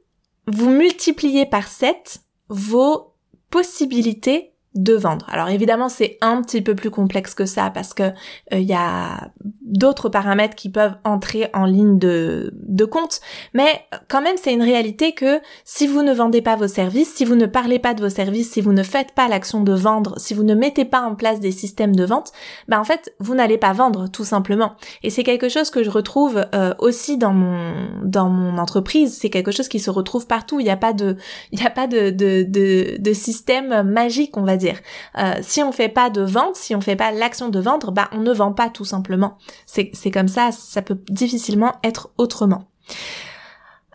vous 0.51 0.69
multipliez 0.69 1.45
par 1.45 1.67
7 1.67 2.21
vos 2.49 3.13
possibilités 3.49 4.53
de 4.79 4.93
vendre. 4.93 5.25
Alors 5.29 5.49
évidemment, 5.49 5.89
c'est 5.89 6.17
un 6.21 6.41
petit 6.41 6.61
peu 6.61 6.73
plus 6.73 6.89
complexe 6.89 7.33
que 7.33 7.45
ça 7.45 7.69
parce 7.69 7.93
que 7.93 8.11
il 8.51 8.57
euh, 8.57 8.59
y 8.59 8.73
a 8.73 9.31
d'autres 9.69 10.09
paramètres 10.09 10.55
qui 10.55 10.69
peuvent 10.69 10.95
entrer 11.03 11.49
en 11.53 11.65
ligne 11.65 11.97
de, 11.97 12.53
de 12.53 12.85
compte. 12.85 13.21
Mais 13.53 13.81
quand 14.07 14.21
même, 14.21 14.35
c'est 14.37 14.53
une 14.53 14.63
réalité 14.63 15.13
que 15.13 15.39
si 15.63 15.87
vous 15.87 16.01
ne 16.01 16.13
vendez 16.13 16.41
pas 16.41 16.55
vos 16.55 16.67
services, 16.67 17.13
si 17.13 17.23
vous 17.23 17.35
ne 17.35 17.45
parlez 17.45 17.79
pas 17.79 17.93
de 17.93 18.01
vos 18.01 18.09
services, 18.09 18.51
si 18.51 18.61
vous 18.61 18.73
ne 18.73 18.83
faites 18.83 19.13
pas 19.13 19.27
l'action 19.27 19.61
de 19.61 19.73
vendre, 19.73 20.15
si 20.17 20.33
vous 20.33 20.43
ne 20.43 20.55
mettez 20.55 20.85
pas 20.85 21.01
en 21.01 21.15
place 21.15 21.39
des 21.39 21.51
systèmes 21.51 21.95
de 21.95 22.03
vente, 22.03 22.31
ben 22.67 22.79
en 22.79 22.83
fait, 22.83 23.13
vous 23.19 23.35
n'allez 23.35 23.57
pas 23.57 23.73
vendre 23.73 24.09
tout 24.09 24.25
simplement. 24.25 24.73
Et 25.03 25.09
c'est 25.09 25.23
quelque 25.23 25.49
chose 25.49 25.69
que 25.69 25.83
je 25.83 25.89
retrouve 25.89 26.45
euh, 26.55 26.73
aussi 26.79 27.17
dans 27.17 27.33
mon 27.33 27.89
dans 28.03 28.29
mon 28.29 28.57
entreprise. 28.57 29.17
C'est 29.19 29.29
quelque 29.29 29.51
chose 29.51 29.67
qui 29.67 29.79
se 29.79 29.89
retrouve 29.91 30.27
partout. 30.27 30.59
Il 30.59 30.63
n'y 30.63 30.69
a 30.69 30.77
pas 30.77 30.93
de 30.93 31.15
il 31.51 31.59
n'y 31.59 31.65
a 31.65 31.69
pas 31.69 31.87
de, 31.87 32.09
de, 32.09 32.43
de, 32.43 32.97
de 32.99 33.13
système 33.13 33.83
magique, 33.83 34.35
on 34.37 34.43
va 34.43 34.57
dire. 34.57 34.79
Euh, 35.17 35.33
si 35.41 35.61
on 35.61 35.71
fait 35.71 35.89
pas 35.89 36.09
de 36.09 36.21
vente, 36.21 36.55
si 36.55 36.75
on 36.75 36.81
fait 36.81 36.95
pas 36.95 37.11
l'action 37.11 37.49
de 37.49 37.59
vendre, 37.59 37.91
ben 37.91 38.07
on 38.11 38.19
ne 38.19 38.33
vend 38.33 38.53
pas 38.53 38.69
tout 38.69 38.85
simplement. 38.85 39.37
C'est 39.65 40.11
comme 40.11 40.27
ça. 40.27 40.51
Ça 40.51 40.81
peut 40.81 40.99
difficilement 41.09 41.73
être 41.83 42.11
autrement. 42.17 42.69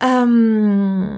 Euh, 0.02 1.16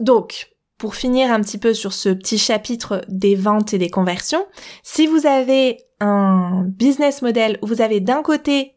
donc, 0.00 0.50
pour 0.78 0.94
finir 0.94 1.30
un 1.30 1.40
petit 1.40 1.58
peu 1.58 1.72
sur 1.72 1.92
ce 1.92 2.08
petit 2.08 2.38
chapitre 2.38 3.04
des 3.08 3.36
ventes 3.36 3.74
et 3.74 3.78
des 3.78 3.90
conversions, 3.90 4.44
si 4.82 5.06
vous 5.06 5.26
avez 5.26 5.78
un 6.00 6.64
business 6.66 7.22
model 7.22 7.58
où 7.62 7.66
vous 7.66 7.80
avez 7.80 8.00
d'un 8.00 8.22
côté 8.22 8.73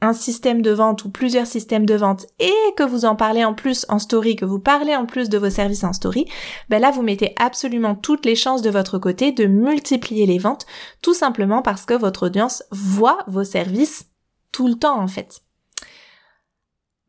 un 0.00 0.12
système 0.12 0.62
de 0.62 0.70
vente 0.70 1.04
ou 1.04 1.10
plusieurs 1.10 1.46
systèmes 1.46 1.86
de 1.86 1.94
vente 1.94 2.26
et 2.38 2.52
que 2.76 2.82
vous 2.82 3.04
en 3.04 3.16
parlez 3.16 3.44
en 3.44 3.54
plus 3.54 3.86
en 3.88 3.98
story, 3.98 4.36
que 4.36 4.44
vous 4.44 4.58
parlez 4.58 4.96
en 4.96 5.06
plus 5.06 5.28
de 5.28 5.38
vos 5.38 5.50
services 5.50 5.84
en 5.84 5.92
story, 5.92 6.26
ben 6.68 6.80
là 6.80 6.90
vous 6.90 7.02
mettez 7.02 7.34
absolument 7.38 7.94
toutes 7.94 8.24
les 8.24 8.36
chances 8.36 8.62
de 8.62 8.70
votre 8.70 8.98
côté 8.98 9.32
de 9.32 9.46
multiplier 9.46 10.26
les 10.26 10.38
ventes, 10.38 10.66
tout 11.02 11.14
simplement 11.14 11.62
parce 11.62 11.84
que 11.84 11.94
votre 11.94 12.26
audience 12.26 12.62
voit 12.70 13.18
vos 13.26 13.44
services 13.44 14.06
tout 14.52 14.68
le 14.68 14.74
temps 14.74 15.00
en 15.00 15.08
fait. 15.08 15.42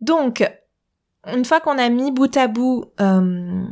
Donc, 0.02 0.44
une 1.28 1.46
fois 1.46 1.60
qu'on 1.60 1.78
a 1.78 1.90
mis 1.90 2.12
bout 2.12 2.36
à 2.36 2.48
bout 2.48 2.86
euh, 3.00 3.64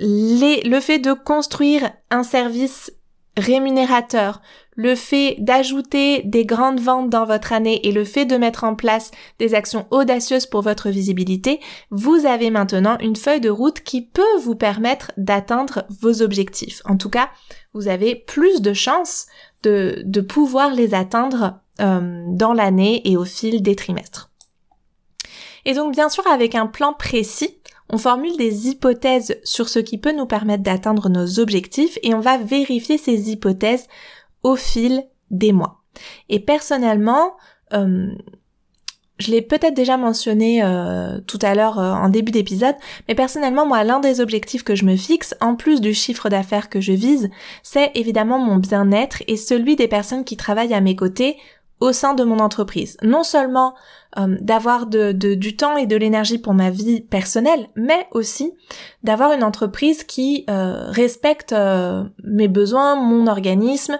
le 0.00 0.80
fait 0.80 0.98
de 0.98 1.12
construire 1.12 1.90
un 2.10 2.22
service 2.22 2.92
rémunérateur, 3.38 4.42
le 4.76 4.94
fait 4.94 5.36
d'ajouter 5.38 6.22
des 6.24 6.44
grandes 6.44 6.80
ventes 6.80 7.10
dans 7.10 7.24
votre 7.24 7.52
année 7.52 7.86
et 7.86 7.92
le 7.92 8.04
fait 8.04 8.26
de 8.26 8.36
mettre 8.36 8.64
en 8.64 8.74
place 8.74 9.10
des 9.38 9.54
actions 9.54 9.86
audacieuses 9.90 10.46
pour 10.46 10.62
votre 10.62 10.88
visibilité, 10.90 11.60
vous 11.90 12.26
avez 12.26 12.50
maintenant 12.50 12.96
une 13.00 13.16
feuille 13.16 13.40
de 13.40 13.50
route 13.50 13.80
qui 13.80 14.02
peut 14.02 14.38
vous 14.40 14.54
permettre 14.54 15.10
d'atteindre 15.16 15.84
vos 16.00 16.22
objectifs. 16.22 16.80
En 16.84 16.96
tout 16.96 17.10
cas, 17.10 17.30
vous 17.74 17.88
avez 17.88 18.14
plus 18.14 18.60
de 18.60 18.72
chances 18.72 19.26
de, 19.62 20.20
pouvoir 20.20 20.72
les 20.72 20.94
atteindre 20.94 21.60
euh, 21.80 22.24
dans 22.28 22.52
l'année 22.52 23.02
et 23.04 23.16
au 23.16 23.24
fil 23.24 23.62
des 23.62 23.74
trimestres. 23.74 24.30
Et 25.64 25.74
donc 25.74 25.92
bien 25.92 26.08
sûr 26.08 26.26
avec 26.26 26.54
un 26.54 26.66
plan 26.66 26.92
précis, 26.92 27.58
on 27.90 27.98
formule 27.98 28.36
des 28.36 28.68
hypothèses 28.68 29.36
sur 29.44 29.68
ce 29.68 29.78
qui 29.78 29.98
peut 29.98 30.12
nous 30.12 30.26
permettre 30.26 30.62
d'atteindre 30.62 31.08
nos 31.08 31.38
objectifs 31.40 31.98
et 32.02 32.14
on 32.14 32.20
va 32.20 32.38
vérifier 32.38 32.98
ces 32.98 33.30
hypothèses 33.30 33.86
au 34.42 34.56
fil 34.56 35.04
des 35.30 35.52
mois. 35.52 35.82
Et 36.28 36.40
personnellement, 36.40 37.36
euh, 37.72 38.10
je 39.18 39.32
l'ai 39.32 39.42
peut-être 39.42 39.74
déjà 39.74 39.96
mentionné 39.96 40.62
euh, 40.62 41.18
tout 41.26 41.38
à 41.42 41.54
l'heure 41.54 41.78
euh, 41.78 41.92
en 41.92 42.08
début 42.08 42.30
d'épisode, 42.30 42.76
mais 43.08 43.14
personnellement, 43.14 43.66
moi, 43.66 43.82
l'un 43.84 44.00
des 44.00 44.20
objectifs 44.20 44.62
que 44.62 44.76
je 44.76 44.84
me 44.84 44.96
fixe, 44.96 45.34
en 45.40 45.56
plus 45.56 45.80
du 45.80 45.92
chiffre 45.92 46.28
d'affaires 46.28 46.68
que 46.68 46.80
je 46.80 46.92
vise, 46.92 47.28
c'est 47.62 47.90
évidemment 47.94 48.38
mon 48.38 48.56
bien-être 48.56 49.22
et 49.26 49.36
celui 49.36 49.76
des 49.76 49.88
personnes 49.88 50.24
qui 50.24 50.36
travaillent 50.36 50.74
à 50.74 50.80
mes 50.80 50.94
côtés 50.94 51.36
au 51.80 51.92
sein 51.92 52.14
de 52.14 52.24
mon 52.24 52.38
entreprise. 52.38 52.96
Non 53.02 53.22
seulement 53.22 53.74
euh, 54.18 54.36
d'avoir 54.40 54.86
du 54.86 55.56
temps 55.56 55.76
et 55.76 55.86
de 55.86 55.94
l'énergie 55.94 56.38
pour 56.38 56.54
ma 56.54 56.70
vie 56.70 57.02
personnelle, 57.02 57.68
mais 57.76 58.06
aussi 58.10 58.54
d'avoir 59.02 59.32
une 59.32 59.44
entreprise 59.44 60.02
qui 60.02 60.44
euh, 60.48 60.90
respecte 60.90 61.52
euh, 61.52 62.04
mes 62.24 62.48
besoins, 62.48 62.96
mon 62.96 63.26
organisme, 63.26 63.98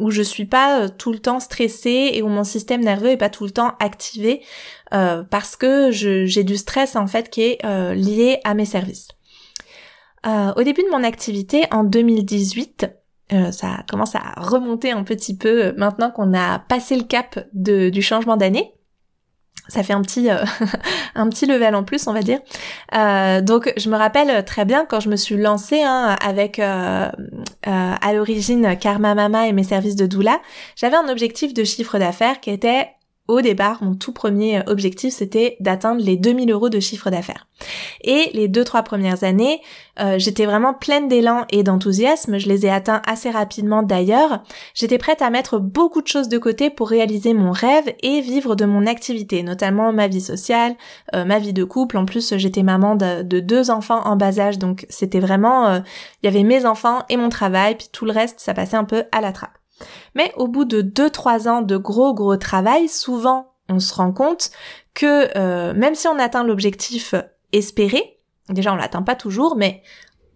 où 0.00 0.10
je 0.10 0.22
suis 0.22 0.46
pas 0.46 0.88
tout 0.88 1.12
le 1.12 1.20
temps 1.20 1.40
stressée 1.40 2.10
et 2.12 2.22
où 2.22 2.28
mon 2.28 2.44
système 2.44 2.82
nerveux 2.82 3.10
est 3.10 3.16
pas 3.16 3.30
tout 3.30 3.44
le 3.44 3.50
temps 3.50 3.74
activé 3.78 4.42
parce 4.90 5.56
que 5.56 5.90
j'ai 5.90 6.44
du 6.44 6.56
stress 6.56 6.96
en 6.96 7.06
fait 7.06 7.30
qui 7.30 7.42
est 7.42 7.94
lié 7.94 8.40
à 8.44 8.54
mes 8.54 8.64
services. 8.64 9.08
au 10.26 10.62
début 10.62 10.82
de 10.82 10.90
mon 10.90 11.04
activité 11.04 11.66
en 11.70 11.84
2018, 11.84 12.88
euh, 13.34 13.52
ça 13.52 13.84
commence 13.88 14.14
à 14.14 14.22
remonter 14.36 14.90
un 14.90 15.02
petit 15.04 15.36
peu 15.36 15.72
maintenant 15.76 16.10
qu'on 16.10 16.34
a 16.34 16.58
passé 16.58 16.96
le 16.96 17.04
cap 17.04 17.38
de, 17.52 17.88
du 17.90 18.02
changement 18.02 18.36
d'année. 18.36 18.72
Ça 19.68 19.82
fait 19.82 19.94
un 19.94 20.02
petit 20.02 20.30
euh, 20.30 20.44
un 21.14 21.28
petit 21.28 21.46
level 21.46 21.74
en 21.74 21.84
plus, 21.84 22.06
on 22.06 22.12
va 22.12 22.22
dire. 22.22 22.40
Euh, 22.94 23.40
donc 23.40 23.72
je 23.76 23.88
me 23.88 23.96
rappelle 23.96 24.44
très 24.44 24.64
bien 24.64 24.84
quand 24.84 25.00
je 25.00 25.08
me 25.08 25.16
suis 25.16 25.36
lancée 25.36 25.82
hein, 25.82 26.16
avec 26.22 26.58
à 26.58 27.12
l'origine 28.12 28.76
Karma 28.78 29.14
Mama 29.14 29.48
et 29.48 29.52
mes 29.52 29.64
services 29.64 29.96
de 29.96 30.06
doula, 30.06 30.40
j'avais 30.76 30.96
un 30.96 31.08
objectif 31.08 31.54
de 31.54 31.64
chiffre 31.64 31.98
d'affaires 31.98 32.40
qui 32.40 32.50
était 32.50 32.88
au 33.26 33.40
départ, 33.40 33.82
mon 33.82 33.94
tout 33.94 34.12
premier 34.12 34.60
objectif, 34.68 35.14
c'était 35.14 35.56
d'atteindre 35.60 36.02
les 36.02 36.18
2000 36.18 36.50
euros 36.50 36.68
de 36.68 36.78
chiffre 36.78 37.08
d'affaires. 37.08 37.46
Et 38.02 38.30
les 38.34 38.48
deux, 38.48 38.64
trois 38.64 38.82
premières 38.82 39.24
années, 39.24 39.62
euh, 39.98 40.18
j'étais 40.18 40.44
vraiment 40.44 40.74
pleine 40.74 41.08
d'élan 41.08 41.46
et 41.48 41.62
d'enthousiasme. 41.62 42.36
Je 42.36 42.48
les 42.48 42.66
ai 42.66 42.70
atteints 42.70 43.00
assez 43.06 43.30
rapidement 43.30 43.82
d'ailleurs. 43.82 44.42
J'étais 44.74 44.98
prête 44.98 45.22
à 45.22 45.30
mettre 45.30 45.58
beaucoup 45.58 46.02
de 46.02 46.06
choses 46.06 46.28
de 46.28 46.36
côté 46.36 46.68
pour 46.68 46.90
réaliser 46.90 47.32
mon 47.32 47.50
rêve 47.50 47.94
et 48.02 48.20
vivre 48.20 48.56
de 48.56 48.66
mon 48.66 48.86
activité, 48.86 49.42
notamment 49.42 49.90
ma 49.94 50.06
vie 50.06 50.20
sociale, 50.20 50.74
euh, 51.14 51.24
ma 51.24 51.38
vie 51.38 51.54
de 51.54 51.64
couple. 51.64 51.96
En 51.96 52.04
plus, 52.04 52.36
j'étais 52.36 52.62
maman 52.62 52.94
de, 52.94 53.22
deux 53.22 53.70
enfants 53.70 54.02
en 54.04 54.16
bas 54.16 54.38
âge, 54.38 54.58
donc 54.58 54.84
c'était 54.90 55.20
vraiment, 55.20 55.68
euh, 55.68 55.78
il 56.22 56.26
y 56.26 56.28
avait 56.28 56.44
mes 56.44 56.66
enfants 56.66 57.00
et 57.08 57.16
mon 57.16 57.30
travail, 57.30 57.76
puis 57.76 57.88
tout 57.90 58.04
le 58.04 58.12
reste, 58.12 58.40
ça 58.40 58.52
passait 58.52 58.76
un 58.76 58.84
peu 58.84 59.04
à 59.12 59.20
la 59.22 59.32
trappe. 59.32 59.63
Mais 60.14 60.32
au 60.36 60.48
bout 60.48 60.64
de 60.64 60.82
2-3 60.82 61.48
ans 61.48 61.62
de 61.62 61.76
gros 61.76 62.14
gros 62.14 62.36
travail, 62.36 62.88
souvent 62.88 63.52
on 63.68 63.80
se 63.80 63.94
rend 63.94 64.12
compte 64.12 64.50
que 64.92 65.36
euh, 65.36 65.74
même 65.74 65.94
si 65.94 66.06
on 66.08 66.18
atteint 66.18 66.44
l'objectif 66.44 67.14
espéré, 67.52 68.18
déjà 68.48 68.72
on 68.72 68.76
l'atteint 68.76 69.02
pas 69.02 69.16
toujours, 69.16 69.56
mais 69.56 69.82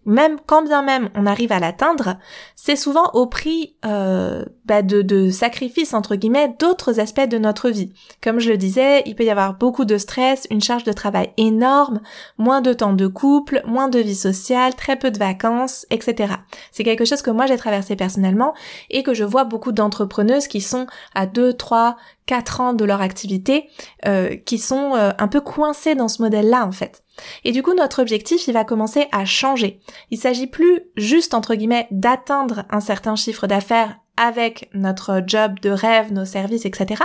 même 0.05 0.37
quand 0.45 0.61
bien 0.61 0.81
même 0.81 1.09
on 1.15 1.25
arrive 1.25 1.51
à 1.51 1.59
l'atteindre, 1.59 2.17
c'est 2.55 2.75
souvent 2.75 3.09
au 3.13 3.27
prix 3.27 3.75
euh, 3.85 4.45
bah 4.65 4.81
de, 4.81 5.01
de 5.01 5.29
sacrifices 5.29 5.93
entre 5.93 6.15
guillemets 6.15 6.55
d'autres 6.59 6.99
aspects 6.99 7.27
de 7.27 7.37
notre 7.37 7.69
vie. 7.69 7.93
Comme 8.23 8.39
je 8.39 8.49
le 8.49 8.57
disais, 8.57 9.03
il 9.05 9.15
peut 9.15 9.23
y 9.23 9.29
avoir 9.29 9.55
beaucoup 9.55 9.85
de 9.85 9.97
stress, 9.97 10.47
une 10.49 10.61
charge 10.61 10.83
de 10.83 10.93
travail 10.93 11.31
énorme, 11.37 12.01
moins 12.37 12.61
de 12.61 12.73
temps 12.73 12.93
de 12.93 13.07
couple, 13.07 13.61
moins 13.65 13.89
de 13.89 13.99
vie 13.99 14.15
sociale, 14.15 14.75
très 14.75 14.95
peu 14.95 15.11
de 15.11 15.19
vacances, 15.19 15.85
etc. 15.89 16.33
C'est 16.71 16.83
quelque 16.83 17.05
chose 17.05 17.21
que 17.21 17.31
moi 17.31 17.45
j'ai 17.45 17.57
traversé 17.57 17.95
personnellement 17.95 18.53
et 18.89 19.03
que 19.03 19.13
je 19.13 19.23
vois 19.23 19.43
beaucoup 19.43 19.71
d'entrepreneuses 19.71 20.47
qui 20.47 20.61
sont 20.61 20.87
à 21.15 21.25
2, 21.25 21.53
3, 21.53 21.97
4 22.25 22.61
ans 22.61 22.73
de 22.73 22.85
leur 22.85 23.01
activité, 23.01 23.69
euh, 24.05 24.35
qui 24.35 24.59
sont 24.59 24.95
euh, 24.95 25.11
un 25.17 25.27
peu 25.27 25.41
coincées 25.41 25.95
dans 25.95 26.07
ce 26.07 26.21
modèle-là 26.21 26.65
en 26.65 26.71
fait. 26.71 27.03
Et 27.43 27.51
du 27.51 27.63
coup, 27.63 27.73
notre 27.73 28.01
objectif, 28.01 28.47
il 28.47 28.53
va 28.53 28.63
commencer 28.63 29.07
à 29.11 29.25
changer. 29.25 29.79
Il 30.11 30.17
s'agit 30.17 30.47
plus 30.47 30.81
juste, 30.95 31.33
entre 31.33 31.55
guillemets, 31.55 31.87
d'atteindre 31.91 32.65
un 32.69 32.79
certain 32.79 33.15
chiffre 33.15 33.47
d'affaires 33.47 33.97
avec 34.17 34.69
notre 34.73 35.23
job 35.25 35.59
de 35.61 35.69
rêve, 35.69 36.11
nos 36.11 36.25
services, 36.25 36.65
etc., 36.65 37.03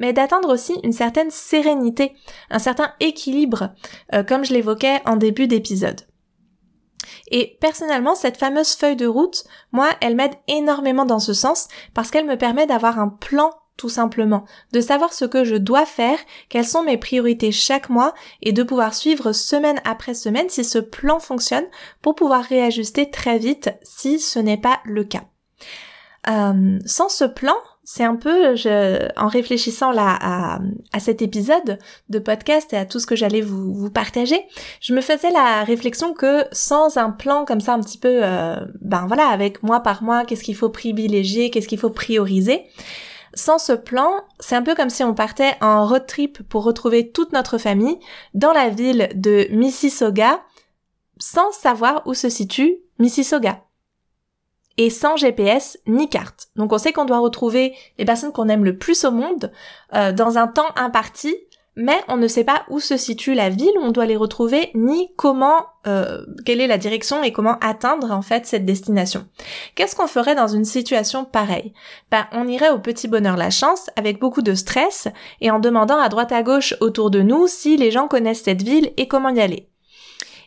mais 0.00 0.14
d'atteindre 0.14 0.52
aussi 0.52 0.74
une 0.82 0.94
certaine 0.94 1.30
sérénité, 1.30 2.14
un 2.50 2.58
certain 2.58 2.92
équilibre, 3.00 3.74
euh, 4.14 4.22
comme 4.22 4.46
je 4.46 4.54
l'évoquais 4.54 5.02
en 5.04 5.16
début 5.16 5.46
d'épisode. 5.46 6.00
Et 7.30 7.58
personnellement, 7.60 8.14
cette 8.14 8.38
fameuse 8.38 8.74
feuille 8.74 8.96
de 8.96 9.06
route, 9.06 9.44
moi, 9.72 9.90
elle 10.00 10.16
m'aide 10.16 10.34
énormément 10.48 11.04
dans 11.04 11.18
ce 11.18 11.34
sens 11.34 11.68
parce 11.92 12.10
qu'elle 12.10 12.26
me 12.26 12.38
permet 12.38 12.66
d'avoir 12.66 12.98
un 12.98 13.08
plan 13.08 13.50
tout 13.76 13.88
simplement, 13.88 14.44
de 14.72 14.80
savoir 14.80 15.12
ce 15.12 15.24
que 15.24 15.44
je 15.44 15.56
dois 15.56 15.86
faire, 15.86 16.18
quelles 16.48 16.64
sont 16.64 16.84
mes 16.84 16.96
priorités 16.96 17.52
chaque 17.52 17.88
mois 17.88 18.14
et 18.40 18.52
de 18.52 18.62
pouvoir 18.62 18.94
suivre 18.94 19.32
semaine 19.32 19.80
après 19.84 20.14
semaine 20.14 20.48
si 20.48 20.64
ce 20.64 20.78
plan 20.78 21.18
fonctionne 21.18 21.66
pour 22.00 22.14
pouvoir 22.14 22.44
réajuster 22.44 23.10
très 23.10 23.38
vite 23.38 23.70
si 23.82 24.20
ce 24.20 24.38
n'est 24.38 24.60
pas 24.60 24.80
le 24.84 25.04
cas. 25.04 25.24
Euh, 26.28 26.78
sans 26.86 27.08
ce 27.08 27.24
plan, 27.24 27.56
c'est 27.84 28.04
un 28.04 28.16
peu, 28.16 28.56
je, 28.56 29.10
en 29.18 29.28
réfléchissant 29.28 29.92
là 29.92 30.16
à, 30.18 30.58
à, 30.94 31.00
cet 31.00 31.20
épisode 31.20 31.78
de 32.08 32.18
podcast 32.18 32.72
et 32.72 32.78
à 32.78 32.86
tout 32.86 32.98
ce 32.98 33.06
que 33.06 33.14
j'allais 33.14 33.42
vous, 33.42 33.74
vous, 33.74 33.90
partager, 33.90 34.40
je 34.80 34.94
me 34.94 35.02
faisais 35.02 35.30
la 35.30 35.64
réflexion 35.64 36.14
que 36.14 36.44
sans 36.50 36.96
un 36.96 37.10
plan 37.10 37.44
comme 37.44 37.60
ça 37.60 37.74
un 37.74 37.80
petit 37.80 37.98
peu, 37.98 38.20
euh, 38.22 38.56
ben 38.80 39.06
voilà, 39.06 39.28
avec 39.28 39.62
mois 39.62 39.80
par 39.80 40.02
mois, 40.02 40.24
qu'est-ce 40.24 40.44
qu'il 40.44 40.56
faut 40.56 40.70
privilégier, 40.70 41.50
qu'est-ce 41.50 41.68
qu'il 41.68 41.78
faut 41.78 41.90
prioriser, 41.90 42.64
sans 43.34 43.58
ce 43.58 43.72
plan, 43.72 44.22
c'est 44.40 44.56
un 44.56 44.62
peu 44.62 44.74
comme 44.74 44.90
si 44.90 45.02
on 45.04 45.14
partait 45.14 45.56
en 45.60 45.86
road 45.86 46.06
trip 46.06 46.42
pour 46.48 46.64
retrouver 46.64 47.10
toute 47.10 47.32
notre 47.32 47.58
famille 47.58 47.98
dans 48.32 48.52
la 48.52 48.68
ville 48.68 49.10
de 49.14 49.48
Mississauga 49.50 50.40
sans 51.18 51.52
savoir 51.52 52.06
où 52.06 52.14
se 52.14 52.28
situe 52.28 52.78
Mississauga. 52.98 53.60
et 54.76 54.90
sans 54.90 55.16
GPS 55.16 55.78
ni 55.86 56.08
carte. 56.08 56.48
Donc 56.56 56.72
on 56.72 56.78
sait 56.78 56.92
qu'on 56.92 57.04
doit 57.04 57.18
retrouver 57.18 57.76
les 57.98 58.04
personnes 58.04 58.32
qu'on 58.32 58.48
aime 58.48 58.64
le 58.64 58.76
plus 58.76 59.04
au 59.04 59.10
monde 59.10 59.52
euh, 59.94 60.12
dans 60.12 60.38
un 60.38 60.48
temps 60.48 60.74
imparti 60.76 61.34
mais 61.76 62.00
on 62.08 62.16
ne 62.16 62.28
sait 62.28 62.44
pas 62.44 62.64
où 62.68 62.80
se 62.80 62.96
situe 62.96 63.34
la 63.34 63.50
ville 63.50 63.76
où 63.78 63.82
on 63.82 63.90
doit 63.90 64.06
les 64.06 64.16
retrouver, 64.16 64.70
ni 64.74 65.08
comment, 65.16 65.66
euh, 65.86 66.24
quelle 66.44 66.60
est 66.60 66.66
la 66.66 66.78
direction 66.78 67.22
et 67.22 67.32
comment 67.32 67.58
atteindre 67.60 68.12
en 68.12 68.22
fait 68.22 68.46
cette 68.46 68.64
destination. 68.64 69.26
Qu'est-ce 69.74 69.96
qu'on 69.96 70.06
ferait 70.06 70.34
dans 70.34 70.46
une 70.46 70.64
situation 70.64 71.24
pareille? 71.24 71.72
Ben, 72.10 72.26
on 72.32 72.48
irait 72.48 72.70
au 72.70 72.78
petit 72.78 73.08
bonheur 73.08 73.36
la 73.36 73.50
chance 73.50 73.90
avec 73.96 74.20
beaucoup 74.20 74.42
de 74.42 74.54
stress 74.54 75.08
et 75.40 75.50
en 75.50 75.58
demandant 75.58 75.98
à 75.98 76.08
droite 76.08 76.32
à 76.32 76.42
gauche 76.42 76.74
autour 76.80 77.10
de 77.10 77.22
nous 77.22 77.46
si 77.46 77.76
les 77.76 77.90
gens 77.90 78.08
connaissent 78.08 78.44
cette 78.44 78.62
ville 78.62 78.92
et 78.96 79.08
comment 79.08 79.30
y 79.30 79.40
aller. 79.40 79.68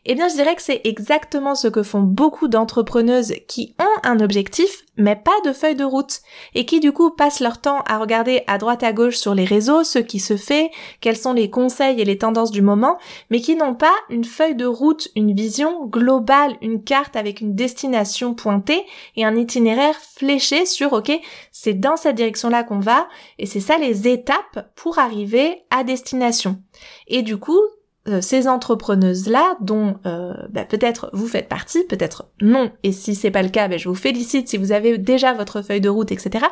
Eh 0.09 0.15
bien, 0.15 0.29
je 0.29 0.35
dirais 0.35 0.55
que 0.55 0.61
c'est 0.61 0.79
exactement 0.85 1.53
ce 1.53 1.67
que 1.67 1.83
font 1.83 1.99
beaucoup 1.99 2.47
d'entrepreneuses 2.47 3.33
qui 3.49 3.75
ont 3.77 4.07
un 4.09 4.21
objectif, 4.21 4.85
mais 4.95 5.17
pas 5.17 5.35
de 5.43 5.51
feuille 5.51 5.75
de 5.75 5.83
route, 5.83 6.21
et 6.55 6.65
qui 6.65 6.79
du 6.79 6.93
coup 6.93 7.11
passent 7.11 7.41
leur 7.41 7.59
temps 7.59 7.81
à 7.85 7.97
regarder 7.97 8.41
à 8.47 8.57
droite 8.57 8.83
à 8.83 8.93
gauche 8.93 9.17
sur 9.17 9.35
les 9.35 9.43
réseaux 9.43 9.83
ce 9.83 9.99
qui 9.99 10.19
se 10.19 10.37
fait, 10.37 10.71
quels 11.01 11.17
sont 11.17 11.33
les 11.33 11.49
conseils 11.49 11.99
et 11.99 12.05
les 12.05 12.17
tendances 12.17 12.51
du 12.51 12.61
moment, 12.61 12.97
mais 13.29 13.41
qui 13.41 13.57
n'ont 13.57 13.75
pas 13.75 13.93
une 14.09 14.23
feuille 14.23 14.55
de 14.55 14.65
route, 14.65 15.09
une 15.17 15.35
vision 15.35 15.85
globale, 15.87 16.55
une 16.61 16.85
carte 16.85 17.17
avec 17.17 17.41
une 17.41 17.53
destination 17.53 18.33
pointée 18.33 18.85
et 19.17 19.25
un 19.25 19.35
itinéraire 19.35 19.99
fléché 19.99 20.65
sur 20.65 20.93
ok, 20.93 21.19
c'est 21.51 21.73
dans 21.73 21.97
cette 21.97 22.15
direction-là 22.15 22.63
qu'on 22.63 22.79
va, 22.79 23.09
et 23.39 23.45
c'est 23.45 23.59
ça 23.59 23.77
les 23.77 24.07
étapes 24.07 24.71
pour 24.77 24.99
arriver 24.99 25.63
à 25.69 25.83
destination. 25.83 26.61
Et 27.09 27.23
du 27.23 27.35
coup, 27.35 27.59
euh, 28.07 28.21
ces 28.21 28.47
entrepreneuses-là, 28.47 29.57
dont 29.59 29.97
euh, 30.05 30.33
bah, 30.49 30.63
peut-être 30.63 31.09
vous 31.13 31.27
faites 31.27 31.49
partie, 31.49 31.83
peut-être 31.83 32.29
non, 32.41 32.71
et 32.83 32.91
si 32.91 33.15
c'est 33.15 33.31
pas 33.31 33.43
le 33.43 33.49
cas, 33.49 33.67
bah, 33.67 33.77
je 33.77 33.89
vous 33.89 33.95
félicite 33.95 34.47
si 34.47 34.57
vous 34.57 34.71
avez 34.71 34.97
déjà 34.97 35.33
votre 35.33 35.61
feuille 35.61 35.81
de 35.81 35.89
route, 35.89 36.11
etc. 36.11 36.45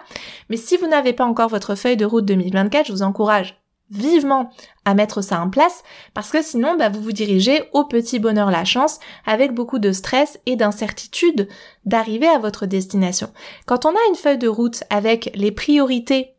Mais 0.49 0.58
si 0.58 0.78
vous 0.78 0.88
n'avez 0.88 1.14
pas 1.14 1.26
encore 1.26 1.49
votre 1.49 1.76
feuille 1.76 1.97
de 1.97 2.06
route 2.06 2.26
2024, 2.26 2.88
je 2.88 2.91
vous 2.91 3.03
encourage 3.03 3.60
vivement 3.89 4.49
à 4.84 4.95
mettre 4.95 5.22
ça 5.22 5.39
en 5.39 5.49
place 5.49 5.84
parce 6.14 6.32
que 6.32 6.41
sinon 6.41 6.76
bah, 6.76 6.89
vous 6.89 7.01
vous 7.01 7.12
dirigez 7.12 7.70
au 7.72 7.86
petit 7.86 8.20
bonheur 8.20 8.49
la 8.49 8.66
chance 8.66 8.99
avec 9.26 9.53
beaucoup 9.53 9.80
de 9.80 9.91
stress 9.91 10.39
et 10.45 10.56
d'incertitude 10.56 11.47
d'arriver 11.86 12.28
à 12.28 12.39
votre 12.39 12.66
destination. 12.66 13.32
Quand 13.66 13.86
on 13.86 13.91
a 13.91 14.10
une 14.10 14.16
feuille 14.16 14.39
de 14.39 14.47
route 14.47 14.84
avec 14.89 15.32
les 15.36 15.51
priorités 15.51 16.34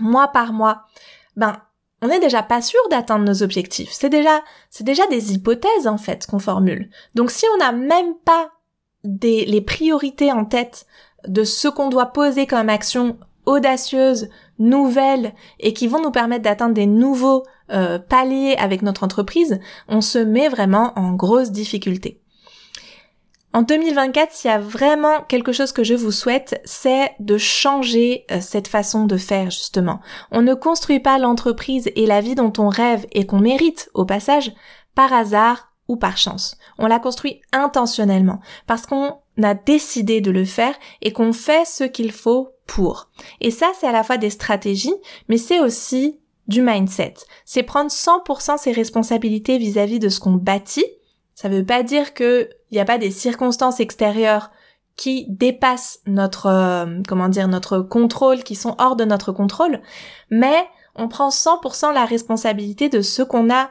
mois 0.00 0.28
par 0.28 0.52
mois, 0.52 0.84
ben 1.36 1.60
on 2.02 2.08
n'est 2.08 2.20
déjà 2.20 2.42
pas 2.42 2.62
sûr 2.62 2.80
d'atteindre 2.90 3.24
nos 3.24 3.42
objectifs. 3.42 3.90
C'est 3.92 4.08
déjà, 4.08 4.42
c'est 4.70 4.84
déjà 4.84 5.06
des 5.08 5.32
hypothèses 5.32 5.86
en 5.86 5.98
fait 5.98 6.26
qu'on 6.26 6.38
formule. 6.38 6.90
Donc 7.14 7.30
si 7.30 7.44
on 7.54 7.58
n'a 7.58 7.72
même 7.72 8.14
pas 8.24 8.50
des, 9.04 9.44
les 9.44 9.60
priorités 9.60 10.32
en 10.32 10.44
tête 10.44 10.86
de 11.26 11.44
ce 11.44 11.68
qu'on 11.68 11.88
doit 11.88 12.06
poser 12.06 12.46
comme 12.46 12.68
action 12.68 13.18
audacieuse, 13.46 14.28
nouvelle 14.58 15.34
et 15.60 15.72
qui 15.72 15.86
vont 15.86 16.02
nous 16.02 16.10
permettre 16.10 16.42
d'atteindre 16.42 16.74
des 16.74 16.86
nouveaux 16.86 17.44
euh, 17.70 17.98
paliers 17.98 18.56
avec 18.58 18.82
notre 18.82 19.04
entreprise, 19.04 19.60
on 19.88 20.00
se 20.00 20.18
met 20.18 20.48
vraiment 20.48 20.92
en 20.96 21.12
grosse 21.12 21.50
difficulté. 21.50 22.20
En 23.54 23.62
2024, 23.62 24.32
s'il 24.32 24.50
y 24.50 24.54
a 24.54 24.58
vraiment 24.58 25.22
quelque 25.22 25.52
chose 25.52 25.72
que 25.72 25.82
je 25.82 25.94
vous 25.94 26.12
souhaite, 26.12 26.60
c'est 26.64 27.12
de 27.18 27.38
changer 27.38 28.26
euh, 28.30 28.40
cette 28.40 28.68
façon 28.68 29.06
de 29.06 29.16
faire 29.16 29.50
justement. 29.50 30.00
On 30.30 30.42
ne 30.42 30.54
construit 30.54 31.00
pas 31.00 31.18
l'entreprise 31.18 31.90
et 31.96 32.06
la 32.06 32.20
vie 32.20 32.34
dont 32.34 32.52
on 32.58 32.68
rêve 32.68 33.06
et 33.12 33.24
qu'on 33.26 33.40
mérite 33.40 33.90
au 33.94 34.04
passage 34.04 34.52
par 34.94 35.12
hasard 35.14 35.72
ou 35.88 35.96
par 35.96 36.18
chance. 36.18 36.58
On 36.78 36.86
la 36.86 36.98
construit 36.98 37.40
intentionnellement 37.52 38.40
parce 38.66 38.84
qu'on 38.84 39.16
a 39.42 39.54
décidé 39.54 40.20
de 40.20 40.30
le 40.30 40.44
faire 40.44 40.74
et 41.00 41.12
qu'on 41.14 41.32
fait 41.32 41.66
ce 41.66 41.84
qu'il 41.84 42.12
faut 42.12 42.50
pour. 42.66 43.08
Et 43.40 43.50
ça, 43.50 43.72
c'est 43.80 43.86
à 43.86 43.92
la 43.92 44.04
fois 44.04 44.18
des 44.18 44.30
stratégies, 44.30 44.94
mais 45.28 45.38
c'est 45.38 45.60
aussi 45.60 46.20
du 46.48 46.60
mindset. 46.60 47.14
C'est 47.46 47.62
prendre 47.62 47.90
100% 47.90 48.58
ses 48.58 48.72
responsabilités 48.72 49.56
vis-à-vis 49.56 49.96
-vis 49.96 50.00
de 50.00 50.08
ce 50.10 50.20
qu'on 50.20 50.32
bâtit 50.32 50.84
ça 51.40 51.48
veut 51.48 51.64
pas 51.64 51.84
dire 51.84 52.14
que 52.14 52.50
il 52.70 52.74
n'y 52.74 52.80
a 52.80 52.84
pas 52.84 52.98
des 52.98 53.10
circonstances 53.10 53.80
extérieures 53.80 54.50
qui 54.96 55.26
dépassent 55.28 56.00
notre 56.06 56.46
euh, 56.46 56.86
comment 57.06 57.28
dire 57.28 57.48
notre 57.48 57.78
contrôle, 57.78 58.42
qui 58.42 58.56
sont 58.56 58.74
hors 58.78 58.96
de 58.96 59.04
notre 59.04 59.32
contrôle, 59.32 59.80
mais 60.30 60.66
on 60.94 61.08
prend 61.08 61.28
100% 61.28 61.94
la 61.94 62.04
responsabilité 62.04 62.88
de 62.88 63.00
ce 63.00 63.22
qu'on 63.22 63.50
a 63.52 63.70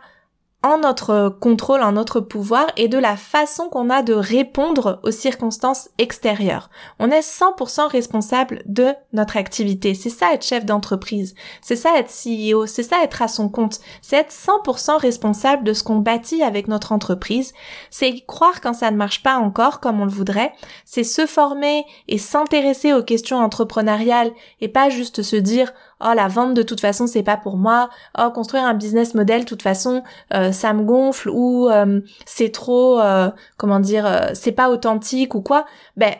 en 0.63 0.79
notre 0.79 1.29
contrôle, 1.29 1.83
en 1.83 1.91
notre 1.91 2.19
pouvoir 2.19 2.65
et 2.77 2.87
de 2.87 2.97
la 2.97 3.15
façon 3.15 3.69
qu'on 3.69 3.91
a 3.91 4.01
de 4.01 4.13
répondre 4.13 4.99
aux 5.03 5.11
circonstances 5.11 5.89
extérieures. 5.99 6.71
On 6.99 7.11
est 7.11 7.19
100% 7.19 7.87
responsable 7.87 8.63
de 8.65 8.87
notre 9.13 9.37
activité. 9.37 9.93
C'est 9.93 10.09
ça 10.09 10.33
être 10.33 10.45
chef 10.45 10.65
d'entreprise. 10.65 11.35
C'est 11.61 11.75
ça 11.75 11.91
être 11.97 12.11
CEO. 12.11 12.65
C'est 12.65 12.81
ça 12.81 13.03
être 13.03 13.21
à 13.21 13.27
son 13.27 13.49
compte. 13.49 13.79
C'est 14.01 14.17
être 14.17 14.31
100% 14.31 14.97
responsable 14.97 15.63
de 15.63 15.73
ce 15.73 15.83
qu'on 15.83 15.97
bâtit 15.97 16.41
avec 16.41 16.67
notre 16.67 16.91
entreprise. 16.91 17.53
C'est 17.91 18.25
croire 18.25 18.59
quand 18.59 18.73
ça 18.73 18.89
ne 18.89 18.97
marche 18.97 19.21
pas 19.21 19.37
encore 19.37 19.79
comme 19.79 20.01
on 20.01 20.05
le 20.05 20.11
voudrait. 20.11 20.53
C'est 20.85 21.03
se 21.03 21.27
former 21.27 21.85
et 22.07 22.17
s'intéresser 22.17 22.93
aux 22.93 23.03
questions 23.03 23.37
entrepreneuriales 23.37 24.31
et 24.59 24.69
pas 24.69 24.89
juste 24.89 25.21
se 25.21 25.35
dire 25.35 25.71
oh 26.01 26.13
la 26.15 26.27
vente 26.27 26.53
de 26.53 26.63
toute 26.63 26.81
façon 26.81 27.07
c'est 27.07 27.23
pas 27.23 27.37
pour 27.37 27.57
moi, 27.57 27.89
oh 28.17 28.29
construire 28.31 28.63
un 28.63 28.73
business 28.73 29.13
model 29.13 29.41
de 29.41 29.45
toute 29.45 29.61
façon 29.61 30.03
euh, 30.33 30.51
ça 30.51 30.73
me 30.73 30.83
gonfle 30.83 31.29
ou 31.29 31.69
euh, 31.69 32.01
c'est 32.25 32.51
trop 32.51 32.99
euh, 32.99 33.29
comment 33.57 33.79
dire 33.79 34.31
c'est 34.33 34.51
pas 34.51 34.69
authentique 34.69 35.35
ou 35.35 35.41
quoi. 35.41 35.65
Ben 35.95 36.13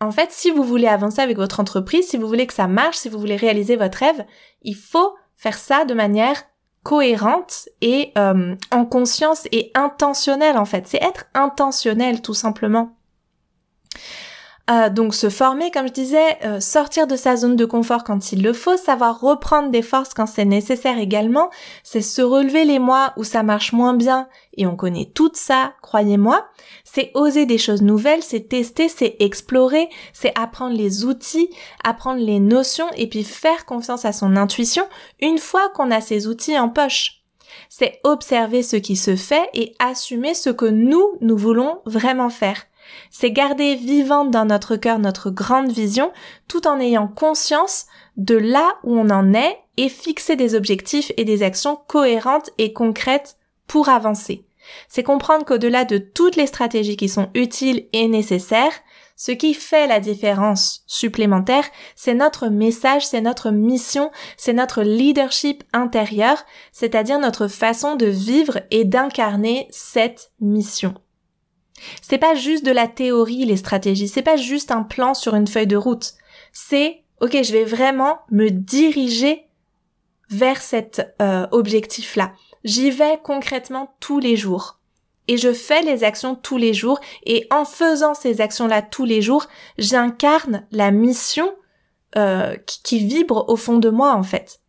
en 0.00 0.10
fait 0.10 0.30
si 0.32 0.50
vous 0.50 0.64
voulez 0.64 0.88
avancer 0.88 1.20
avec 1.20 1.36
votre 1.36 1.60
entreprise, 1.60 2.08
si 2.08 2.16
vous 2.16 2.28
voulez 2.28 2.46
que 2.46 2.54
ça 2.54 2.66
marche, 2.66 2.96
si 2.96 3.08
vous 3.08 3.18
voulez 3.18 3.36
réaliser 3.36 3.76
votre 3.76 3.98
rêve, 3.98 4.24
il 4.62 4.76
faut 4.76 5.14
faire 5.36 5.58
ça 5.58 5.84
de 5.84 5.94
manière 5.94 6.42
cohérente 6.82 7.68
et 7.80 8.12
en 8.16 8.84
conscience 8.84 9.46
et 9.52 9.70
intentionnelle 9.74 10.58
en 10.58 10.64
fait. 10.64 10.88
C'est 10.88 11.02
être 11.02 11.26
intentionnel 11.34 12.22
tout 12.22 12.34
simplement. 12.34 12.96
Euh, 14.70 14.90
donc 14.90 15.12
se 15.12 15.28
former, 15.28 15.72
comme 15.72 15.88
je 15.88 15.92
disais, 15.92 16.38
euh, 16.44 16.60
sortir 16.60 17.08
de 17.08 17.16
sa 17.16 17.34
zone 17.36 17.56
de 17.56 17.64
confort 17.64 18.04
quand 18.04 18.30
il 18.30 18.42
le 18.42 18.52
faut, 18.52 18.76
savoir 18.76 19.20
reprendre 19.20 19.70
des 19.70 19.82
forces 19.82 20.14
quand 20.14 20.26
c'est 20.26 20.44
nécessaire 20.44 20.98
également, 20.98 21.50
c'est 21.82 22.00
se 22.00 22.22
relever 22.22 22.64
les 22.64 22.78
mois 22.78 23.12
où 23.16 23.24
ça 23.24 23.42
marche 23.42 23.72
moins 23.72 23.94
bien, 23.94 24.28
et 24.56 24.66
on 24.66 24.76
connaît 24.76 25.10
tout 25.12 25.32
ça, 25.34 25.72
croyez-moi, 25.82 26.46
c'est 26.84 27.10
oser 27.14 27.44
des 27.44 27.58
choses 27.58 27.82
nouvelles, 27.82 28.22
c'est 28.22 28.48
tester, 28.48 28.88
c'est 28.88 29.16
explorer, 29.18 29.88
c'est 30.12 30.32
apprendre 30.38 30.76
les 30.76 31.04
outils, 31.04 31.50
apprendre 31.82 32.20
les 32.20 32.38
notions, 32.38 32.88
et 32.96 33.08
puis 33.08 33.24
faire 33.24 33.66
confiance 33.66 34.04
à 34.04 34.12
son 34.12 34.36
intuition 34.36 34.84
une 35.20 35.38
fois 35.38 35.70
qu'on 35.70 35.90
a 35.90 36.00
ces 36.00 36.28
outils 36.28 36.58
en 36.58 36.68
poche 36.68 37.18
c'est 37.68 38.00
observer 38.04 38.62
ce 38.62 38.76
qui 38.76 38.96
se 38.96 39.14
fait 39.14 39.48
et 39.52 39.74
assumer 39.78 40.32
ce 40.32 40.50
que 40.50 40.64
nous, 40.64 41.04
nous 41.20 41.36
voulons 41.36 41.80
vraiment 41.84 42.30
faire. 42.30 42.64
C'est 43.10 43.30
garder 43.30 43.74
vivante 43.74 44.30
dans 44.30 44.44
notre 44.44 44.76
cœur 44.76 44.98
notre 44.98 45.30
grande 45.30 45.70
vision 45.70 46.12
tout 46.48 46.66
en 46.66 46.80
ayant 46.80 47.08
conscience 47.08 47.86
de 48.16 48.36
là 48.36 48.74
où 48.84 48.96
on 48.98 49.10
en 49.10 49.34
est 49.34 49.58
et 49.76 49.88
fixer 49.88 50.36
des 50.36 50.54
objectifs 50.54 51.12
et 51.16 51.24
des 51.24 51.42
actions 51.42 51.78
cohérentes 51.86 52.50
et 52.58 52.72
concrètes 52.72 53.36
pour 53.66 53.88
avancer. 53.88 54.44
C'est 54.88 55.02
comprendre 55.02 55.44
qu'au-delà 55.44 55.84
de 55.84 55.98
toutes 55.98 56.36
les 56.36 56.46
stratégies 56.46 56.96
qui 56.96 57.08
sont 57.08 57.30
utiles 57.34 57.88
et 57.92 58.06
nécessaires, 58.06 58.72
ce 59.16 59.32
qui 59.32 59.54
fait 59.54 59.86
la 59.86 60.00
différence 60.00 60.82
supplémentaire, 60.86 61.64
c'est 61.94 62.14
notre 62.14 62.48
message, 62.48 63.06
c'est 63.06 63.20
notre 63.20 63.50
mission, 63.50 64.10
c'est 64.36 64.52
notre 64.52 64.82
leadership 64.82 65.64
intérieur, 65.72 66.44
c'est-à-dire 66.72 67.18
notre 67.18 67.48
façon 67.48 67.96
de 67.96 68.06
vivre 68.06 68.60
et 68.70 68.84
d'incarner 68.84 69.68
cette 69.70 70.32
mission. 70.40 70.94
C'est 72.00 72.18
pas 72.18 72.34
juste 72.34 72.64
de 72.64 72.70
la 72.70 72.88
théorie, 72.88 73.44
les 73.44 73.56
stratégies. 73.56 74.08
C'est 74.08 74.22
pas 74.22 74.36
juste 74.36 74.70
un 74.70 74.82
plan 74.82 75.14
sur 75.14 75.34
une 75.34 75.46
feuille 75.46 75.66
de 75.66 75.76
route. 75.76 76.12
C'est, 76.52 77.02
ok, 77.20 77.42
je 77.42 77.52
vais 77.52 77.64
vraiment 77.64 78.20
me 78.30 78.50
diriger 78.50 79.46
vers 80.30 80.62
cet 80.62 81.14
euh, 81.20 81.46
objectif-là. 81.50 82.32
J'y 82.64 82.90
vais 82.90 83.18
concrètement 83.22 83.94
tous 84.00 84.18
les 84.18 84.36
jours. 84.36 84.78
Et 85.28 85.36
je 85.36 85.52
fais 85.52 85.82
les 85.82 86.04
actions 86.04 86.34
tous 86.34 86.56
les 86.56 86.74
jours. 86.74 87.00
Et 87.24 87.46
en 87.50 87.64
faisant 87.64 88.14
ces 88.14 88.40
actions-là 88.40 88.82
tous 88.82 89.04
les 89.04 89.22
jours, 89.22 89.46
j'incarne 89.78 90.66
la 90.72 90.90
mission 90.90 91.52
euh, 92.16 92.56
qui 92.66 92.98
vibre 92.98 93.48
au 93.48 93.56
fond 93.56 93.78
de 93.78 93.90
moi, 93.90 94.14
en 94.14 94.22
fait. 94.22 94.60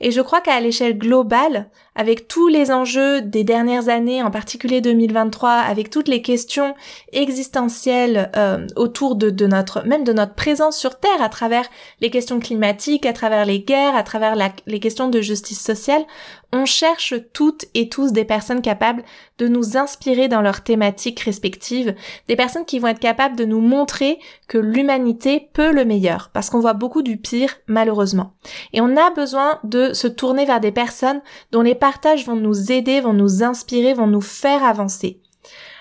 Et 0.00 0.10
je 0.10 0.20
crois 0.20 0.40
qu'à 0.40 0.60
l'échelle 0.60 0.98
globale, 0.98 1.70
avec 1.96 2.28
tous 2.28 2.46
les 2.48 2.70
enjeux 2.70 3.22
des 3.22 3.42
dernières 3.42 3.88
années, 3.88 4.22
en 4.22 4.30
particulier 4.30 4.80
2023, 4.80 5.50
avec 5.50 5.90
toutes 5.90 6.08
les 6.08 6.22
questions 6.22 6.74
existentielles 7.12 8.30
euh, 8.36 8.66
autour 8.76 9.16
de, 9.16 9.30
de, 9.30 9.46
notre, 9.46 9.84
même 9.86 10.04
de 10.04 10.12
notre 10.12 10.34
présence 10.34 10.76
sur 10.76 11.00
Terre, 11.00 11.22
à 11.22 11.28
travers 11.28 11.66
les 12.00 12.10
questions 12.10 12.38
climatiques, 12.38 13.06
à 13.06 13.12
travers 13.12 13.46
les 13.46 13.60
guerres, 13.60 13.96
à 13.96 14.02
travers 14.02 14.36
les 14.66 14.80
questions 14.80 15.08
de 15.08 15.20
justice 15.20 15.60
sociale, 15.60 16.04
on 16.52 16.64
cherche 16.64 17.14
toutes 17.32 17.66
et 17.74 17.88
tous 17.88 18.12
des 18.12 18.24
personnes 18.24 18.62
capables 18.62 19.02
de 19.38 19.48
nous 19.48 19.76
inspirer 19.76 20.28
dans 20.28 20.42
leurs 20.42 20.62
thématiques 20.62 21.20
respectives, 21.20 21.94
des 22.28 22.36
personnes 22.36 22.64
qui 22.64 22.78
vont 22.78 22.88
être 22.88 23.00
capables 23.00 23.36
de 23.36 23.44
nous 23.44 23.60
montrer 23.60 24.18
que 24.48 24.58
l'humanité 24.58 25.48
peut 25.52 25.72
le 25.72 25.84
meilleur, 25.84 26.30
parce 26.32 26.50
qu'on 26.50 26.60
voit 26.60 26.72
beaucoup 26.72 27.02
du 27.02 27.16
pire 27.16 27.56
malheureusement. 27.66 28.32
Et 28.72 28.80
on 28.80 28.96
a 28.96 29.10
besoin 29.10 29.58
de 29.64 29.92
se 29.92 30.06
tourner 30.06 30.44
vers 30.44 30.60
des 30.60 30.72
personnes 30.72 31.20
dont 31.52 31.62
les 31.62 31.74
partages 31.86 32.26
vont 32.26 32.34
nous 32.34 32.72
aider, 32.72 33.00
vont 33.00 33.12
nous 33.12 33.44
inspirer, 33.44 33.94
vont 33.94 34.08
nous 34.08 34.20
faire 34.20 34.64
avancer. 34.64 35.20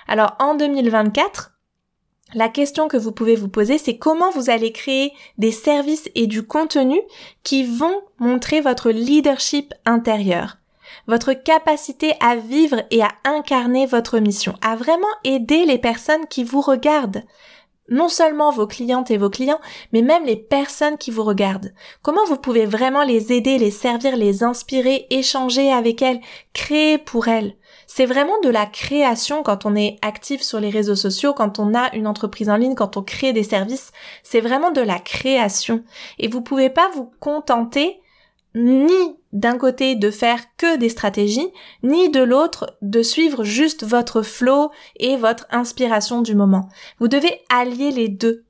Alors 0.07 0.35
en 0.37 0.53
2024, 0.53 1.53
la 2.35 2.47
question 2.47 2.87
que 2.87 2.95
vous 2.95 3.11
pouvez 3.11 3.35
vous 3.35 3.47
poser, 3.47 3.79
c'est 3.79 3.97
comment 3.97 4.29
vous 4.29 4.51
allez 4.51 4.71
créer 4.71 5.13
des 5.39 5.51
services 5.51 6.07
et 6.13 6.27
du 6.27 6.43
contenu 6.43 7.01
qui 7.41 7.63
vont 7.63 8.03
montrer 8.19 8.61
votre 8.61 8.91
leadership 8.91 9.73
intérieur, 9.83 10.57
votre 11.07 11.33
capacité 11.33 12.13
à 12.19 12.35
vivre 12.35 12.83
et 12.91 13.01
à 13.01 13.09
incarner 13.23 13.87
votre 13.87 14.19
mission, 14.19 14.53
à 14.61 14.75
vraiment 14.75 15.07
aider 15.23 15.65
les 15.65 15.79
personnes 15.79 16.27
qui 16.29 16.43
vous 16.43 16.61
regardent. 16.61 17.23
Non 17.87 18.09
seulement 18.09 18.49
vos 18.49 18.65
clientes 18.65 19.11
et 19.11 19.17
vos 19.17 19.29
clients, 19.29 19.59
mais 19.93 20.01
même 20.01 20.25
les 20.25 20.35
personnes 20.35 20.97
qui 20.97 21.11
vous 21.11 21.23
regardent. 21.23 21.71
Comment 22.01 22.25
vous 22.25 22.37
pouvez 22.37 22.65
vraiment 22.65 23.03
les 23.03 23.31
aider, 23.31 23.59
les 23.59 23.69
servir, 23.69 24.17
les 24.17 24.43
inspirer, 24.43 25.05
échanger 25.11 25.71
avec 25.71 26.01
elles, 26.01 26.21
créer 26.53 26.97
pour 26.97 27.27
elles? 27.27 27.55
C'est 27.85 28.07
vraiment 28.07 28.39
de 28.41 28.49
la 28.49 28.65
création 28.65 29.43
quand 29.43 29.67
on 29.67 29.75
est 29.75 29.99
actif 30.01 30.41
sur 30.41 30.59
les 30.59 30.71
réseaux 30.71 30.95
sociaux, 30.95 31.33
quand 31.33 31.59
on 31.59 31.75
a 31.75 31.93
une 31.95 32.07
entreprise 32.07 32.49
en 32.49 32.57
ligne, 32.57 32.73
quand 32.73 32.97
on 32.97 33.03
crée 33.03 33.33
des 33.33 33.43
services. 33.43 33.91
C'est 34.23 34.41
vraiment 34.41 34.71
de 34.71 34.81
la 34.81 34.97
création. 34.97 35.83
Et 36.17 36.27
vous 36.27 36.41
pouvez 36.41 36.71
pas 36.71 36.89
vous 36.95 37.11
contenter 37.19 37.99
ni 38.55 39.17
d'un 39.33 39.57
côté 39.57 39.95
de 39.95 40.09
faire 40.09 40.39
que 40.57 40.77
des 40.77 40.89
stratégies, 40.89 41.51
ni 41.83 42.09
de 42.09 42.21
l'autre 42.21 42.77
de 42.81 43.03
suivre 43.03 43.43
juste 43.43 43.85
votre 43.85 44.21
flow 44.21 44.71
et 44.97 45.17
votre 45.17 45.45
inspiration 45.51 46.21
du 46.21 46.35
moment. 46.35 46.69
Vous 46.99 47.09
devez 47.09 47.41
allier 47.49 47.91
les 47.91 48.07
deux. 48.07 48.45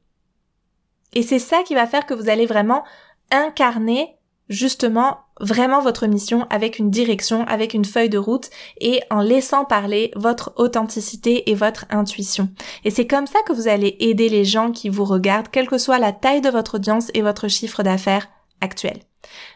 Et 1.13 1.23
c'est 1.23 1.39
ça 1.39 1.63
qui 1.63 1.73
va 1.73 1.87
faire 1.87 2.05
que 2.05 2.13
vous 2.13 2.29
allez 2.29 2.45
vraiment 2.45 2.83
incarner 3.31 4.15
justement 4.47 5.17
vraiment 5.41 5.81
votre 5.81 6.07
mission 6.07 6.45
avec 6.49 6.79
une 6.79 6.91
direction, 6.91 7.45
avec 7.47 7.73
une 7.73 7.83
feuille 7.83 8.09
de 8.09 8.17
route 8.17 8.49
et 8.79 9.01
en 9.09 9.21
laissant 9.21 9.65
parler 9.65 10.11
votre 10.15 10.53
authenticité 10.57 11.49
et 11.49 11.55
votre 11.55 11.85
intuition. 11.89 12.49
Et 12.83 12.91
c'est 12.91 13.07
comme 13.07 13.27
ça 13.27 13.39
que 13.47 13.53
vous 13.53 13.67
allez 13.67 13.97
aider 13.99 14.29
les 14.29 14.45
gens 14.45 14.71
qui 14.71 14.89
vous 14.89 15.03
regardent, 15.03 15.49
quelle 15.49 15.67
que 15.67 15.77
soit 15.77 15.99
la 15.99 16.13
taille 16.13 16.41
de 16.41 16.49
votre 16.49 16.75
audience 16.75 17.09
et 17.13 17.21
votre 17.21 17.47
chiffre 17.47 17.83
d'affaires 17.83 18.29
actuel. 18.61 18.99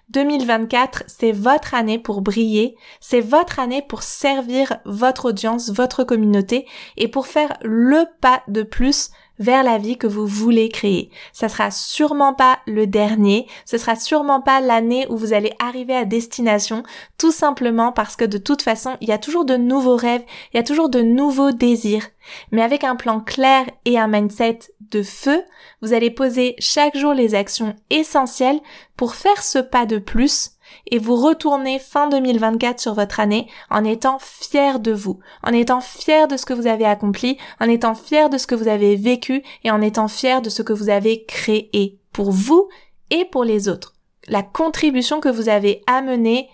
2024, 0.10 1.04
c'est 1.08 1.32
votre 1.32 1.74
année 1.74 2.00
pour 2.00 2.22
briller, 2.22 2.76
c'est 3.00 3.22
votre 3.22 3.60
année 3.60 3.84
pour 3.88 4.04
servir 4.04 4.80
votre 4.86 5.26
audience, 5.30 5.70
votre 5.70 6.04
communauté 6.04 6.68
et 6.98 7.08
pour 7.08 7.28
faire 7.28 7.58
le 7.62 8.06
pas 8.22 8.42
de 8.48 8.64
plus 8.64 9.12
vers 9.40 9.64
la 9.64 9.78
vie 9.78 9.98
que 9.98 10.08
vous 10.08 10.28
voulez 10.28 10.70
créer. 10.70 11.10
Ça 11.34 11.50
sera 11.50 11.72
sûrement 11.72 12.34
pas 12.34 12.60
le 12.68 12.86
dernier, 12.86 13.48
ce 13.66 13.78
sera 13.78 13.96
sûrement 13.96 14.42
pas 14.42 14.62
l'année 14.62 15.08
où 15.10 15.18
vous 15.18 15.34
allez 15.34 15.54
arriver 15.60 15.96
à 15.96 16.06
destination, 16.06 16.84
tout 17.18 17.32
simplement 17.32 17.92
parce 17.92 18.16
que 18.16 18.26
de 18.26 18.38
toute 18.38 18.62
façon, 18.62 18.98
il 19.02 19.10
y 19.10 19.14
a 19.14 19.18
toujours 19.18 19.46
de 19.46 19.58
nouveaux 19.58 19.96
rêves, 19.96 20.24
il 20.54 20.58
y 20.58 20.60
a 20.60 20.64
toujours 20.64 20.90
de 20.90 21.02
nouveaux 21.02 21.52
désirs. 21.52 22.08
Mais 22.52 22.62
avec 22.62 22.84
un 22.84 22.96
plan 22.96 23.22
clair 23.22 23.66
et 23.86 23.98
un 23.98 24.08
mindset 24.08 24.60
de 24.92 25.04
feu, 25.04 25.42
vous 25.82 25.94
allez 25.94 26.12
poser 26.12 26.56
chaque 26.60 26.98
jour 26.98 27.14
les 27.14 27.36
actions 27.36 27.76
essentielles 27.90 28.60
pour 28.98 29.16
faire 29.16 29.42
ce 29.42 29.60
pas 29.60 29.86
de 29.86 29.98
plus 29.98 30.52
et 30.88 30.98
vous 30.98 31.16
retournez 31.16 31.80
fin 31.80 32.10
2024 32.10 32.80
sur 32.80 32.94
votre 32.94 33.20
année 33.20 33.48
en 33.70 33.84
étant 33.84 34.18
fier 34.20 34.80
de 34.80 34.92
vous, 34.92 35.20
en 35.44 35.54
étant 35.54 35.82
fier 35.82 36.28
de 36.28 36.38
ce 36.38 36.46
que 36.46 36.54
vous 36.54 36.68
avez 36.68 36.86
accompli, 36.86 37.38
en 37.60 37.70
étant 37.70 37.96
fier 37.96 38.30
de 38.30 38.38
ce 38.38 38.48
que 38.48 38.56
vous 38.56 38.68
avez 38.68 38.96
vécu 38.96 39.44
et 39.64 39.72
en 39.72 39.82
étant 39.82 40.08
fier 40.08 40.42
de 40.42 40.50
ce 40.50 40.62
que 40.62 40.74
vous 40.74 40.90
avez 40.90 41.26
créé 41.26 42.00
pour 42.12 42.32
vous 42.32 42.70
et 43.10 43.26
pour 43.26 43.44
les 43.44 43.70
autres. 43.70 43.94
La 44.28 44.44
contribution 44.44 45.20
que 45.20 45.30
vous 45.30 45.50
avez 45.50 45.82
amenée 45.88 46.50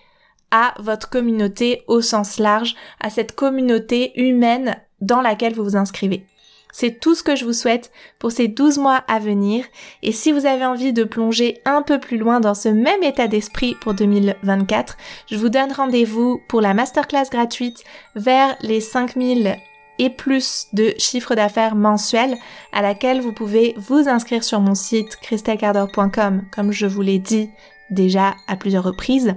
à 0.50 0.74
votre 0.78 1.10
communauté 1.10 1.82
au 1.88 2.00
sens 2.00 2.38
large, 2.38 2.76
à 3.00 3.10
cette 3.10 3.34
communauté 3.34 4.12
humaine 4.20 4.76
dans 5.00 5.20
laquelle 5.20 5.54
vous 5.54 5.64
vous 5.64 5.76
inscrivez. 5.76 6.24
C'est 6.78 7.00
tout 7.00 7.14
ce 7.14 7.22
que 7.22 7.36
je 7.36 7.46
vous 7.46 7.54
souhaite 7.54 7.90
pour 8.18 8.32
ces 8.32 8.48
12 8.48 8.76
mois 8.76 9.02
à 9.08 9.18
venir. 9.18 9.64
Et 10.02 10.12
si 10.12 10.30
vous 10.30 10.44
avez 10.44 10.66
envie 10.66 10.92
de 10.92 11.04
plonger 11.04 11.62
un 11.64 11.80
peu 11.80 11.98
plus 11.98 12.18
loin 12.18 12.38
dans 12.38 12.52
ce 12.52 12.68
même 12.68 13.02
état 13.02 13.28
d'esprit 13.28 13.74
pour 13.80 13.94
2024, 13.94 14.98
je 15.30 15.36
vous 15.38 15.48
donne 15.48 15.72
rendez-vous 15.72 16.38
pour 16.50 16.60
la 16.60 16.74
masterclass 16.74 17.30
gratuite 17.32 17.82
vers 18.14 18.58
les 18.60 18.82
5000 18.82 19.56
et 19.98 20.10
plus 20.10 20.66
de 20.74 20.92
chiffre 20.98 21.34
d'affaires 21.34 21.76
mensuel 21.76 22.36
à 22.74 22.82
laquelle 22.82 23.22
vous 23.22 23.32
pouvez 23.32 23.72
vous 23.78 24.06
inscrire 24.06 24.44
sur 24.44 24.60
mon 24.60 24.74
site 24.74 25.16
christelcardor.com 25.22 26.42
comme 26.54 26.72
je 26.72 26.84
vous 26.84 27.00
l'ai 27.00 27.18
dit 27.18 27.48
déjà 27.88 28.34
à 28.48 28.56
plusieurs 28.56 28.84
reprises. 28.84 29.34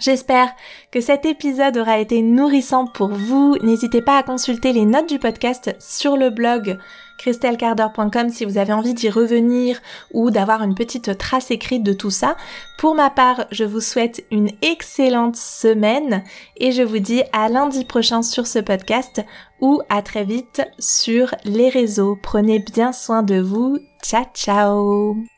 J'espère 0.00 0.50
que 0.90 1.00
cet 1.00 1.26
épisode 1.26 1.76
aura 1.76 1.98
été 1.98 2.22
nourrissant 2.22 2.86
pour 2.86 3.08
vous. 3.08 3.56
N'hésitez 3.62 4.02
pas 4.02 4.18
à 4.18 4.22
consulter 4.22 4.72
les 4.72 4.84
notes 4.84 5.08
du 5.08 5.18
podcast 5.18 5.74
sur 5.78 6.16
le 6.16 6.30
blog 6.30 6.78
christelcardor.com 7.18 8.30
si 8.30 8.44
vous 8.44 8.58
avez 8.58 8.72
envie 8.72 8.94
d'y 8.94 9.10
revenir 9.10 9.80
ou 10.12 10.30
d'avoir 10.30 10.62
une 10.62 10.74
petite 10.74 11.18
trace 11.18 11.50
écrite 11.50 11.82
de 11.82 11.92
tout 11.92 12.10
ça. 12.10 12.36
Pour 12.78 12.94
ma 12.94 13.10
part, 13.10 13.46
je 13.50 13.64
vous 13.64 13.80
souhaite 13.80 14.24
une 14.30 14.50
excellente 14.62 15.36
semaine 15.36 16.22
et 16.56 16.72
je 16.72 16.82
vous 16.82 17.00
dis 17.00 17.22
à 17.32 17.48
lundi 17.48 17.84
prochain 17.84 18.22
sur 18.22 18.46
ce 18.46 18.60
podcast 18.60 19.20
ou 19.60 19.82
à 19.88 20.00
très 20.02 20.24
vite 20.24 20.62
sur 20.78 21.34
les 21.44 21.68
réseaux. 21.68 22.16
Prenez 22.22 22.60
bien 22.60 22.92
soin 22.92 23.22
de 23.22 23.40
vous. 23.40 23.78
Ciao 24.02 24.24
ciao 24.32 25.37